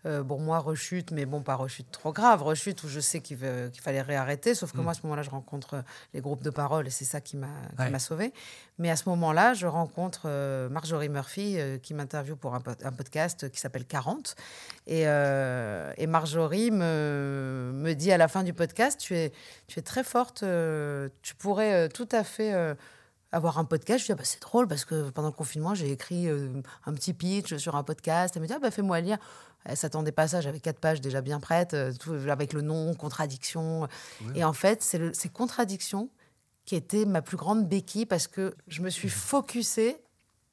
euh, 0.05 0.21
bon, 0.21 0.39
moi, 0.39 0.59
rechute, 0.59 1.09
mais 1.09 1.25
bon, 1.25 1.41
pas 1.41 1.55
rechute 1.55 1.89
trop 1.89 2.13
grave. 2.13 2.43
Rechute 2.43 2.83
où 2.83 2.87
je 2.87 2.99
sais 2.99 3.21
qu'il 3.21 3.39
fallait 3.81 4.03
réarrêter. 4.03 4.53
Sauf 4.53 4.71
que 4.71 4.77
Mm. 4.77 4.81
moi, 4.83 4.91
à 4.91 4.93
ce 4.93 5.01
moment-là, 5.01 5.23
je 5.23 5.31
rencontre 5.31 5.83
les 6.13 6.21
groupes 6.21 6.43
de 6.43 6.51
parole 6.51 6.85
et 6.85 6.91
c'est 6.91 7.05
ça 7.05 7.21
qui 7.21 7.37
m'a 7.37 7.47
Ouais. 7.79 7.89
m'a 7.89 7.97
sauvée. 7.97 8.31
Mais 8.77 8.91
à 8.91 8.97
ce 8.97 9.09
moment-là, 9.09 9.55
je 9.55 9.65
rencontre 9.65 10.23
euh, 10.25 10.69
Marjorie 10.69 11.09
Murphy 11.09 11.57
qui 11.81 11.95
m'interviewe 11.95 12.35
pour 12.35 12.53
un, 12.53 12.59
pod- 12.61 12.83
un 12.83 12.91
podcast 12.91 13.49
qui 13.49 13.59
s'appelle 13.59 13.85
40. 13.85 14.35
Et, 14.85 15.07
euh, 15.07 15.91
et 15.97 16.05
Marjorie 16.05 16.69
me, 16.69 17.71
me 17.73 17.93
dit 17.93 18.11
à 18.11 18.17
la 18.17 18.27
fin 18.27 18.43
du 18.43 18.53
podcast 18.53 18.99
Tu 18.99 19.15
es, 19.15 19.31
tu 19.65 19.79
es 19.79 19.81
très 19.81 20.03
forte, 20.03 20.43
tu 21.23 21.35
pourrais 21.35 21.89
tout 21.89 22.09
à 22.11 22.23
fait. 22.23 22.75
Avoir 23.35 23.57
un 23.59 23.65
podcast, 23.65 23.99
je 24.01 24.05
dis, 24.05 24.11
ah 24.11 24.15
bah, 24.15 24.23
c'est 24.25 24.41
drôle 24.41 24.67
parce 24.67 24.85
que 24.85 25.09
pendant 25.11 25.27
le 25.27 25.33
confinement, 25.33 25.75
j'ai 25.75 25.91
écrit 25.91 26.27
euh, 26.27 26.49
un 26.85 26.93
petit 26.93 27.13
pitch 27.13 27.55
sur 27.57 27.75
un 27.75 27.83
podcast. 27.83 28.35
Elle 28.35 28.41
me 28.41 28.47
dit, 28.47 28.53
ah 28.53 28.59
bah, 28.59 28.71
fais-moi 28.71 28.99
lire. 29.01 29.17
Elle 29.65 29.77
s'attendait 29.77 30.11
pas 30.11 30.23
à 30.23 30.27
ça, 30.27 30.41
j'avais 30.41 30.59
quatre 30.59 30.79
pages 30.79 31.01
déjà 31.01 31.21
bien 31.21 31.39
prêtes, 31.39 31.73
euh, 31.73 31.91
tout, 31.99 32.13
avec 32.29 32.53
le 32.53 32.61
nom, 32.61 32.93
contradiction. 32.93 33.87
Et 34.35 34.43
en 34.43 34.53
fait, 34.53 34.83
c'est 34.83 34.97
le- 34.99 35.13
c'est 35.13 35.29
contradiction 35.29 36.09
qui 36.65 36.75
était 36.75 37.05
ma 37.05 37.21
plus 37.21 37.37
grande 37.37 37.67
béquille 37.67 38.05
parce 38.05 38.27
que 38.27 38.53
je 38.67 38.81
me 38.81 38.89
suis 38.89 39.09
focusée 39.09 40.01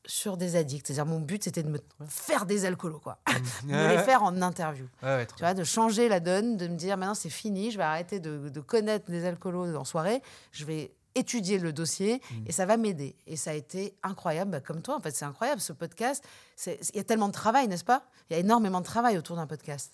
sur 0.07 0.37
des 0.37 0.57
addicts. 0.57 0.87
C'est-à-dire, 0.89 1.07
mon 1.07 1.21
but, 1.21 1.45
c'était 1.45 1.63
de 1.63 1.69
me 1.69 1.79
faire 2.09 2.45
des 2.47 2.65
alcoolos, 2.65 2.99
quoi. 3.01 3.19
de 3.65 3.69
me 3.73 3.89
les 3.97 3.99
faire 3.99 4.23
en 4.23 4.43
interview. 4.43 4.87
ouais, 5.03 5.09
ouais, 5.17 5.27
trop 5.27 5.37
Tu 5.37 5.45
vois, 5.45 5.55
de 5.55 5.63
changer 5.63 6.09
la 6.09 6.19
donne, 6.19 6.57
de 6.57 6.67
me 6.67 6.75
dire 6.77 6.97
maintenant 6.97 7.15
c'est 7.15 7.31
fini, 7.31 7.71
je 7.71 7.77
vais 7.79 7.85
arrêter 7.85 8.19
de, 8.19 8.49
de 8.49 8.61
connaître 8.61 9.05
les 9.09 9.25
alcoolos 9.27 9.77
en 9.77 9.85
soirée, 9.85 10.21
je 10.51 10.65
vais 10.65 10.93
étudier 11.15 11.59
le 11.59 11.73
dossier 11.73 12.21
Mm. 12.31 12.35
et 12.47 12.53
ça 12.53 12.67
va 12.67 12.77
m'aider. 12.77 13.17
Et 13.27 13.37
ça 13.37 13.51
a 13.51 13.55
été 13.55 13.95
incroyable, 14.03 14.51
bah, 14.51 14.61
comme 14.61 14.83
toi, 14.83 14.97
en 14.97 15.01
fait, 15.01 15.11
c'est 15.11 15.25
incroyable 15.25 15.61
ce 15.61 15.73
podcast. 15.73 16.25
Il 16.67 16.77
y 16.97 16.99
a 16.99 17.05
tellement 17.05 17.29
de 17.29 17.33
travail, 17.33 17.69
n'est-ce 17.69 17.85
pas? 17.85 18.05
Il 18.31 18.35
y 18.35 18.37
a 18.37 18.41
énormément 18.41 18.81
de 18.81 18.87
travail 18.87 19.19
autour 19.19 19.37
d'un 19.37 19.47
podcast. 19.47 19.93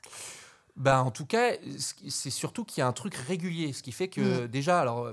Bah, 0.76 1.02
en 1.02 1.10
tout 1.10 1.26
cas, 1.26 1.52
c'est 2.08 2.30
surtout 2.30 2.64
qu'il 2.64 2.80
y 2.80 2.84
a 2.84 2.86
un 2.86 2.92
truc 2.92 3.14
régulier, 3.14 3.72
ce 3.72 3.82
qui 3.82 3.90
fait 3.92 4.08
que 4.08 4.46
déjà, 4.46 4.80
alors, 4.80 5.08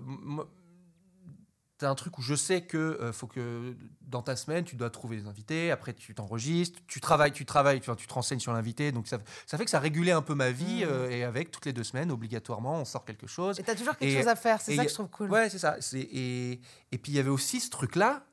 t'as 1.77 1.89
un 1.89 1.95
truc 1.95 2.17
où 2.17 2.21
je 2.21 2.35
sais 2.35 2.61
que 2.61 2.77
euh, 2.77 3.11
faut 3.11 3.27
que 3.27 3.75
dans 4.01 4.21
ta 4.21 4.35
semaine, 4.35 4.63
tu 4.63 4.75
dois 4.77 4.89
trouver 4.89 5.17
des 5.17 5.27
invités, 5.27 5.71
après 5.71 5.93
tu 5.93 6.13
t'enregistres, 6.15 6.79
tu 6.87 7.01
travailles, 7.01 7.33
tu 7.33 7.45
travailles, 7.45 7.81
tu, 7.81 7.91
tu 7.97 8.07
te 8.07 8.13
renseignes 8.13 8.39
sur 8.39 8.53
l'invité, 8.53 8.91
donc 8.91 9.07
ça, 9.07 9.17
ça 9.45 9.57
fait 9.57 9.65
que 9.65 9.71
ça 9.71 9.79
régulait 9.79 10.11
un 10.13 10.21
peu 10.21 10.35
ma 10.35 10.51
vie, 10.51 10.83
Mhm. 10.85 10.89
euh, 10.91 11.09
et 11.09 11.23
avec 11.23 11.51
toutes 11.51 11.65
les 11.65 11.73
deux 11.73 11.83
semaines, 11.83 12.11
obligatoirement, 12.11 12.75
on 12.79 12.85
sort 12.85 13.03
quelque 13.05 13.27
chose. 13.27 13.59
Et 13.59 13.63
tu 13.63 13.69
as 13.69 13.75
toujours 13.75 13.97
quelque 13.97 14.11
Et- 14.13 14.17
chose 14.17 14.27
à 14.27 14.35
faire, 14.35 14.61
c'est 14.61 14.75
ça 14.75 14.83
que 14.83 14.89
je 14.89 14.93
trouve 14.95 15.09
cool. 15.09 15.29
Ouais, 15.31 15.49
c'est 15.49 15.59
ça. 15.59 15.75
Et, 15.93 16.61
et 16.91 16.97
puis 16.97 17.11
il 17.11 17.15
y 17.15 17.19
avait 17.19 17.29
aussi 17.29 17.59
ce 17.59 17.69
truc-là, 17.69 18.25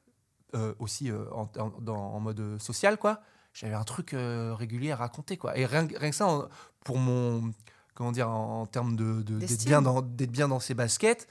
euh, 0.55 0.74
aussi 0.78 1.11
en, 1.11 1.51
en- 1.59 1.68
dans- 1.80 1.97
en 2.14 2.20
mode 2.20 2.61
social, 2.61 2.97
quoi. 2.99 3.22
J'avais 3.55 3.74
un 3.74 3.84
truc 3.84 4.14
régulier 4.14 4.93
à 4.93 4.97
raconter, 4.97 5.36
quoi. 5.36 5.59
Et 5.59 5.66
rien, 5.66 5.86
que- 5.86 5.99
rien 5.99 6.11
que 6.11 6.16
ça, 6.16 6.26
en- 6.26 6.49
pour 6.84 6.99
mon. 6.99 7.53
Comment 7.95 8.12
dire, 8.12 8.30
en, 8.30 8.64
termes 8.66 8.97
de, 8.97 9.20
d'être, 9.20 9.64
bien 9.66 9.82
dans, 9.82 10.01
d'être 10.01 10.30
bien 10.30 10.49
dans 10.49 10.61
ses 10.61 10.72
baskets, 10.72 11.28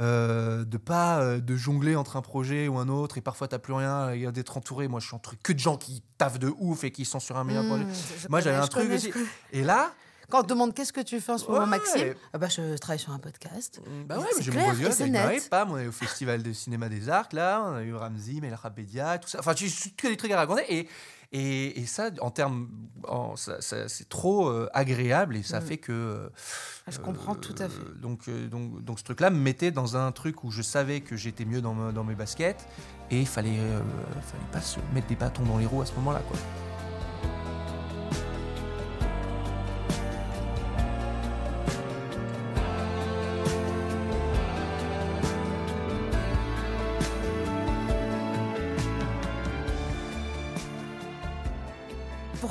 euh, 0.00 0.64
de 0.64 0.76
pas 0.76 1.20
euh, 1.20 1.40
de 1.40 1.56
jongler 1.56 1.96
entre 1.96 2.16
un 2.16 2.22
projet 2.22 2.68
ou 2.68 2.78
un 2.78 2.88
autre, 2.88 3.18
et 3.18 3.20
parfois 3.20 3.48
t'as 3.48 3.58
plus 3.58 3.72
rien, 3.72 4.10
et 4.10 4.30
d'être 4.32 4.56
entouré. 4.56 4.86
Moi, 4.88 5.00
je 5.00 5.06
suis 5.06 5.16
entouré 5.16 5.36
que 5.42 5.52
de 5.52 5.58
gens 5.58 5.76
qui 5.76 6.02
taffent 6.18 6.38
de 6.38 6.52
ouf 6.58 6.84
et 6.84 6.90
qui 6.92 7.04
sont 7.04 7.20
sur 7.20 7.36
un 7.36 7.44
meilleur 7.44 7.64
Mmh, 7.64 7.66
projet. 7.66 7.86
je- 8.16 8.22
je 8.22 8.28
Moi, 8.28 8.40
j'avais 8.40 8.56
un 8.58 8.66
truc 8.66 8.84
connais, 8.84 8.94
aussi. 8.96 9.12
Et 9.52 9.62
là, 9.62 9.92
Quand 10.30 10.40
on 10.40 10.42
te 10.42 10.48
demande 10.48 10.74
qu'est-ce 10.74 10.92
que 10.92 11.00
tu 11.00 11.20
fais 11.20 11.32
en 11.32 11.38
ce 11.38 11.46
moment. 11.50 11.66
Maxime, 11.66 12.14
ah 12.34 12.38
bah, 12.38 12.48
je 12.48 12.76
travaille 12.76 12.98
sur 12.98 13.12
un 13.12 13.18
podcast. 13.18 13.80
Bah 14.06 14.18
ouais, 14.18 14.26
mais 14.36 14.42
j'ai 14.42 14.50
clair 14.50 14.74
gosse 14.78 14.94
c'est 14.94 15.08
net. 15.08 15.48
Pam, 15.48 15.70
on 15.70 15.78
est 15.78 15.86
au 15.86 15.92
Festival 15.92 16.42
de 16.42 16.52
cinéma 16.52 16.88
des 16.90 17.08
Arcs, 17.08 17.32
là, 17.32 17.64
on 17.66 17.74
a 17.76 17.82
eu 17.82 17.94
Ramzi, 17.94 18.40
Melra 18.40 18.68
Bedia, 18.68 19.18
tout 19.18 19.28
ça. 19.28 19.38
Enfin, 19.40 19.54
tu 19.54 19.70
que 19.96 20.06
des 20.08 20.16
trucs 20.18 20.30
à 20.32 20.36
raconter. 20.36 20.64
Et, 20.80 20.88
et, 21.32 21.80
et 21.80 21.86
ça, 21.86 22.10
en 22.20 22.30
termes. 22.30 22.68
ça- 23.36 23.60
ça- 23.62 23.88
c'est 23.88 24.08
trop 24.08 24.48
euh, 24.48 24.68
agréable 24.74 25.36
et 25.36 25.42
ça 25.42 25.60
Mm. 25.60 25.64
fait 25.66 25.76
que. 25.78 25.92
euh, 25.92 26.28
Ah, 26.86 26.90
je 26.90 26.98
comprends 27.00 27.34
tout 27.34 27.54
à 27.58 27.68
fait. 27.68 27.80
euh, 27.80 27.94
Donc, 28.00 28.28
euh, 28.28 28.48
donc, 28.48 28.82
donc 28.84 28.98
ce 28.98 29.04
truc-là 29.04 29.30
me 29.30 29.38
mettait 29.38 29.70
dans 29.70 29.96
un 29.96 30.12
truc 30.12 30.44
où 30.44 30.50
je 30.50 30.60
savais 30.62 31.00
que 31.00 31.16
j'étais 31.16 31.44
mieux 31.46 31.60
dans, 31.62 31.74
me- 31.74 31.92
dans 31.92 32.04
mes 32.04 32.14
baskets 32.14 32.66
et 33.10 33.20
il 33.20 33.26
fallait, 33.26 33.58
euh, 33.58 33.80
fallait 34.22 34.42
pas 34.52 34.60
se 34.60 34.78
mettre 34.94 35.06
des 35.06 35.16
bâtons 35.16 35.44
dans 35.44 35.56
les 35.58 35.66
roues 35.66 35.80
à 35.82 35.86
ce 35.86 35.92
moment-là, 35.94 36.20
quoi. 36.28 36.38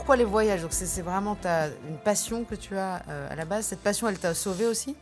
Pourquoi 0.08 0.24
les 0.24 0.32
voyages 0.32 0.62
Donc 0.62 0.72
c'est 0.72 1.02
vraiment 1.02 1.36
ta, 1.36 1.68
une 1.68 1.98
passion 2.02 2.46
que 2.46 2.56
tu 2.56 2.78
as 2.78 3.04
euh, 3.10 3.30
à 3.30 3.36
la 3.36 3.44
base. 3.44 3.66
Cette 3.66 3.82
passion, 3.82 4.08
elle 4.08 4.18
t'a 4.18 4.34
sauvé 4.34 4.66
aussi? 4.66 4.96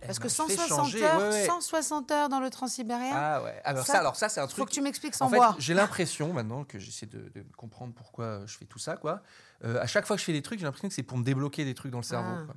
Parce 0.00 0.20
que 0.20 0.28
m'a 0.28 0.46
fait 0.46 0.54
160 0.54 0.68
changer, 0.68 1.02
heures, 1.04 1.18
ouais, 1.18 1.28
ouais. 1.30 1.46
160 1.46 2.10
heures 2.12 2.28
dans 2.28 2.38
le 2.38 2.48
transsibérien. 2.48 3.10
Ah 3.12 3.42
ouais. 3.42 3.60
Alors 3.64 3.84
ça, 3.84 3.94
Ça, 3.94 3.98
alors 3.98 4.14
ça 4.14 4.28
c'est 4.28 4.38
un 4.38 4.46
faut 4.46 4.52
truc. 4.52 4.68
que 4.68 4.74
tu 4.74 4.82
m'expliques 4.82 5.16
sans 5.16 5.24
En 5.26 5.28
fait, 5.30 5.40
j'ai 5.58 5.74
l'impression 5.74 6.32
maintenant 6.32 6.62
que 6.62 6.78
j'essaie 6.78 7.06
de, 7.06 7.28
de 7.34 7.44
comprendre 7.56 7.92
pourquoi 7.92 8.42
je 8.46 8.56
fais 8.56 8.66
tout 8.66 8.78
ça, 8.78 8.96
quoi. 8.96 9.20
Euh, 9.64 9.82
à 9.82 9.88
chaque 9.88 10.06
fois 10.06 10.14
que 10.14 10.20
je 10.20 10.26
fais 10.26 10.32
des 10.32 10.42
trucs, 10.42 10.60
j'ai 10.60 10.64
l'impression 10.64 10.86
que 10.86 10.94
c'est 10.94 11.02
pour 11.02 11.18
me 11.18 11.24
débloquer 11.24 11.64
des 11.64 11.74
trucs 11.74 11.90
dans 11.90 11.98
le 11.98 12.04
cerveau. 12.04 12.30
Ah. 12.32 12.44
quoi. 12.46 12.54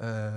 Euh, 0.00 0.30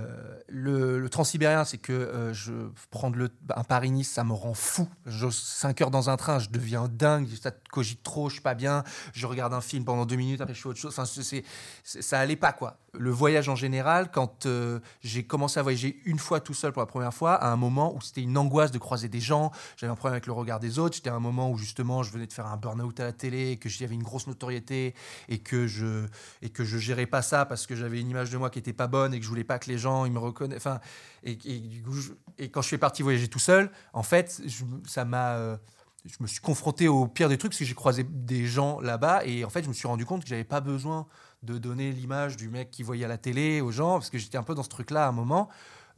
le, 0.48 0.98
le 0.98 1.08
transsibérien, 1.08 1.64
c'est 1.64 1.78
que 1.78 1.92
euh, 1.92 2.32
je 2.34 2.52
prendre 2.90 3.28
un 3.54 3.64
Paris-Nice, 3.64 4.10
ça 4.10 4.24
me 4.24 4.32
rend 4.32 4.54
fou. 4.54 4.88
Je 5.06 5.28
5 5.30 5.80
heures 5.82 5.90
dans 5.90 6.10
un 6.10 6.16
train, 6.16 6.38
je 6.38 6.48
deviens 6.50 6.88
dingue, 6.88 7.28
ça 7.40 7.52
cogite 7.70 8.02
trop, 8.02 8.28
je 8.28 8.34
suis 8.34 8.42
pas 8.42 8.54
bien. 8.54 8.82
Je 9.12 9.26
regarde 9.26 9.54
un 9.54 9.60
film 9.60 9.84
pendant 9.84 10.04
deux 10.04 10.16
minutes, 10.16 10.40
après 10.40 10.54
je 10.54 10.60
fais 10.60 10.68
autre 10.68 10.80
chose. 10.80 10.92
Enfin, 10.96 11.04
c'est- 11.06 11.44
ça 11.84 12.18
allait 12.18 12.36
pas 12.36 12.52
quoi. 12.52 12.78
Le 12.94 13.10
voyage 13.10 13.48
en 13.48 13.56
général, 13.56 14.10
quand 14.10 14.46
euh, 14.46 14.80
j'ai 15.02 15.22
commencé 15.24 15.58
à 15.58 15.62
voyager 15.62 16.00
une 16.04 16.18
fois 16.18 16.40
tout 16.40 16.54
seul 16.54 16.72
pour 16.72 16.82
la 16.82 16.86
première 16.86 17.14
fois, 17.14 17.34
à 17.34 17.48
un 17.50 17.56
moment 17.56 17.94
où 17.94 18.00
c'était 18.00 18.20
une 18.20 18.36
angoisse 18.36 18.70
de 18.70 18.78
croiser 18.78 19.08
des 19.08 19.20
gens, 19.20 19.50
j'avais 19.76 19.90
un 19.90 19.96
problème 19.96 20.14
avec 20.14 20.26
le 20.26 20.32
regard 20.32 20.60
des 20.60 20.78
autres. 20.78 20.96
C'était 20.96 21.08
un 21.10 21.20
moment 21.20 21.50
où 21.50 21.56
justement 21.56 22.02
je 22.02 22.10
venais 22.12 22.26
de 22.26 22.32
faire 22.32 22.46
un 22.46 22.56
burn-out 22.56 22.98
à 23.00 23.04
la 23.04 23.12
télé, 23.12 23.56
que 23.56 23.68
j'avais 23.68 23.94
une 23.94 24.02
grosse 24.02 24.26
notoriété 24.26 24.94
et 25.28 25.38
que 25.38 25.66
je 25.66 26.04
et 26.42 26.50
que 26.50 26.64
je 26.64 26.76
gérais 26.78 27.06
pas 27.06 27.22
ça 27.22 27.46
parce 27.46 27.66
que 27.66 27.74
j'avais 27.74 28.00
une 28.00 28.10
image 28.10 28.30
de 28.30 28.36
moi 28.36 28.50
qui 28.50 28.58
était 28.58 28.72
pas 28.74 28.88
bonne 28.88 29.14
et 29.14 29.18
que 29.18 29.24
je 29.24 29.28
voulais 29.30 29.44
pas 29.44 29.51
que 29.58 29.68
les 29.70 29.78
gens 29.78 30.04
ils 30.04 30.12
me 30.12 30.18
reconnaissent. 30.18 30.58
Enfin, 30.58 30.80
et, 31.24 31.38
et 31.44 31.58
du 31.60 31.82
coup, 31.82 31.92
je- 31.94 32.12
et 32.38 32.50
quand 32.50 32.62
je 32.62 32.66
suis 32.68 32.78
parti 32.78 33.02
voyager 33.02 33.28
tout 33.28 33.38
seul, 33.38 33.70
en 33.92 34.02
fait, 34.02 34.40
je- 34.46 34.64
ça 34.88 35.04
m'a 35.04 35.34
euh, 35.36 35.56
je 36.04 36.16
me 36.20 36.26
suis 36.26 36.40
confronté 36.40 36.88
au 36.88 37.06
pire 37.06 37.28
des 37.28 37.38
trucs 37.38 37.52
parce 37.52 37.60
que 37.60 37.64
j'ai 37.64 37.74
croisé 37.74 38.04
des 38.04 38.44
gens 38.46 38.80
là-bas 38.80 39.24
et 39.24 39.44
en 39.44 39.50
fait 39.50 39.62
je 39.62 39.68
me 39.68 39.72
suis 39.72 39.86
rendu 39.86 40.04
compte 40.04 40.22
que 40.24 40.28
j'avais 40.28 40.42
pas 40.42 40.60
besoin 40.60 41.06
de 41.44 41.58
donner 41.58 41.92
l'image 41.92 42.36
du 42.36 42.48
mec 42.48 42.72
qui 42.72 42.82
voyait 42.82 43.04
à 43.04 43.08
la 43.08 43.18
télé 43.18 43.60
aux 43.60 43.70
gens 43.70 43.94
parce 43.94 44.10
que 44.10 44.18
j'étais 44.18 44.36
un 44.36 44.42
peu 44.42 44.54
dans 44.56 44.64
ce 44.64 44.68
truc-là 44.68 45.04
à 45.06 45.08
un 45.08 45.12
moment 45.12 45.48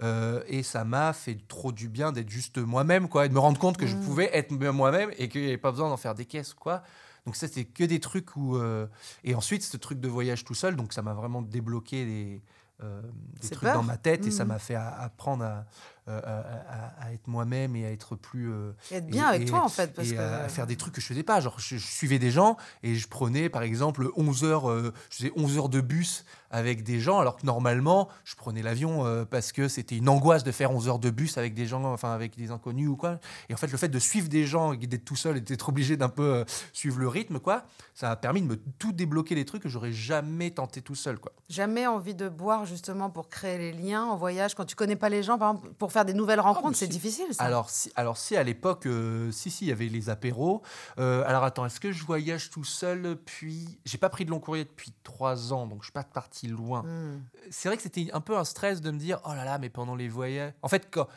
Euh, 0.02 0.42
et 0.48 0.64
ça 0.64 0.82
m'a 0.84 1.12
fait 1.12 1.38
trop 1.46 1.70
du 1.70 1.88
bien 1.88 2.10
d'être 2.10 2.28
juste 2.28 2.58
moi-même 2.58 3.08
quoi 3.08 3.26
et 3.26 3.28
de 3.28 3.34
me 3.34 3.38
rendre 3.38 3.60
compte 3.60 3.76
que 3.76 3.86
je 3.86 3.94
pouvais 3.94 4.28
être 4.36 4.50
moi-même 4.50 5.10
et 5.18 5.28
qu'il 5.28 5.40
n'y 5.42 5.46
avait 5.46 5.56
pas 5.56 5.70
besoin 5.70 5.88
d'en 5.88 5.96
faire 5.96 6.16
des 6.16 6.24
caisses 6.26 6.52
quoi 6.52 6.82
donc 7.26 7.36
ça 7.36 7.46
c'était 7.46 7.64
que 7.64 7.84
des 7.84 8.00
trucs 8.00 8.34
où 8.34 8.56
euh, 8.56 8.88
et 9.22 9.36
ensuite 9.36 9.62
ce 9.62 9.76
truc 9.76 10.00
de 10.00 10.08
voyage 10.08 10.44
tout 10.44 10.52
seul 10.54 10.74
donc 10.74 10.92
ça 10.92 11.00
m'a 11.02 11.14
vraiment 11.14 11.42
débloqué 11.42 12.04
des 12.04 12.42
euh, 12.82 13.02
des 13.40 13.48
trucs 13.50 13.60
peur. 13.68 13.74
dans 13.76 13.82
ma 13.82 13.96
tête 13.96 14.26
et 14.26 14.30
ça 14.30 14.44
Mhm. 14.44 14.48
m'a 14.48 14.58
fait 14.58 14.74
apprendre 14.74 15.44
à, 15.44 15.64
euh, 16.08 16.20
à, 16.24 17.06
à- 17.06 17.12
être 17.12 17.26
moi-même 17.28 17.76
et 17.76 17.86
à 17.86 17.90
être 17.92 18.16
plus. 18.16 18.50
euh, 18.52 18.72
Et 18.90 18.96
être 18.96 19.06
bien 19.06 19.26
avec 19.26 19.46
toi, 19.46 19.62
en 19.62 19.68
fait, 19.68 19.94
parce 19.94 20.10
et 20.10 20.14
que- 20.16 20.20
à 20.20 20.48
faire 20.48 20.66
des 20.66 20.76
trucs 20.76 20.94
que 20.94 21.00
je 21.00 21.06
faisais 21.06 21.22
pas. 21.22 21.40
Genre, 21.40 21.58
je, 21.58 21.76
je 21.76 21.86
suivais 21.86 22.18
des 22.18 22.30
gens 22.30 22.56
et 22.82 22.94
je 22.96 23.08
prenais, 23.08 23.48
par 23.48 23.62
exemple, 23.62 24.10
11 24.16 24.44
heures, 24.44 24.68
euh, 24.70 24.92
je 25.10 25.16
faisais 25.16 25.32
11 25.36 25.56
heures 25.58 25.68
de 25.68 25.80
bus 25.80 26.24
avec 26.50 26.84
des 26.84 27.00
gens, 27.00 27.18
alors 27.18 27.36
que 27.36 27.44
normalement, 27.46 28.08
je 28.24 28.34
prenais 28.36 28.62
l'avion 28.62 29.04
euh, 29.06 29.24
parce 29.24 29.50
que 29.52 29.66
c'était 29.68 29.96
une 29.96 30.08
angoisse 30.08 30.44
de 30.44 30.52
faire 30.52 30.70
11 30.70 30.88
heures 30.88 30.98
de 31.00 31.10
bus 31.10 31.36
avec 31.38 31.52
des 31.54 31.66
gens, 31.66 31.84
enfin, 31.92 32.12
avec 32.12 32.36
des 32.36 32.50
inconnus 32.52 32.88
ou 32.88 32.96
quoi. 32.96 33.18
Et 33.48 33.54
en 33.54 33.56
fait, 33.56 33.66
le 33.68 33.76
fait 33.78 33.88
de 33.88 33.98
suivre 33.98 34.28
des 34.28 34.44
gens 34.44 34.72
et 34.72 34.76
d'être 34.76 35.04
tout 35.04 35.16
seul 35.16 35.36
et 35.36 35.40
d'être 35.40 35.68
obligé 35.68 35.96
d'un 35.96 36.08
peu 36.08 36.22
euh, 36.22 36.44
suivre 36.72 36.98
le 37.00 37.08
rythme, 37.08 37.40
quoi, 37.40 37.64
ça 37.94 38.10
a 38.10 38.16
permis 38.16 38.40
de 38.42 38.46
me 38.46 38.56
tout 38.78 38.92
débloquer 38.92 39.34
des 39.34 39.44
trucs 39.44 39.62
que 39.62 39.68
j'aurais 39.68 39.92
jamais 39.92 40.50
tenté 40.50 40.80
tout 40.82 40.94
seul, 40.94 41.18
quoi. 41.18 41.32
Jamais 41.48 41.86
envie 41.86 42.14
de 42.14 42.28
boire 42.28 42.66
justement 42.66 43.10
pour 43.10 43.28
créer 43.28 43.58
les 43.58 43.72
liens 43.72 44.04
en 44.04 44.16
voyage 44.16 44.54
quand 44.54 44.64
tu 44.64 44.76
connais 44.76 44.96
pas 44.96 45.08
les 45.08 45.22
gens, 45.22 45.38
par 45.38 45.50
exemple, 45.52 45.70
pour 45.78 45.90
faire 45.94 46.04
des 46.04 46.12
nouvelles 46.12 46.40
rencontres, 46.40 46.68
mais 46.68 46.74
c'est 46.74 46.84
si. 46.84 46.90
difficile 46.90 47.32
ça. 47.32 47.44
Alors 47.44 47.70
si, 47.70 47.90
alors 47.96 48.18
si 48.18 48.36
à 48.36 48.42
l'époque, 48.42 48.84
euh, 48.86 49.30
si 49.32 49.50
si, 49.50 49.64
il 49.64 49.68
y 49.68 49.72
avait 49.72 49.88
les 49.88 50.10
apéros. 50.10 50.60
Euh, 50.98 51.24
alors 51.26 51.44
attends, 51.44 51.64
est-ce 51.64 51.80
que 51.80 51.90
je 51.92 52.04
voyage 52.04 52.50
tout 52.50 52.64
seul 52.64 53.02
depuis 53.02 53.78
J'ai 53.86 53.96
pas 53.98 54.10
pris 54.10 54.24
de 54.26 54.30
long 54.30 54.40
courrier 54.40 54.64
depuis 54.64 54.92
trois 55.02 55.52
ans, 55.52 55.66
donc 55.66 55.80
je 55.80 55.86
suis 55.86 55.92
pas 55.92 56.04
parti 56.04 56.48
loin. 56.48 56.82
Hmm. 56.82 57.22
C'est 57.50 57.68
vrai 57.68 57.76
que 57.76 57.82
c'était 57.82 58.10
un 58.12 58.20
peu 58.20 58.36
un 58.36 58.44
stress 58.44 58.82
de 58.82 58.90
me 58.90 58.98
dire, 58.98 59.20
oh 59.24 59.32
là 59.34 59.44
là, 59.46 59.58
mais 59.58 59.70
pendant 59.70 59.94
les 59.94 60.08
voyages. 60.08 60.52
En 60.60 60.68
fait, 60.68 60.88
quand, 60.90 61.08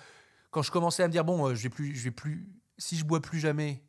quand 0.51 0.61
je 0.61 0.71
commençais 0.71 1.03
à 1.03 1.07
me 1.07 1.11
dire, 1.11 1.25
bon, 1.25 1.47
euh, 1.49 1.55
je 1.55 1.63
vais 1.63 1.69
plus, 1.69 1.93
je 1.95 2.03
vais 2.05 2.11
plus. 2.11 2.47
Si 2.77 2.95
je 2.95 3.03
bois 3.03 3.21
plus 3.21 3.39
jamais, 3.39 3.83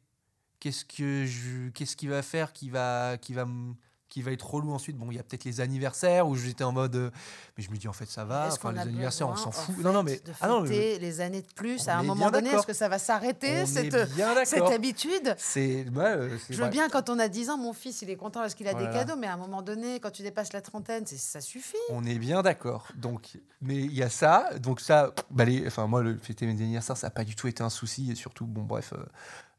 qu'est-ce 0.61 0.85
que 0.85 1.25
je, 1.27 1.69
qu'est-ce 1.71 1.95
qui 1.97 2.07
va 2.09 2.23
faire, 2.23 2.53
qui 2.53 2.71
va, 2.71 3.17
qui 3.21 3.35
va 3.35 3.45
me- 3.45 3.75
qui 4.09 4.23
va 4.23 4.33
être 4.33 4.49
relou 4.49 4.73
ensuite. 4.73 4.97
Bon, 4.97 5.11
il 5.11 5.17
y 5.17 5.19
a 5.19 5.23
peut-être 5.23 5.45
les 5.45 5.61
anniversaires 5.61 6.27
où 6.27 6.35
j'étais 6.35 6.65
en 6.65 6.73
mode. 6.73 6.97
euh, 6.97 7.11
mais 7.57 7.63
je 7.65 7.71
me 7.71 7.77
dis, 7.77 7.89
en 7.89 7.93
fait, 7.93 8.07
ça 8.07 8.25
va. 8.25 8.49
Enfin, 8.51 8.73
les 8.73 8.79
anniversaires, 8.81 9.29
on 9.29 9.37
s'en 9.37 9.49
en 9.51 9.53
fout. 9.53 9.75
fait, 9.77 9.83
non, 9.83 9.93
non, 9.93 10.03
mais. 10.03 10.17
de 10.17 10.33
ah 10.41 10.49
non, 10.49 10.63
mais- 10.63 10.99
les 10.99 11.21
années 11.21 11.43
de 11.43 11.53
plus, 11.55 11.87
à 11.89 11.99
un 11.99 12.03
moment 12.03 12.31
donné, 12.31 12.51
est-ce 12.51 12.67
que 12.67 12.73
ça 12.73 12.89
va 12.89 12.99
s'arrêter 12.99 13.63
on 13.63 13.67
cette, 13.67 14.15
bien 14.15 14.45
cette 14.45 14.63
habitude? 14.63 15.35
C'est. 15.39 15.85
euh, 15.97 16.37
c'est 16.39 16.53
Je 16.55 16.59
veux 16.59 16.65
vrai. 16.65 16.71
bien 16.71 16.89
quand 16.89 17.11
on 17.11 17.19
a 17.19 17.29
10 17.29 17.51
ans, 17.51 17.59
mon 17.59 17.73
fils, 17.73 18.03
il 18.03 18.11
est 18.11 18.17
content 18.17 18.41
parce 18.41 18.55
qu'il 18.55 18.67
a 18.69 18.73
Oh 18.75 18.79
des 18.79 18.85
cadeaux, 18.91 19.17
mais 19.17 19.27
à 19.27 19.35
un 19.35 19.39
moment 19.39 19.63
donné, 19.63 20.01
quand 20.01 20.11
tu 20.11 20.23
dépasses 20.23 20.53
la 20.53 20.61
trentaine, 20.63 21.05
c'est- 21.07 21.19
ça 21.19 21.41
suffit. 21.41 21.77
On 21.91 22.05
est 22.05 22.19
bien 22.19 22.43
d'accord. 22.43 22.89
Donc, 22.97 23.39
mais 23.61 23.77
il 23.77 23.93
y 23.95 24.03
a 24.03 24.09
ça. 24.09 24.49
Donc 24.59 24.81
ça, 24.81 25.13
bah, 25.31 25.45
les- 25.45 25.67
enfin 25.67 25.87
moi, 25.87 26.03
le 26.03 26.17
fêter 26.17 26.47
mes 26.47 26.53
anniversaires, 26.53 26.97
ça 26.97 27.07
n'a 27.09 27.11
pas 27.11 27.25
du 27.25 27.37
tout 27.37 27.47
été 27.47 27.63
un 27.63 27.71
souci. 27.71 28.11
Et 28.11 28.15
surtout, 28.15 28.47
bon, 28.47 28.63
bref. 28.63 28.93
euh, 28.95 29.05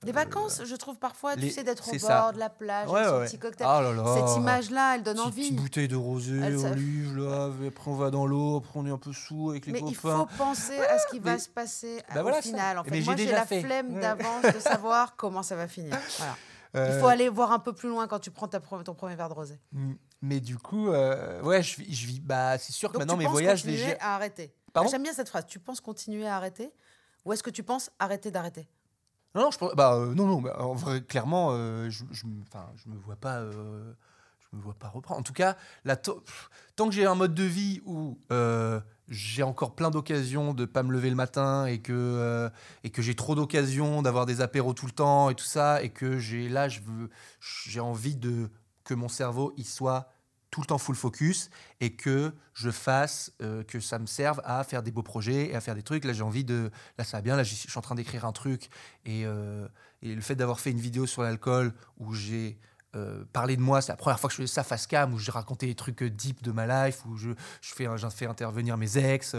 Les 0.06 0.14
vacances, 0.14 0.62
je 0.64 0.76
trouve 0.76 0.98
parfois, 0.98 1.36
les- 1.36 1.48
tu 1.50 1.54
sais, 1.54 1.64
d'être 1.64 1.86
au 1.88 1.92
bord 1.92 2.00
ça. 2.00 2.32
de 2.32 2.40
la 2.40 2.50
plage, 2.50 2.88
ouais, 2.90 3.04
son 3.04 3.18
ouais. 3.20 3.26
petit 3.26 3.38
cocktail. 3.38 3.68
Ah 3.70 3.82
là 3.82 3.92
là. 3.92 4.16
Cette 4.16 4.38
image-là, 4.38 4.96
elle 4.96 5.04
donne 5.04 5.16
Petite- 5.18 5.28
envie. 5.28 5.42
Petite 5.50 5.56
bouteille 5.58 5.88
de 5.90 5.96
rosé, 5.98 6.40
Elle, 6.42 6.58
ça- 6.60 6.70
olive, 6.72 7.18
là. 7.18 7.50
Après, 7.68 7.92
on 7.92 7.96
va 7.96 8.10
dans 8.10 8.26
l'eau. 8.26 8.58
Après, 8.58 8.72
on 8.80 8.86
est 8.86 8.92
un 8.92 8.98
peu 8.98 9.12
sous 9.12 9.50
avec 9.50 9.66
les 9.66 9.74
Mais 9.74 9.80
il 9.86 9.98
copains. 9.98 10.26
faut 10.30 10.38
penser 10.38 10.80
à 10.80 10.98
ce 11.00 11.08
qui 11.08 11.20
va 11.20 11.34
mais- 11.34 11.40
se 11.40 11.50
passer 11.50 12.02
Bah 12.14 12.22
au 12.22 12.24
voilà 12.24 12.42
final. 12.42 12.78
En 12.80 12.84
Mais 12.84 13.00
fait, 13.02 13.06
moi, 13.06 13.16
j'ai 13.18 13.26
la 13.32 13.46
fait. 13.46 13.62
flemme 13.62 14.00
d'avance 14.00 14.44
de 14.54 14.60
savoir 14.62 15.16
comment 15.18 15.44
ça 15.44 15.58
va 15.58 15.68
finir. 15.68 15.98
Voilà. 16.18 16.36
Il 16.76 16.80
Euh, 16.80 17.00
faut 17.02 17.08
aller 17.08 17.28
voir 17.30 17.52
un 17.52 17.60
peu 17.60 17.74
plus 17.74 17.90
loin 17.90 18.08
quand 18.08 18.20
tu 18.20 18.30
prends 18.32 18.48
ta 18.48 18.60
ton 18.60 18.94
premier 18.94 19.16
verre 19.16 19.28
de 19.30 19.34
rosé. 19.34 19.60
mm, 19.74 19.94
Mais 20.22 20.40
du 20.40 20.58
coup, 20.58 20.90
euh, 20.92 21.42
ouais, 21.42 21.62
je 21.64 21.78
vis, 21.82 21.94
je 21.94 22.08
vis. 22.08 22.20
Bah, 22.22 22.58
c'est 22.58 22.72
sûr 22.74 22.92
que 22.92 23.00
maintenant 23.00 23.18
mes 23.18 23.26
voyages 23.26 23.64
continuer 23.64 23.78
légers. 23.84 24.00
à 24.00 24.16
arrêter. 24.16 24.54
J'aime 24.90 25.04
bien 25.04 25.14
cette 25.14 25.28
phrase. 25.30 25.46
Tu 25.48 25.60
penses 25.60 25.82
continuer 25.82 26.28
à 26.28 26.36
arrêter 26.38 26.72
ou 27.26 27.34
est-ce 27.34 27.42
que 27.44 27.50
tu 27.50 27.64
penses 27.64 27.90
arrêter 28.00 28.30
d'arrêter? 28.32 28.70
Non, 29.36 29.42
non, 29.44 29.52
je 29.52 29.76
bah, 29.76 29.94
euh, 29.94 30.14
non, 30.16 30.26
non, 30.26 30.42
bah, 30.42 30.56
en 30.60 30.74
vrai, 30.74 31.02
clairement, 31.02 31.50
euh, 31.52 31.90
je, 31.90 32.04
je, 32.12 32.24
je 32.24 32.90
me 32.90 32.98
vois 32.98 33.16
pas, 33.16 33.40
euh, 33.40 33.94
je 34.40 34.58
me 34.58 34.62
vois 34.62 34.74
pas 34.74 34.88
reprendre. 34.90 35.20
En 35.20 35.24
tout 35.24 35.34
cas, 35.34 35.56
pff, 35.86 36.50
tant 36.76 36.88
que 36.90 36.96
j'ai 36.96 37.06
un 37.06 37.14
mode 37.16 37.36
de 37.36 37.44
vie 37.44 37.82
où 37.86 38.18
j'ai 39.08 39.44
encore 39.44 39.76
plein 39.76 39.92
d'occasions 39.92 40.54
de 40.54 40.66
pas 40.66 40.84
me 40.84 40.92
lever 40.92 41.10
le 41.10 41.16
matin 41.16 41.66
et 41.66 41.80
que 41.80 42.50
que 42.92 43.02
j'ai 43.02 43.16
trop 43.16 43.36
d'occasions 43.36 44.02
d'avoir 44.02 44.26
des 44.26 44.42
apéros 44.42 44.74
tout 44.74 44.86
le 44.86 44.92
temps 44.92 45.30
et 45.30 45.36
tout 45.36 45.46
ça 45.46 45.82
et 45.84 45.90
que 45.90 46.18
j'ai 46.18 46.50
là, 46.50 46.68
j'ai 47.40 47.80
envie 47.80 48.16
de 48.16 48.50
que 48.84 48.94
mon 48.96 49.10
cerveau 49.10 49.54
il 49.58 49.66
soit 49.66 50.10
tout 50.52 50.62
le 50.62 50.66
temps 50.66 50.78
full 50.78 50.96
focus 50.96 51.50
et 51.80 51.96
que 51.96 52.34
je 52.54 52.72
fasse, 52.72 53.32
euh, 53.42 53.64
que 53.64 53.80
ça 53.80 54.00
me 54.00 54.06
serve 54.06 54.42
à 54.44 54.64
faire 54.64 54.84
des 54.84 54.92
beaux 54.92 55.04
projets 55.04 55.50
et 55.50 55.56
à 55.56 55.62
faire 55.62 55.76
des 55.76 55.84
trucs. 55.84 56.06
Là, 56.06 56.14
j'ai 56.14 56.24
envie 56.24 56.44
de. 56.44 56.72
Là, 56.98 57.04
ça 57.04 57.18
va 57.18 57.22
bien. 57.22 57.36
Là, 57.36 57.44
je 57.44 57.54
suis 57.54 57.70
en 57.78 57.82
train 57.82 57.96
d'écrire 57.96 58.26
un 58.26 58.32
truc. 58.32 58.70
Et, 59.06 59.26
euh, 59.26 59.68
le 60.02 60.22
fait 60.22 60.36
d'avoir 60.36 60.60
fait 60.60 60.72
une 60.72 60.80
vidéo 60.80 61.06
sur 61.06 61.24
l'alcool 61.24 61.74
où 61.98 62.14
j'ai 62.14 62.58
euh, 62.96 63.24
parlé 63.34 63.56
de 63.58 63.62
moi, 63.62 63.82
c'est 63.82 63.92
la 63.92 63.98
première 63.98 64.20
fois 64.20 64.30
que 64.30 64.36
je 64.36 64.42
fais 64.42 64.48
ça 64.48 64.64
face 64.64 64.88
cam, 64.88 65.14
où 65.14 65.20
j'ai 65.20 65.32
raconté 65.32 65.68
des 65.68 65.76
trucs 65.76 66.04
deep 66.04 66.42
de 66.42 66.52
ma 66.52 66.88
life, 66.88 67.06
où 67.06 67.18
je, 67.18 67.32
je 67.62 67.74
fais, 67.74 67.86
j'en 67.98 68.10
fais 68.10 68.26
intervenir 68.26 68.78
mes 68.78 68.98
ex, 68.98 69.36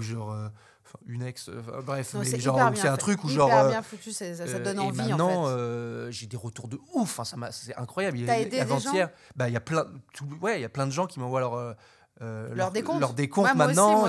genre. 0.00 0.30
euh, 0.32 0.48
enfin, 0.86 0.98
une 1.06 1.22
ex, 1.22 1.48
euh, 1.48 1.60
bref, 1.84 2.14
Non, 2.14 2.20
mais 2.20 2.26
c'est 2.26 2.38
genre, 2.40 2.70
c'est 2.74 2.88
un 2.88 2.96
truc 2.96 3.22
où 3.24 3.28
Hyper 3.28 3.48
genre. 3.48 3.52
euh, 3.64 3.68
bien 3.70 3.82
foutu, 3.82 4.12
ça, 4.12 4.34
ça 4.34 4.44
euh, 4.44 4.58
donne 4.62 4.76
et 4.76 4.80
envie 4.80 4.98
maintenant, 4.98 5.42
en 5.44 5.46
fait. 5.46 5.52
euh, 5.52 6.10
j'ai 6.10 6.26
des 6.26 6.36
retours 6.36 6.68
de 6.68 6.78
ouf. 6.94 7.02
Enfin, 7.02 7.24
ça 7.24 7.36
m'a- 7.36 7.52
c'est 7.52 7.74
incroyable. 7.76 8.18
Il- 8.18 8.26
T'as 8.26 8.38
aidé 8.38 8.50
des 8.50 8.58
avant-hier, 8.60 9.10
bah, 9.36 9.48
il 9.48 9.52
y 9.52 9.56
a 9.56 9.60
plein, 9.60 9.86
tout- 10.14 10.26
ouais, 10.40 10.58
il 10.58 10.62
y 10.62 10.64
a 10.64 10.68
plein 10.68 10.86
de 10.86 10.92
gens 10.92 11.06
qui 11.06 11.20
m'envoient 11.20 11.40
leur 11.40 11.76
euh, 12.22 12.48
Leur 12.54 12.70
décompte. 12.70 13.00
leur 13.00 13.12
décompte 13.12 13.48
Ouais, 13.50 13.54
maintenant. 13.54 14.04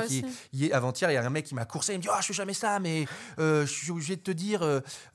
avant-hier, 0.72 1.12
il 1.12 1.14
y 1.14 1.18
a 1.18 1.26
un 1.26 1.30
mec 1.30 1.46
qui 1.46 1.56
m'a 1.56 1.66
coursé. 1.66 1.94
Il 1.94 1.98
me 1.98 2.02
dit 2.02 2.08
Ah, 2.12 2.20
je 2.22 2.28
fais 2.28 2.34
jamais 2.34 2.54
ça, 2.54 2.80
mais 2.80 3.06
euh, 3.40 3.66
je 3.66 3.72
suis 3.72 3.92
obligé 3.92 4.16
de 4.16 4.22
te 4.22 4.32
dire 4.32 4.62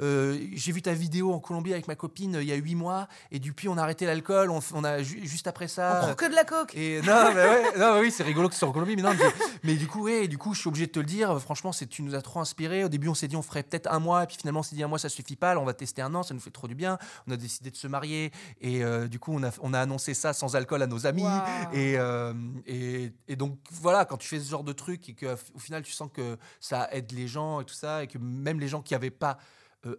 euh, 0.00 0.38
j'ai 0.54 0.72
vu 0.72 0.82
ta 0.82 0.92
vidéo 0.92 1.32
en 1.32 1.38
Colombie 1.40 1.72
avec 1.72 1.88
ma 1.88 1.94
copine 1.94 2.38
il 2.40 2.46
y 2.48 2.52
a 2.52 2.56
huit 2.56 2.74
mois, 2.74 3.08
et 3.30 3.38
depuis, 3.38 3.68
on 3.68 3.78
a 3.78 3.82
arrêté 3.82 4.06
l'alcool. 4.06 4.50
On, 4.50 4.60
on 4.74 4.84
a 4.84 5.02
ju- 5.02 5.20
juste 5.26 5.46
après 5.46 5.64
On 5.66 5.68
ça. 5.68 6.00
prend 6.02 6.14
que 6.14 6.28
de 6.28 6.34
la 6.34 6.44
coke. 6.44 6.74
Et 6.74 7.00
non, 7.02 7.30
mais 7.34 7.40
ouais, 7.48 7.78
non, 7.78 7.94
mais 7.94 8.00
oui, 8.00 8.10
c'est 8.10 8.22
rigolo 8.22 8.48
que 8.48 8.54
ce 8.54 8.60
soit 8.60 8.68
en 8.68 8.72
Colombie, 8.72 8.96
mais 8.96 9.02
non, 9.02 9.14
mais, 9.18 9.24
mais 9.64 9.74
du 9.74 9.86
coup, 9.86 10.04
ouais, 10.04 10.28
du 10.28 10.38
coup, 10.38 10.54
je 10.54 10.60
suis 10.60 10.68
obligé 10.68 10.86
de 10.86 10.92
te 10.92 10.98
le 11.00 11.06
dire. 11.06 11.40
Franchement, 11.40 11.72
c'est 11.72 11.86
tu 11.86 12.02
nous 12.02 12.14
as 12.14 12.22
trop 12.22 12.40
inspiré. 12.40 12.84
Au 12.84 12.88
début, 12.88 13.08
on 13.08 13.14
s'est 13.14 13.28
dit 13.28 13.36
on 13.36 13.42
ferait 13.42 13.62
peut-être 13.62 13.90
un 13.92 13.98
mois, 13.98 14.24
et 14.24 14.26
puis 14.26 14.36
finalement, 14.36 14.60
on 14.60 14.64
s'est 14.64 14.76
dit 14.76 14.82
un 14.82 14.88
mois, 14.88 14.98
ça 14.98 15.08
suffit 15.08 15.36
pas. 15.36 15.50
Alors, 15.50 15.62
on 15.62 15.66
va 15.66 15.74
tester 15.74 16.02
un 16.02 16.14
an, 16.14 16.22
ça 16.22 16.34
nous 16.34 16.40
fait 16.40 16.50
trop 16.50 16.68
du 16.68 16.74
bien. 16.74 16.98
On 17.26 17.32
a 17.32 17.36
décidé 17.36 17.70
de 17.70 17.76
se 17.76 17.86
marier, 17.86 18.32
et 18.60 18.82
du 19.08 19.18
coup, 19.18 19.32
on 19.34 19.42
a, 19.42 19.50
on 19.62 19.72
a 19.74 19.80
annoncé 19.80 20.14
ça 20.14 20.32
sans 20.32 20.56
alcool 20.56 20.82
à 20.82 20.86
nos 20.86 21.06
amis. 21.06 21.24
Et, 21.72 21.96
et, 23.28 23.36
donc 23.36 23.58
voilà, 23.70 24.04
quand 24.04 24.16
tu 24.16 24.28
fais 24.28 24.40
ce 24.40 24.50
genre 24.50 24.64
de 24.64 24.72
truc 24.72 25.08
et 25.08 25.14
qu'au 25.14 25.58
final 25.58 25.82
tu 25.82 25.92
sens 25.92 26.10
que 26.12 26.36
ça 26.60 26.88
aide 26.92 27.12
les 27.12 27.28
gens 27.28 27.60
et 27.60 27.64
tout 27.64 27.74
ça, 27.74 28.02
et 28.04 28.06
que 28.06 28.18
même 28.18 28.60
les 28.60 28.68
gens 28.68 28.82
qui 28.82 28.94
avaient 28.94 29.10
pas, 29.10 29.38
euh, 29.86 29.96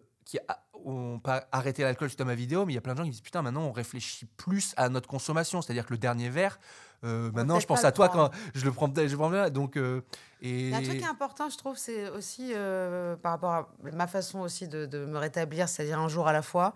ont 0.74 1.20
pas 1.20 1.48
arrêté 1.52 1.84
l'alcool 1.84 2.10
suite 2.10 2.22
à 2.22 2.26
ma 2.26 2.36
vidéo, 2.36 2.66
mais 2.66 2.74
il 2.74 2.76
y 2.76 2.80
a 2.80 2.82
plein 2.82 2.94
de 2.94 3.00
gens 3.00 3.04
qui 3.04 3.12
disent 3.12 3.22
putain 3.22 3.42
maintenant 3.42 3.64
on 3.64 3.72
réfléchit 3.72 4.26
plus 4.38 4.74
à 4.78 4.90
notre 4.90 5.08
consommation, 5.08 5.62
c'est-à-dire 5.62 5.86
que 5.86 5.94
le 5.94 5.98
dernier 5.98 6.30
verre, 6.30 6.60
euh, 7.04 7.32
maintenant 7.34 7.60
je 7.60 7.66
pense 7.68 7.84
à 7.84 7.92
toi 7.92 8.10
prendre. 8.10 8.30
quand 8.32 8.38
je 8.54 8.66
le 8.66 8.72
prends, 8.72 8.92
je 8.96 9.02
le 9.02 9.18
prends 9.18 9.30
bien, 9.30 9.50
donc 9.50 9.78
euh, 9.78 10.02
et 10.46 10.50
Il 10.68 10.70
y 10.72 10.74
a 10.74 10.78
un 10.78 10.82
truc 10.82 10.98
qui 10.98 11.04
est 11.06 11.08
important, 11.08 11.50
je 11.50 11.58
trouve, 11.58 11.78
c'est 11.78 12.10
aussi 12.10 12.52
euh, 12.54 13.16
par 13.16 13.32
rapport 13.32 13.52
à 13.52 13.70
ma 13.94 14.08
façon 14.08 14.40
aussi 14.40 14.68
de, 14.68 14.86
de 14.86 15.06
me 15.06 15.18
rétablir, 15.18 15.70
c'est-à-dire 15.70 16.00
un 16.00 16.10
jour 16.10 16.28
à 16.28 16.34
la 16.34 16.42
fois, 16.42 16.74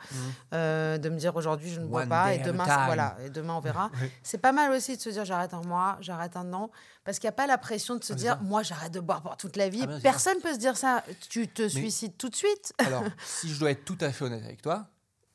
euh, 0.53 0.97
de 0.97 1.09
me 1.09 1.17
dire 1.17 1.35
aujourd'hui 1.35 1.69
je 1.69 1.81
ne 1.81 1.85
bois 1.85 2.03
One 2.03 2.09
pas 2.09 2.33
et 2.33 2.39
demain, 2.39 2.63
voilà, 2.85 3.17
et 3.25 3.29
demain 3.29 3.55
on 3.55 3.59
verra. 3.59 3.91
C'est 4.23 4.37
pas 4.37 4.53
mal 4.53 4.71
aussi 4.71 4.95
de 4.95 5.01
se 5.01 5.09
dire 5.09 5.25
j'arrête 5.25 5.53
un 5.53 5.63
mois, 5.63 5.97
j'arrête 5.99 6.37
un 6.37 6.53
an, 6.53 6.71
parce 7.03 7.19
qu'il 7.19 7.27
n'y 7.27 7.33
a 7.33 7.33
pas 7.33 7.45
la 7.45 7.57
pression 7.57 7.97
de 7.97 8.03
se 8.05 8.13
Ah, 8.13 8.15
dire 8.15 8.39
moi 8.41 8.63
j'arrête 8.63 8.93
de 8.93 9.01
boire 9.01 9.21
pour 9.21 9.35
toute 9.35 9.57
la 9.57 9.67
vie. 9.67 9.83
Ah, 9.83 9.99
Personne 10.01 10.37
peut 10.41 10.53
se 10.53 10.59
dire 10.59 10.77
ça. 10.77 11.03
Tu 11.29 11.49
te 11.49 11.67
suicides 11.67 12.15
tout 12.15 12.29
de 12.29 12.35
suite. 12.35 12.71
Alors, 12.77 13.03
si 13.25 13.53
je 13.53 13.59
dois 13.59 13.71
être 13.71 13.83
tout 13.83 13.97
à 13.99 14.13
fait 14.13 14.23
honnête 14.23 14.45
avec 14.45 14.61
toi, 14.61 14.87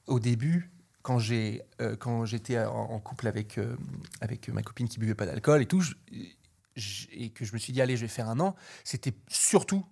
au 0.06 0.18
début, 0.18 0.71
quand 1.02 1.18
j'ai 1.18 1.62
euh, 1.80 1.96
quand 1.96 2.24
j'étais 2.24 2.58
en, 2.64 2.98
couple 3.00 3.26
avec 3.26 3.58
euh, 3.58 3.76
avec 4.20 4.48
ma 4.48 4.62
copine 4.62 4.88
qui 4.88 4.98
buvait 4.98 5.14
pas 5.14 5.26
d'alcool 5.26 5.62
et 5.62 5.66
tout, 5.66 5.80
je- 5.80 5.94
je- 6.76 7.06
et 7.10 7.30
que 7.30 7.44
je 7.44 7.52
me 7.52 7.58
suis 7.58 7.72
dit 7.72 7.80
allez, 7.82 7.96
je 7.96 8.02
vais 8.02 8.08
faire 8.08 8.28
un 8.28 8.40
an, 8.40 8.54
c'était 8.84 9.14
surtout 9.28 9.84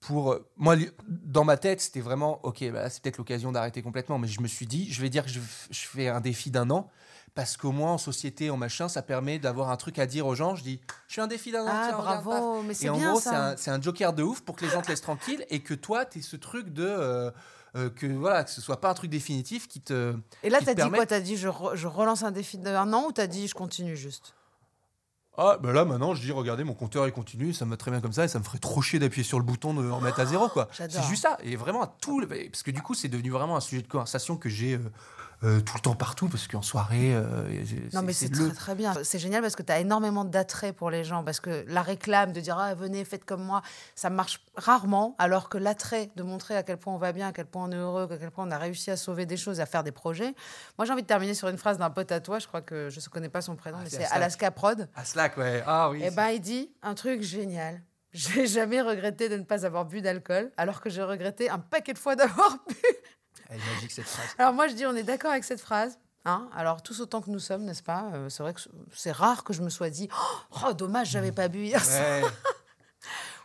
pour 0.00 0.32
euh, 0.32 0.48
moi 0.56 0.76
dans 1.08 1.44
ma 1.44 1.56
tête, 1.56 1.80
c'était 1.80 2.00
vraiment 2.00 2.40
OK, 2.44 2.64
bah, 2.70 2.88
c'est 2.90 3.02
peut-être 3.02 3.18
l'occasion 3.18 3.52
d'arrêter 3.52 3.82
complètement, 3.82 4.18
mais 4.18 4.28
je 4.28 4.40
me 4.40 4.48
suis 4.48 4.66
dit, 4.66 4.90
je 4.92 5.00
vais 5.02 5.10
dire 5.10 5.24
que 5.24 5.30
je, 5.30 5.40
fais 5.70 6.08
un 6.08 6.20
défi 6.20 6.50
d'un 6.50 6.70
an. 6.70 6.90
Parce 7.34 7.56
qu'au 7.56 7.72
moins 7.72 7.92
en 7.92 7.98
société, 7.98 8.50
en 8.50 8.56
machin, 8.56 8.88
ça 8.88 9.00
permet 9.00 9.38
d'avoir 9.38 9.70
un 9.70 9.76
truc 9.76 9.98
à 10.00 10.06
dire 10.06 10.26
aux 10.26 10.34
gens. 10.34 10.56
Je 10.56 10.62
dis, 10.64 10.80
je 11.06 11.14
fais 11.14 11.20
un 11.20 11.28
défi 11.28 11.52
d'un 11.52 11.62
an. 11.62 11.68
Ah 11.68 11.82
tiens, 11.86 11.96
regarde, 11.96 12.24
bravo, 12.24 12.62
mais 12.62 12.74
c'est 12.74 12.86
Et 12.86 12.88
en 12.88 12.96
bien 12.96 13.10
gros, 13.10 13.20
c'est 13.20 13.28
un, 13.28 13.54
un 13.74 13.80
joker 13.80 14.12
de 14.12 14.24
ouf 14.24 14.40
pour 14.40 14.56
que 14.56 14.64
les 14.64 14.70
gens 14.70 14.82
te 14.82 14.88
laissent 14.88 15.02
tranquille 15.02 15.44
et 15.48 15.60
que 15.60 15.74
toi, 15.74 16.04
tu 16.04 16.20
ce 16.22 16.36
truc 16.36 16.72
de. 16.72 17.30
Euh, 17.76 17.90
que 17.90 18.06
voilà, 18.06 18.44
que 18.44 18.50
ce 18.50 18.60
soit 18.60 18.80
pas 18.80 18.90
un 18.90 18.94
truc 18.94 19.10
définitif 19.10 19.68
qui 19.68 19.80
te. 19.80 20.14
Et 20.42 20.50
là, 20.50 20.58
t'as 20.60 20.72
dit 20.74 20.76
permet- 20.82 20.96
quoi 20.98 21.06
T'as 21.06 21.20
dit 21.20 21.36
je, 21.36 21.48
re- 21.48 21.74
je 21.76 21.86
relance 21.86 22.22
un 22.22 22.30
défi 22.30 22.58
d'un 22.58 22.92
an 22.92 23.06
ou 23.08 23.12
t'as 23.12 23.26
dit 23.26 23.46
je 23.48 23.54
continue 23.54 23.96
juste? 23.96 24.34
Ah, 25.40 25.56
bah 25.62 25.72
là 25.72 25.84
maintenant, 25.84 26.14
je 26.14 26.20
dis, 26.22 26.32
regardez, 26.32 26.64
mon 26.64 26.74
compteur 26.74 27.06
il 27.06 27.12
continue, 27.12 27.52
ça 27.52 27.64
me 27.64 27.70
va 27.70 27.76
très 27.76 27.92
bien 27.92 28.00
comme 28.00 28.12
ça 28.12 28.24
et 28.24 28.28
ça 28.28 28.40
me 28.40 28.44
ferait 28.44 28.58
trop 28.58 28.82
chier 28.82 28.98
d'appuyer 28.98 29.22
sur 29.22 29.38
le 29.38 29.44
bouton 29.44 29.72
de 29.72 29.88
remettre 29.88 30.18
à 30.18 30.26
zéro, 30.26 30.48
quoi. 30.48 30.66
J'adore. 30.76 31.00
C'est 31.00 31.08
juste 31.08 31.22
ça. 31.22 31.38
Et 31.44 31.54
vraiment, 31.54 31.82
à 31.82 31.86
tout. 32.00 32.18
le- 32.18 32.26
Parce 32.26 32.64
que 32.64 32.72
du 32.72 32.82
coup, 32.82 32.94
c'est 32.94 33.06
devenu 33.06 33.30
vraiment 33.30 33.56
un 33.56 33.60
sujet 33.60 33.82
de 33.82 33.86
conversation 33.86 34.36
que 34.36 34.48
j'ai 34.48 34.74
euh, 34.74 34.80
euh, 35.44 35.60
tout 35.60 35.74
le 35.76 35.80
temps 35.80 35.94
partout 35.94 36.28
parce 36.28 36.48
qu'en 36.48 36.62
soirée. 36.62 37.14
euh, 37.14 37.44
Non, 37.92 38.02
mais 38.02 38.12
c'est 38.12 38.28
le- 38.34 38.46
très 38.48 38.54
très 38.56 38.74
bien. 38.74 38.92
C'est 39.04 39.18
génial 39.20 39.40
parce 39.42 39.54
que 39.54 39.62
tu 39.62 39.70
as 39.72 39.78
énormément 39.78 40.24
d'attrait 40.24 40.72
pour 40.72 40.90
les 40.90 41.04
gens. 41.04 41.22
Parce 41.22 41.38
que 41.40 41.64
la 41.68 41.82
réclame 41.82 42.32
de 42.32 42.40
dire 42.40 42.58
ah, 42.58 42.74
venez, 42.74 43.04
faites 43.04 43.24
comme 43.24 43.44
moi, 43.44 43.62
ça 43.94 44.10
marche 44.10 44.40
rarement. 44.56 45.14
Alors 45.18 45.48
que 45.48 45.58
l'attrait 45.58 46.10
de 46.16 46.22
montrer 46.22 46.56
à 46.56 46.62
quel 46.62 46.76
point 46.76 46.92
on 46.92 46.98
va 46.98 47.12
bien, 47.12 47.28
à 47.28 47.32
quel 47.32 47.46
point 47.46 47.64
on 47.68 47.72
est 47.72 47.76
heureux, 47.76 48.08
à 48.10 48.16
quel 48.18 48.30
point 48.30 48.46
on 48.46 48.50
a 48.50 48.58
réussi 48.58 48.90
à 48.90 48.96
sauver 48.96 49.26
des 49.26 49.36
choses, 49.36 49.60
à 49.60 49.66
faire 49.66 49.84
des 49.84 49.92
projets. 49.92 50.34
Moi, 50.76 50.86
j'ai 50.86 50.92
envie 50.92 51.02
de 51.02 51.06
terminer 51.06 51.34
sur 51.34 51.48
une 51.48 51.58
phrase 51.58 51.78
d'un 51.78 51.90
pote 51.90 52.10
à 52.10 52.20
toi. 52.20 52.38
Je 52.40 52.46
crois 52.48 52.62
que 52.62 52.90
je 52.90 52.98
ne 52.98 53.04
connais 53.06 53.28
pas 53.28 53.40
son 53.42 53.54
prénom, 53.54 53.78
Ah, 53.80 53.84
mais 53.84 53.90
c'est 53.90 53.98
Aslak. 54.04 54.16
Alaska 54.16 54.50
Prod. 54.50 54.88
À 54.96 55.04
Slack, 55.04 55.36
ouais. 55.36 55.62
Ah 55.66 55.90
oui. 55.90 56.02
Et 56.02 56.10
ben, 56.10 56.28
il 56.30 56.40
dit 56.40 56.70
un 56.82 56.94
truc 56.94 57.22
génial. 57.22 57.80
J'ai 58.12 58.46
jamais 58.46 58.80
regretté 58.80 59.28
de 59.28 59.36
ne 59.36 59.42
pas 59.44 59.66
avoir 59.66 59.84
bu 59.84 60.00
d'alcool, 60.00 60.50
alors 60.56 60.80
que 60.80 60.88
j'ai 60.88 61.02
regretté 61.02 61.50
un 61.50 61.58
paquet 61.58 61.92
de 61.92 61.98
fois 61.98 62.16
d'avoir 62.16 62.56
bu. 62.68 62.74
Elle 63.48 63.58
est 63.58 63.74
magique 63.74 63.90
cette 63.90 64.06
phrase. 64.06 64.28
Alors 64.38 64.52
moi, 64.52 64.68
je 64.68 64.74
dis, 64.74 64.86
on 64.86 64.94
est 64.94 65.02
d'accord 65.02 65.30
avec 65.30 65.44
cette 65.44 65.60
phrase. 65.60 65.98
Hein 66.24 66.48
Alors, 66.54 66.82
tous 66.82 67.00
autant 67.00 67.20
que 67.22 67.30
nous 67.30 67.38
sommes, 67.38 67.64
n'est-ce 67.64 67.82
pas? 67.82 68.10
Euh, 68.12 68.28
C'est 68.28 68.42
vrai 68.42 68.52
que 68.52 68.60
c'est 68.92 69.12
rare 69.12 69.44
que 69.44 69.52
je 69.52 69.62
me 69.62 69.70
sois 69.70 69.90
dit 69.90 70.08
Oh, 70.64 70.72
dommage, 70.72 71.10
j'avais 71.10 71.32
pas 71.32 71.48
bu 71.48 71.64
hier. 71.64 71.82
Ouais. 71.86 72.22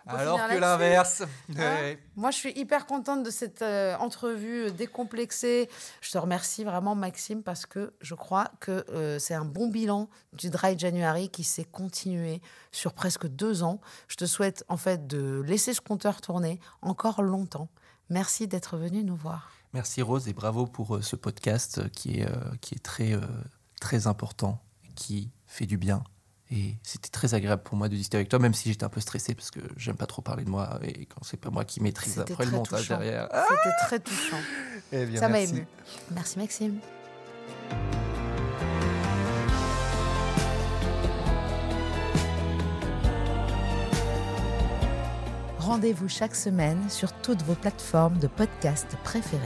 Alors 0.06 0.48
que 0.50 0.56
l'inverse. 0.56 1.22
Hein? 1.22 1.56
Ouais. 1.56 2.00
Moi, 2.16 2.32
je 2.32 2.38
suis 2.38 2.52
hyper 2.58 2.86
contente 2.86 3.24
de 3.24 3.30
cette 3.30 3.62
euh, 3.62 3.96
entrevue 3.98 4.66
euh, 4.66 4.70
décomplexée. 4.70 5.70
Je 6.02 6.12
te 6.12 6.18
remercie 6.18 6.64
vraiment, 6.64 6.96
Maxime, 6.96 7.42
parce 7.42 7.66
que 7.66 7.94
je 8.02 8.16
crois 8.16 8.52
que 8.60 8.86
euh, 8.90 9.18
c'est 9.20 9.34
un 9.34 9.46
bon 9.46 9.68
bilan 9.68 10.10
du 10.34 10.50
Dry 10.50 10.78
January 10.78 11.30
qui 11.30 11.44
s'est 11.44 11.64
continué 11.64 12.42
sur 12.72 12.94
presque 12.94 13.28
deux 13.28 13.64
ans. 13.64 13.80
Je 14.08 14.18
te 14.18 14.26
souhaite 14.26 14.66
en 14.68 14.78
fait 14.78 15.08
de 15.08 15.42
laisser 15.46 15.74
ce 15.74 15.82
compteur 15.82 16.20
tourner 16.20 16.60
encore 16.82 17.22
longtemps. 17.22 17.70
Merci 18.10 18.48
d'être 18.48 18.76
venu 18.78 19.04
nous 19.04 19.16
voir. 19.16 19.52
Merci 19.74 20.02
Rose 20.04 20.28
et 20.28 20.34
bravo 20.34 20.68
pour 20.68 20.96
euh, 20.96 21.02
ce 21.02 21.16
podcast 21.16 21.80
euh, 21.80 21.88
qui 21.90 22.20
est, 22.20 22.28
euh, 22.28 22.36
qui 22.62 22.76
est 22.76 22.84
très, 22.84 23.14
très 23.82 24.08
important, 24.08 24.62
qui 24.96 25.32
fait 25.48 25.66
du 25.66 25.78
bien. 25.78 26.04
Et 26.52 26.76
c'était 26.84 27.10
très 27.10 27.34
agréable 27.34 27.64
pour 27.64 27.76
moi 27.76 27.90
de 27.90 27.96
discuter 27.96 28.18
avec 28.18 28.30
toi, 28.30 28.38
même 28.38 28.54
si 28.54 28.70
j'étais 28.70 28.84
un 28.84 28.90
peu 28.90 29.02
stressé 29.02 29.34
parce 29.34 29.50
que 29.50 29.60
j'aime 29.76 29.96
pas 29.96 30.06
trop 30.06 30.22
parler 30.22 30.44
de 30.44 30.50
moi 30.50 30.78
et 30.84 31.08
quand 31.08 31.24
c'est 31.24 31.38
pas 31.38 31.50
moi 31.50 31.66
qui 31.66 31.82
maîtrise 31.82 32.20
après 32.20 32.46
le 32.46 32.52
montage 32.52 32.82
touchant. 32.82 33.00
derrière. 33.00 33.28
Ah 33.32 33.46
C'était 33.50 33.76
très 33.88 34.00
touchant. 34.00 34.38
Eh 34.92 35.06
bien, 35.08 35.20
Ça 35.20 35.30
m'a 35.30 35.40
merci. 35.40 35.54
ému. 35.56 35.68
Merci, 36.12 36.38
Maxime. 36.38 36.80
Rendez-vous 45.58 46.10
chaque 46.10 46.36
semaine 46.36 46.90
sur 46.90 47.12
toutes 47.22 47.42
vos 47.44 47.56
plateformes 47.56 48.20
de 48.20 48.28
podcast 48.28 48.98
préférées. 49.04 49.42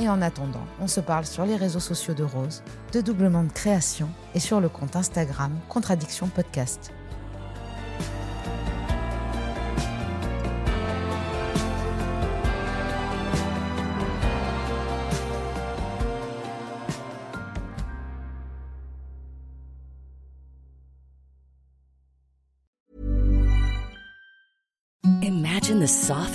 Et 0.00 0.08
en 0.08 0.22
attendant, 0.22 0.64
on 0.80 0.86
se 0.86 1.00
parle 1.00 1.24
sur 1.24 1.44
les 1.44 1.56
réseaux 1.56 1.80
sociaux 1.80 2.14
de 2.14 2.22
Rose, 2.22 2.62
de 2.92 3.00
Doublement 3.00 3.42
de 3.42 3.52
Création 3.52 4.08
et 4.34 4.40
sur 4.40 4.60
le 4.60 4.68
compte 4.68 4.94
Instagram 4.94 5.52
Contradiction 5.68 6.28
Podcast. 6.28 6.92